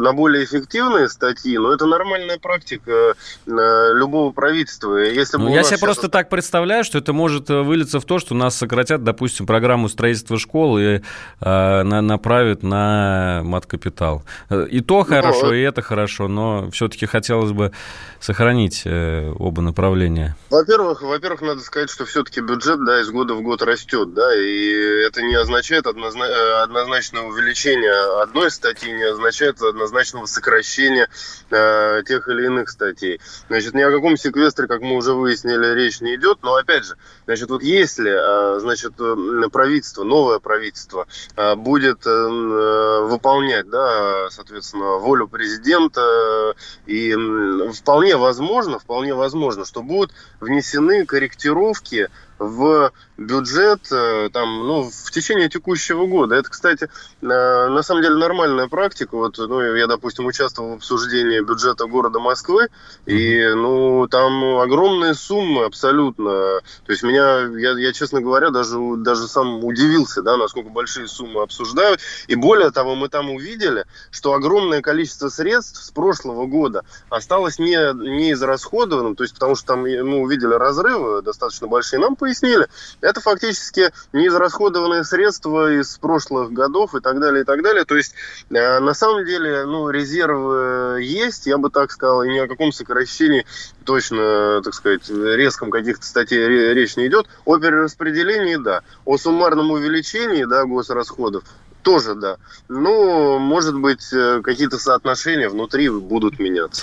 на 0.00 0.12
более 0.12 0.44
эффективные 0.44 1.08
статьи, 1.08 1.56
ну, 1.56 1.72
это 1.72 1.86
нормальная 1.86 2.38
практика 2.38 3.14
любого 3.46 4.32
правительства. 4.32 4.96
Если 4.96 5.38
ну, 5.38 5.48
я 5.48 5.62
себе 5.62 5.78
просто 5.78 6.02
вот... 6.02 6.12
так 6.12 6.28
представляю, 6.28 6.84
что 6.84 6.98
это 6.98 7.12
может 7.12 7.50
э, 7.50 7.62
вылиться 7.62 8.00
в 8.00 8.04
то, 8.04 8.18
что 8.18 8.34
нас 8.34 8.56
сократят, 8.56 9.02
допустим, 9.02 9.46
программу 9.46 9.88
строительства 9.88 10.38
школ 10.38 10.78
и 10.78 11.00
э, 11.40 11.82
направят 11.82 12.62
на 12.62 13.40
мат-капитал. 13.44 14.22
Э, 14.50 14.66
и 14.70 14.80
то 14.80 14.98
ну, 14.98 15.04
хорошо, 15.04 15.46
ну, 15.46 15.52
и 15.52 15.60
это 15.60 15.82
хорошо, 15.82 16.28
но 16.28 16.70
все-таки 16.70 17.06
хотелось 17.06 17.52
бы 17.52 17.72
сохранить 18.20 18.82
э, 18.84 19.32
оба 19.38 19.62
направления. 19.62 20.36
Во-первых, 20.50 21.02
во-первых, 21.02 21.42
надо 21.42 21.60
сказать, 21.60 21.90
что 21.90 22.04
все-таки 22.04 22.40
бюджет, 22.40 22.84
да, 22.84 23.00
из 23.00 23.10
года 23.10 23.34
в 23.34 23.42
год 23.46 23.62
растет, 23.62 24.12
да, 24.12 24.36
и 24.36 25.02
это 25.06 25.22
не 25.22 25.34
означает 25.34 25.86
однозначно, 25.86 26.62
однозначное 26.62 27.22
увеличение 27.22 28.22
одной 28.22 28.50
статьи 28.50 28.92
не 28.92 29.04
означает 29.04 29.62
однозначного 29.62 30.26
сокращения 30.26 31.08
э, 31.50 32.02
тех 32.06 32.28
или 32.28 32.46
иных 32.46 32.68
статей. 32.68 33.20
Значит, 33.48 33.74
ни 33.74 33.82
о 33.82 33.90
каком 33.90 34.16
секвестре, 34.16 34.66
как 34.66 34.82
мы 34.82 34.96
уже 34.96 35.14
выяснили, 35.14 35.74
речь 35.74 36.00
не 36.00 36.16
идет, 36.16 36.40
но 36.42 36.54
опять 36.54 36.84
же, 36.84 36.96
значит, 37.24 37.48
вот 37.48 37.62
если, 37.62 38.10
э, 38.10 38.60
значит, 38.60 38.92
э, 38.98 39.48
правительство, 39.50 40.04
новое 40.04 40.38
правительство 40.38 41.06
э, 41.36 41.54
будет 41.54 42.06
э, 42.06 43.06
выполнять, 43.06 43.68
да, 43.70 44.28
соответственно, 44.30 44.96
волю 44.96 45.28
президента, 45.28 46.54
и 46.86 47.12
э, 47.12 47.72
вполне 47.72 48.16
возможно, 48.16 48.78
вполне 48.78 49.14
возможно, 49.14 49.64
что 49.64 49.82
будут 49.82 50.12
внесены 50.40 51.06
корректировки 51.06 52.08
в 52.38 52.92
бюджет 53.16 53.80
э, 53.90 54.28
там, 54.32 54.66
ну, 54.66 54.90
в 54.90 55.10
течение 55.10 55.48
текущего 55.48 56.06
года. 56.06 56.34
Это, 56.34 56.50
кстати, 56.50 56.84
э, 56.84 57.26
на 57.26 57.82
самом 57.82 58.02
деле 58.02 58.16
нормальная 58.16 58.68
практика. 58.68 59.16
Вот, 59.16 59.38
ну, 59.38 59.60
я, 59.74 59.86
допустим, 59.86 60.26
участвовал 60.26 60.70
в 60.70 60.76
обсуждении 60.76 61.40
бюджета 61.40 61.86
города 61.86 62.18
Москвы, 62.18 62.68
и, 63.06 63.48
ну, 63.54 64.06
там 64.08 64.58
огромные 64.58 65.14
суммы 65.14 65.64
абсолютно. 65.64 66.60
То 66.84 66.92
есть 66.92 67.02
меня, 67.02 67.46
я, 67.58 67.78
я 67.78 67.92
честно 67.92 68.20
говоря, 68.20 68.50
даже, 68.50 68.76
даже 68.98 69.28
сам 69.28 69.64
удивился, 69.64 70.22
да, 70.22 70.36
насколько 70.36 70.70
большие 70.70 71.08
суммы 71.08 71.42
обсуждают. 71.42 72.00
И 72.26 72.34
более 72.34 72.70
того, 72.70 72.94
мы 72.94 73.08
там 73.08 73.30
увидели, 73.30 73.86
что 74.10 74.34
огромное 74.34 74.82
количество 74.82 75.28
средств 75.28 75.82
с 75.82 75.90
прошлого 75.90 76.46
года 76.46 76.84
осталось 77.08 77.58
не, 77.58 77.76
не 77.94 78.32
израсходованным, 78.32 79.16
то 79.16 79.24
есть 79.24 79.34
потому 79.34 79.54
что 79.54 79.66
там 79.68 79.80
мы 79.82 80.18
увидели 80.18 80.52
разрывы 80.52 81.22
достаточно 81.22 81.66
большие. 81.66 82.00
Нам 82.00 82.16
пояснили. 82.26 82.66
Это 83.00 83.20
фактически 83.20 83.92
неизрасходованные 84.12 85.04
средства 85.04 85.72
из 85.72 85.96
прошлых 85.96 86.52
годов 86.52 86.96
и 86.96 87.00
так 87.00 87.20
далее, 87.20 87.42
и 87.42 87.44
так 87.44 87.62
далее. 87.62 87.84
То 87.84 87.96
есть, 87.96 88.14
э, 88.50 88.80
на 88.80 88.94
самом 88.94 89.24
деле, 89.24 89.64
ну, 89.64 89.90
резервы 89.90 91.00
есть, 91.02 91.46
я 91.46 91.56
бы 91.56 91.70
так 91.70 91.92
сказал, 91.92 92.24
и 92.24 92.28
ни 92.28 92.38
о 92.38 92.48
каком 92.48 92.72
сокращении 92.72 93.46
точно, 93.84 94.60
так 94.64 94.74
сказать, 94.74 95.08
резком 95.08 95.70
каких-то 95.70 96.04
статей 96.04 96.48
речь 96.74 96.96
не 96.96 97.06
идет. 97.06 97.26
О 97.44 97.58
перераспределении, 97.58 98.56
да. 98.56 98.82
О 99.04 99.16
суммарном 99.16 99.70
увеличении, 99.70 100.44
да, 100.44 100.64
госрасходов 100.64 101.44
тоже 101.82 102.16
да. 102.16 102.38
Но, 102.68 103.38
может 103.38 103.78
быть, 103.78 104.12
э, 104.12 104.40
какие-то 104.42 104.76
соотношения 104.76 105.48
внутри 105.48 105.88
будут 105.88 106.40
меняться. 106.40 106.82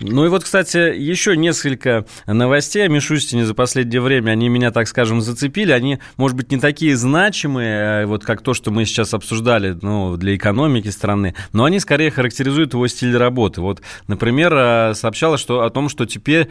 Ну 0.00 0.26
и 0.26 0.28
вот, 0.28 0.44
кстати, 0.44 0.76
еще 0.76 1.36
несколько 1.36 2.04
новостей 2.26 2.84
о 2.84 2.88
Мишустине 2.88 3.44
за 3.46 3.54
последнее 3.54 4.00
время. 4.00 4.32
Они 4.32 4.48
меня, 4.48 4.70
так 4.70 4.88
скажем, 4.88 5.20
зацепили. 5.20 5.72
Они, 5.72 5.98
может 6.16 6.36
быть, 6.36 6.50
не 6.50 6.58
такие 6.58 6.96
значимые, 6.96 8.02
э, 8.02 8.06
вот 8.06 8.24
как 8.24 8.42
то, 8.42 8.54
что 8.54 8.70
мы 8.70 8.84
сейчас 8.84 9.14
обсуждали 9.14 9.76
ну, 9.80 10.16
для 10.16 10.36
экономики 10.36 10.88
страны, 10.88 11.34
но 11.52 11.64
они 11.64 11.80
скорее 11.80 12.10
характеризуют 12.10 12.74
его 12.74 12.86
стиль 12.88 13.16
работы. 13.16 13.60
Вот, 13.60 13.82
например, 14.08 14.52
э, 14.54 14.94
сообщалось 14.94 15.40
что, 15.40 15.62
о 15.62 15.70
том, 15.70 15.88
что 15.88 16.06
теперь 16.06 16.48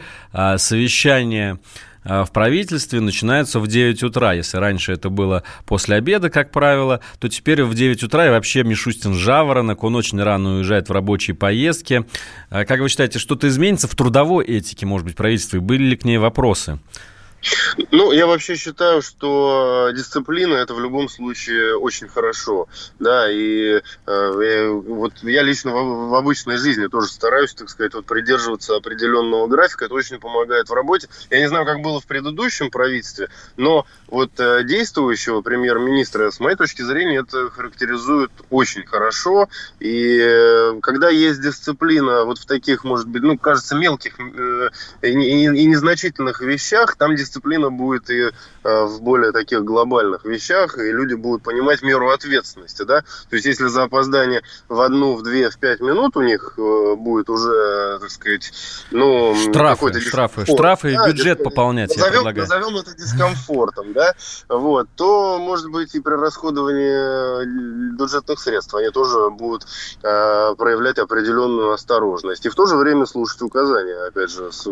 совещание 0.56 1.52
а, 1.52 1.58
в 2.04 2.28
правительстве 2.32 3.00
начинаются 3.00 3.60
в 3.60 3.66
9 3.66 4.02
утра. 4.02 4.32
Если 4.32 4.58
раньше 4.58 4.92
это 4.92 5.08
было 5.08 5.42
после 5.64 5.96
обеда, 5.96 6.30
как 6.30 6.50
правило, 6.50 7.00
то 7.18 7.28
теперь 7.28 7.62
в 7.62 7.74
9 7.74 8.02
утра 8.02 8.26
и 8.26 8.30
вообще 8.30 8.62
Мишустин 8.62 9.14
жаворонок, 9.14 9.82
он 9.84 9.96
очень 9.96 10.22
рано 10.22 10.56
уезжает 10.56 10.88
в 10.88 10.92
рабочие 10.92 11.34
поездки. 11.34 12.04
А 12.50 12.64
как 12.64 12.80
вы 12.80 12.88
считаете, 12.88 13.18
что-то 13.18 13.48
изменится 13.48 13.88
в 13.88 13.94
трудовой 13.94 14.44
этике, 14.44 14.86
может 14.86 15.06
быть, 15.06 15.16
правительства? 15.16 15.58
Были 15.60 15.84
ли 15.84 15.96
к 15.96 16.04
ней 16.04 16.18
вопросы? 16.18 16.78
Ну, 17.90 18.12
я 18.12 18.26
вообще 18.26 18.56
считаю, 18.56 19.02
что 19.02 19.90
дисциплина 19.94 20.54
это 20.54 20.74
в 20.74 20.80
любом 20.80 21.08
случае 21.08 21.76
очень 21.76 22.08
хорошо, 22.08 22.68
да, 22.98 23.30
и 23.30 23.82
э, 24.06 24.68
вот 24.68 25.12
я 25.22 25.42
лично 25.42 25.72
в, 25.72 26.10
в 26.10 26.14
обычной 26.14 26.56
жизни 26.56 26.86
тоже 26.86 27.08
стараюсь, 27.08 27.54
так 27.54 27.68
сказать, 27.68 27.94
вот 27.94 28.06
придерживаться 28.06 28.76
определенного 28.76 29.46
графика, 29.46 29.84
это 29.86 29.94
очень 29.94 30.18
помогает 30.18 30.68
в 30.68 30.72
работе. 30.72 31.08
Я 31.30 31.40
не 31.40 31.48
знаю, 31.48 31.66
как 31.66 31.80
было 31.80 32.00
в 32.00 32.06
предыдущем 32.06 32.70
правительстве, 32.70 33.28
но 33.56 33.86
вот 34.08 34.38
э, 34.38 34.64
действующего 34.64 35.42
премьер-министра, 35.42 36.30
с 36.30 36.40
моей 36.40 36.56
точки 36.56 36.82
зрения, 36.82 37.18
это 37.18 37.50
характеризует 37.50 38.30
очень 38.50 38.86
хорошо, 38.86 39.48
и 39.80 40.18
э, 40.20 40.80
когда 40.80 41.10
есть 41.10 41.40
дисциплина 41.42 42.24
вот 42.24 42.38
в 42.38 42.46
таких, 42.46 42.84
может 42.84 43.08
быть, 43.08 43.22
ну, 43.22 43.36
кажется, 43.38 43.74
мелких 43.74 44.18
э, 44.18 44.70
и, 45.02 45.08
и, 45.08 45.44
и 45.44 45.66
незначительных 45.66 46.40
вещах, 46.40 46.96
там 46.96 47.14
дисциплина 47.14 47.33
дисциплина 47.34 47.70
будет 47.70 48.10
и 48.10 48.30
в 48.64 49.02
более 49.02 49.32
таких 49.32 49.62
глобальных 49.64 50.24
вещах, 50.24 50.78
и 50.78 50.90
люди 50.90 51.14
будут 51.14 51.42
понимать 51.42 51.82
меру 51.82 52.10
ответственности, 52.10 52.82
да. 52.82 53.02
То 53.28 53.36
есть, 53.36 53.46
если 53.46 53.66
за 53.66 53.84
опоздание 53.84 54.42
в 54.68 54.80
одну, 54.80 55.14
в 55.14 55.22
две, 55.22 55.50
в 55.50 55.58
пять 55.58 55.80
минут 55.80 56.16
у 56.16 56.22
них 56.22 56.54
э, 56.56 56.94
будет 56.96 57.28
уже, 57.28 57.98
так 58.00 58.10
сказать, 58.10 58.52
ну... 58.90 59.34
Штрафы, 59.36 60.00
штрафы, 60.00 60.46
штрафы 60.46 60.92
и 60.92 60.96
да, 60.96 61.08
бюджет 61.08 61.38
дис... 61.38 61.44
пополнять, 61.44 61.90
назовем, 61.90 62.04
я 62.06 62.12
предлагаю. 62.12 62.48
Назовем 62.48 62.76
это 62.78 62.94
дискомфортом, 62.96 63.92
да, 63.92 64.14
вот, 64.48 64.88
то, 64.96 65.38
может 65.38 65.70
быть, 65.70 65.94
и 65.94 66.00
при 66.00 66.14
расходовании 66.14 67.94
бюджетных 67.96 68.40
средств 68.40 68.74
они 68.74 68.90
тоже 68.90 69.30
будут 69.30 69.66
э, 70.02 70.54
проявлять 70.56 70.98
определенную 70.98 71.72
осторожность. 71.72 72.46
И 72.46 72.48
в 72.48 72.54
то 72.54 72.66
же 72.66 72.76
время 72.76 73.06
слушать 73.06 73.42
указания, 73.42 74.06
опять 74.08 74.30
же, 74.30 74.50
с, 74.52 74.64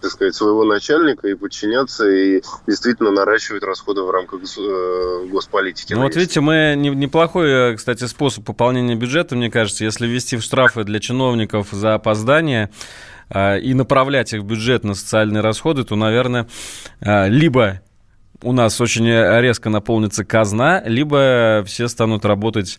так 0.00 0.10
сказать, 0.10 0.34
своего 0.34 0.64
начальника 0.64 1.28
и 1.28 1.34
подчиняться 1.34 2.08
и 2.08 2.42
действительно 2.66 3.10
наращивать 3.30 3.62
расходы 3.62 4.02
в 4.02 4.10
рамках 4.10 4.40
э, 4.58 5.26
госполитики. 5.30 5.94
Ну 5.94 6.02
вот 6.02 6.16
видите, 6.16 6.40
мы 6.40 6.74
неплохой, 6.76 7.72
э, 7.72 7.76
кстати, 7.76 8.04
способ 8.04 8.44
пополнения 8.44 8.96
бюджета, 8.96 9.36
мне 9.36 9.50
кажется, 9.50 9.84
если 9.84 10.06
ввести 10.06 10.36
в 10.36 10.42
штрафы 10.42 10.84
для 10.84 10.98
чиновников 10.98 11.68
за 11.70 11.94
опоздание 11.94 12.70
э, 13.28 13.60
и 13.60 13.72
направлять 13.74 14.32
их 14.32 14.42
в 14.42 14.44
бюджет 14.44 14.82
на 14.84 14.94
социальные 14.94 15.42
расходы, 15.42 15.84
то, 15.84 15.94
наверное, 15.94 16.48
либо 17.00 17.80
у 18.42 18.52
нас 18.52 18.80
очень 18.80 19.06
резко 19.06 19.70
наполнится 19.70 20.24
казна, 20.24 20.82
либо 20.84 21.62
все 21.66 21.88
станут 21.88 22.24
работать 22.24 22.78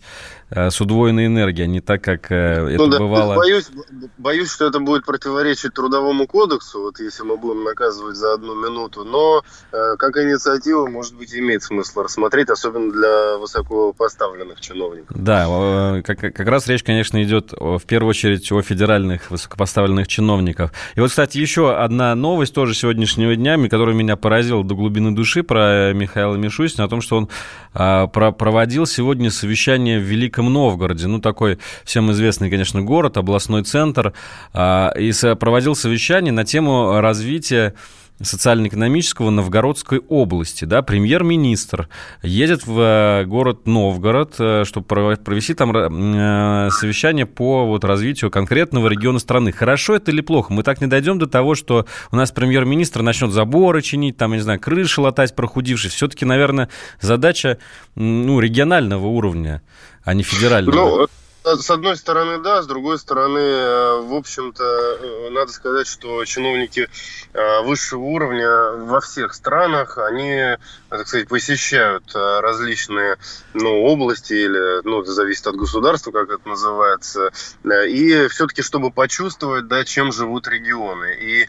Э, 0.54 0.70
с 0.70 0.80
удвоенной 0.82 1.26
энергией, 1.26 1.64
а 1.64 1.66
не 1.66 1.80
так, 1.80 2.04
как 2.04 2.30
э, 2.30 2.60
ну, 2.60 2.68
это 2.68 2.86
да, 2.88 2.98
бывало. 2.98 3.36
Боюсь, 3.36 3.70
боюсь, 4.18 4.50
что 4.50 4.66
это 4.66 4.80
будет 4.80 5.06
противоречить 5.06 5.72
трудовому 5.72 6.26
кодексу, 6.26 6.82
вот 6.82 7.00
если 7.00 7.22
мы 7.22 7.38
будем 7.38 7.64
наказывать 7.64 8.16
за 8.16 8.34
одну 8.34 8.54
минуту, 8.54 9.02
но 9.04 9.42
э, 9.72 9.96
как 9.98 10.18
инициатива, 10.18 10.86
может 10.86 11.16
быть, 11.16 11.34
имеет 11.34 11.62
смысл 11.62 12.02
рассмотреть, 12.02 12.50
особенно 12.50 12.92
для 12.92 13.38
высокопоставленных 13.38 14.60
чиновников. 14.60 15.16
Да, 15.18 16.02
как, 16.04 16.18
как 16.18 16.46
раз 16.46 16.66
речь, 16.66 16.82
конечно, 16.82 17.22
идет 17.22 17.52
в 17.52 17.82
первую 17.86 18.10
очередь 18.10 18.52
о 18.52 18.60
федеральных 18.60 19.30
высокопоставленных 19.30 20.06
чиновников. 20.06 20.72
И 20.96 21.00
вот, 21.00 21.08
кстати, 21.08 21.38
еще 21.38 21.74
одна 21.74 22.14
новость 22.14 22.52
тоже 22.52 22.74
сегодняшнего 22.74 23.36
дня, 23.36 23.56
которая 23.70 23.94
меня 23.94 24.16
поразила 24.16 24.62
до 24.62 24.74
глубины 24.74 25.12
души 25.12 25.42
про 25.52 25.92
Михаила 25.92 26.34
Мишустина, 26.36 26.84
о 26.84 26.88
том, 26.88 27.02
что 27.02 27.18
он 27.18 27.28
а, 27.74 28.06
проводил 28.06 28.86
сегодня 28.86 29.30
совещание 29.30 29.98
в 29.98 30.02
Великом 30.02 30.50
Новгороде, 30.50 31.06
ну, 31.08 31.20
такой 31.20 31.58
всем 31.84 32.10
известный, 32.12 32.48
конечно, 32.48 32.80
город, 32.80 33.18
областной 33.18 33.62
центр, 33.62 34.14
а, 34.54 34.94
и 34.98 35.12
проводил 35.38 35.74
совещание 35.74 36.32
на 36.32 36.46
тему 36.46 37.02
развития 37.02 37.74
социально-экономического 38.22 39.30
Новгородской 39.30 40.00
области. 40.08 40.64
Да, 40.64 40.82
премьер-министр 40.82 41.88
едет 42.22 42.66
в 42.66 42.80
э, 42.80 43.24
город 43.24 43.66
Новгород, 43.66 44.34
э, 44.38 44.64
чтобы 44.64 44.86
провести 45.16 45.54
там 45.54 45.76
э, 45.76 46.70
совещание 46.70 47.26
по 47.26 47.66
вот, 47.66 47.84
развитию 47.84 48.30
конкретного 48.30 48.88
региона 48.88 49.18
страны. 49.18 49.52
Хорошо 49.52 49.96
это 49.96 50.10
или 50.10 50.20
плохо? 50.20 50.52
Мы 50.52 50.62
так 50.62 50.80
не 50.80 50.86
дойдем 50.86 51.18
до 51.18 51.26
того, 51.26 51.54
что 51.54 51.86
у 52.10 52.16
нас 52.16 52.30
премьер-министр 52.32 53.02
начнет 53.02 53.32
заборы 53.32 53.82
чинить, 53.82 54.16
там, 54.16 54.32
я 54.32 54.38
не 54.38 54.42
знаю, 54.42 54.60
крыши 54.60 55.00
латать 55.00 55.34
прохудившись. 55.34 55.92
Все-таки, 55.92 56.24
наверное, 56.24 56.68
задача 57.00 57.58
ну, 57.94 58.40
регионального 58.40 59.06
уровня 59.06 59.62
а 60.04 60.14
не 60.14 60.22
федерального. 60.22 60.74
Ну, 60.74 61.06
с 61.44 61.70
одной 61.70 61.96
стороны, 61.96 62.38
да, 62.38 62.62
с 62.62 62.66
другой 62.66 62.98
стороны, 62.98 63.38
э, 63.38 64.00
в 64.02 64.14
общем-то, 64.14 64.64
э, 64.64 65.30
надо 65.30 65.52
сказать, 65.52 65.86
что 65.86 66.24
чиновники 66.24 66.88
э, 67.32 67.62
высшего 67.62 68.02
уровня 68.02 68.84
во 68.86 69.00
всех 69.00 69.34
странах, 69.34 69.98
они, 69.98 70.56
так 70.98 71.08
сказать, 71.08 71.28
посещают 71.28 72.04
различные 72.14 73.16
ну, 73.54 73.82
области 73.82 74.34
или, 74.34 74.82
ну, 74.84 75.00
это 75.00 75.12
зависит 75.12 75.46
от 75.46 75.56
государства, 75.56 76.10
как 76.10 76.30
это 76.30 76.46
называется, 76.46 77.30
и 77.64 78.28
все-таки, 78.28 78.62
чтобы 78.62 78.90
почувствовать, 78.90 79.68
да, 79.68 79.84
чем 79.84 80.12
живут 80.12 80.48
регионы. 80.48 81.16
И, 81.18 81.48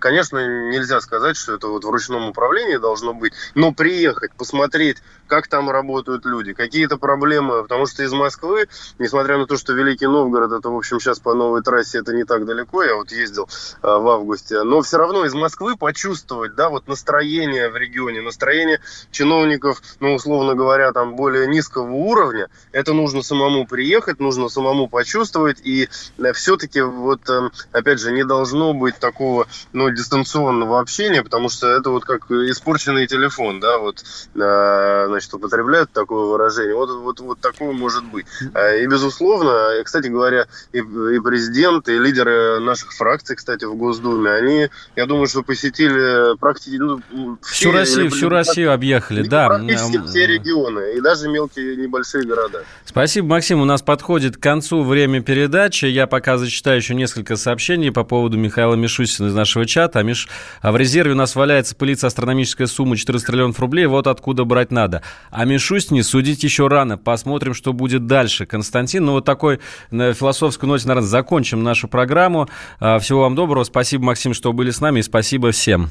конечно, 0.00 0.70
нельзя 0.70 1.00
сказать, 1.00 1.36
что 1.36 1.54
это 1.54 1.68
вот 1.68 1.84
в 1.84 1.90
ручном 1.90 2.28
управлении 2.28 2.76
должно 2.78 3.12
быть, 3.12 3.34
но 3.54 3.72
приехать, 3.72 4.32
посмотреть, 4.34 4.98
как 5.26 5.48
там 5.48 5.68
работают 5.68 6.24
люди, 6.24 6.54
какие-то 6.54 6.96
проблемы, 6.96 7.62
потому 7.62 7.86
что 7.86 8.02
из 8.02 8.12
Москвы, 8.12 8.68
несмотря 8.98 9.36
на 9.36 9.46
то, 9.46 9.58
что 9.58 9.74
Великий 9.74 10.06
Новгород, 10.06 10.52
это, 10.52 10.70
в 10.70 10.76
общем, 10.76 10.98
сейчас 10.98 11.18
по 11.18 11.34
новой 11.34 11.62
трассе 11.62 11.98
это 11.98 12.14
не 12.14 12.24
так 12.24 12.46
далеко, 12.46 12.82
я 12.82 12.94
вот 12.94 13.12
ездил 13.12 13.48
в 13.82 14.08
августе, 14.08 14.62
но 14.62 14.80
все 14.80 14.96
равно 14.96 15.26
из 15.26 15.34
Москвы 15.34 15.76
почувствовать, 15.76 16.54
да, 16.54 16.70
вот 16.70 16.88
настроение 16.88 17.68
в 17.68 17.76
регионе, 17.76 18.22
настроение 18.22 18.77
чиновников, 19.10 19.82
ну, 20.00 20.14
условно 20.14 20.54
говоря, 20.54 20.92
там, 20.92 21.16
более 21.16 21.46
низкого 21.46 21.90
уровня, 21.90 22.48
это 22.72 22.92
нужно 22.92 23.22
самому 23.22 23.66
приехать, 23.66 24.20
нужно 24.20 24.48
самому 24.48 24.88
почувствовать, 24.88 25.58
и 25.64 25.88
э, 26.18 26.32
все-таки 26.32 26.80
вот, 26.80 27.28
э, 27.28 27.50
опять 27.72 28.00
же, 28.00 28.12
не 28.12 28.24
должно 28.24 28.74
быть 28.74 28.98
такого, 28.98 29.46
ну, 29.72 29.90
дистанционного 29.90 30.80
общения, 30.80 31.22
потому 31.22 31.48
что 31.48 31.68
это 31.68 31.90
вот 31.90 32.04
как 32.04 32.30
испорченный 32.30 33.06
телефон, 33.06 33.60
да, 33.60 33.78
вот, 33.78 34.04
э, 34.34 35.04
значит, 35.08 35.32
употребляют 35.34 35.92
такое 35.92 36.26
выражение, 36.26 36.74
вот, 36.74 36.90
вот, 36.90 37.20
вот 37.20 37.40
такое 37.40 37.72
может 37.72 38.04
быть. 38.04 38.26
И, 38.40 38.86
безусловно, 38.86 39.82
кстати 39.84 40.08
говоря, 40.08 40.46
и, 40.72 40.78
и 40.78 41.20
президент, 41.20 41.88
и 41.88 41.98
лидеры 41.98 42.60
наших 42.60 42.92
фракций, 42.92 43.36
кстати, 43.36 43.64
в 43.64 43.74
Госдуме, 43.76 44.30
они, 44.30 44.70
я 44.96 45.06
думаю, 45.06 45.26
что 45.26 45.42
посетили 45.42 46.36
практически... 46.38 46.78
Ну, 46.78 47.38
всю 47.42 47.72
Россию, 47.72 48.10
всю 48.10 48.28
Россию 48.28 48.67
объехали, 48.72 49.26
да. 49.26 49.48
Практически 49.48 50.00
все 50.06 50.26
регионы, 50.26 50.96
и 50.96 51.00
даже 51.00 51.28
мелкие 51.28 51.76
небольшие 51.76 52.24
города. 52.24 52.62
Спасибо, 52.84 53.28
Максим. 53.28 53.60
У 53.60 53.64
нас 53.64 53.82
подходит 53.82 54.36
к 54.36 54.40
концу 54.40 54.82
время 54.82 55.20
передачи. 55.20 55.86
Я 55.86 56.06
пока 56.06 56.38
зачитаю 56.38 56.76
еще 56.76 56.94
несколько 56.94 57.36
сообщений 57.36 57.90
по 57.90 58.04
поводу 58.04 58.38
Михаила 58.38 58.74
Мишустина 58.74 59.28
из 59.28 59.34
нашего 59.34 59.66
чата. 59.66 59.98
А, 59.98 60.02
Миш... 60.02 60.28
а 60.60 60.70
в 60.70 60.76
резерве 60.76 61.12
у 61.12 61.16
нас 61.16 61.34
валяется 61.34 61.74
пылиться 61.74 62.06
астрономическая 62.06 62.66
сумма 62.66 62.96
14 62.96 63.26
триллионов 63.26 63.58
рублей. 63.58 63.86
Вот 63.86 64.06
откуда 64.06 64.44
брать 64.44 64.70
надо. 64.70 65.02
А 65.30 65.44
Мишустине 65.44 66.02
судить 66.02 66.44
еще 66.44 66.68
рано. 66.68 66.98
Посмотрим, 66.98 67.54
что 67.54 67.72
будет 67.72 68.06
дальше. 68.06 68.46
Константин 68.46 69.08
ну, 69.08 69.12
вот 69.12 69.24
такой 69.24 69.60
на 69.90 70.12
философской 70.12 70.68
ноте, 70.68 70.86
наверное, 70.86 71.08
закончим 71.08 71.62
нашу 71.62 71.88
программу. 71.88 72.48
А, 72.78 72.98
всего 72.98 73.22
вам 73.22 73.34
доброго. 73.34 73.64
Спасибо, 73.64 74.04
Максим, 74.04 74.34
что 74.34 74.52
были 74.52 74.70
с 74.70 74.80
нами, 74.80 75.00
и 75.00 75.02
спасибо 75.02 75.50
всем. 75.50 75.90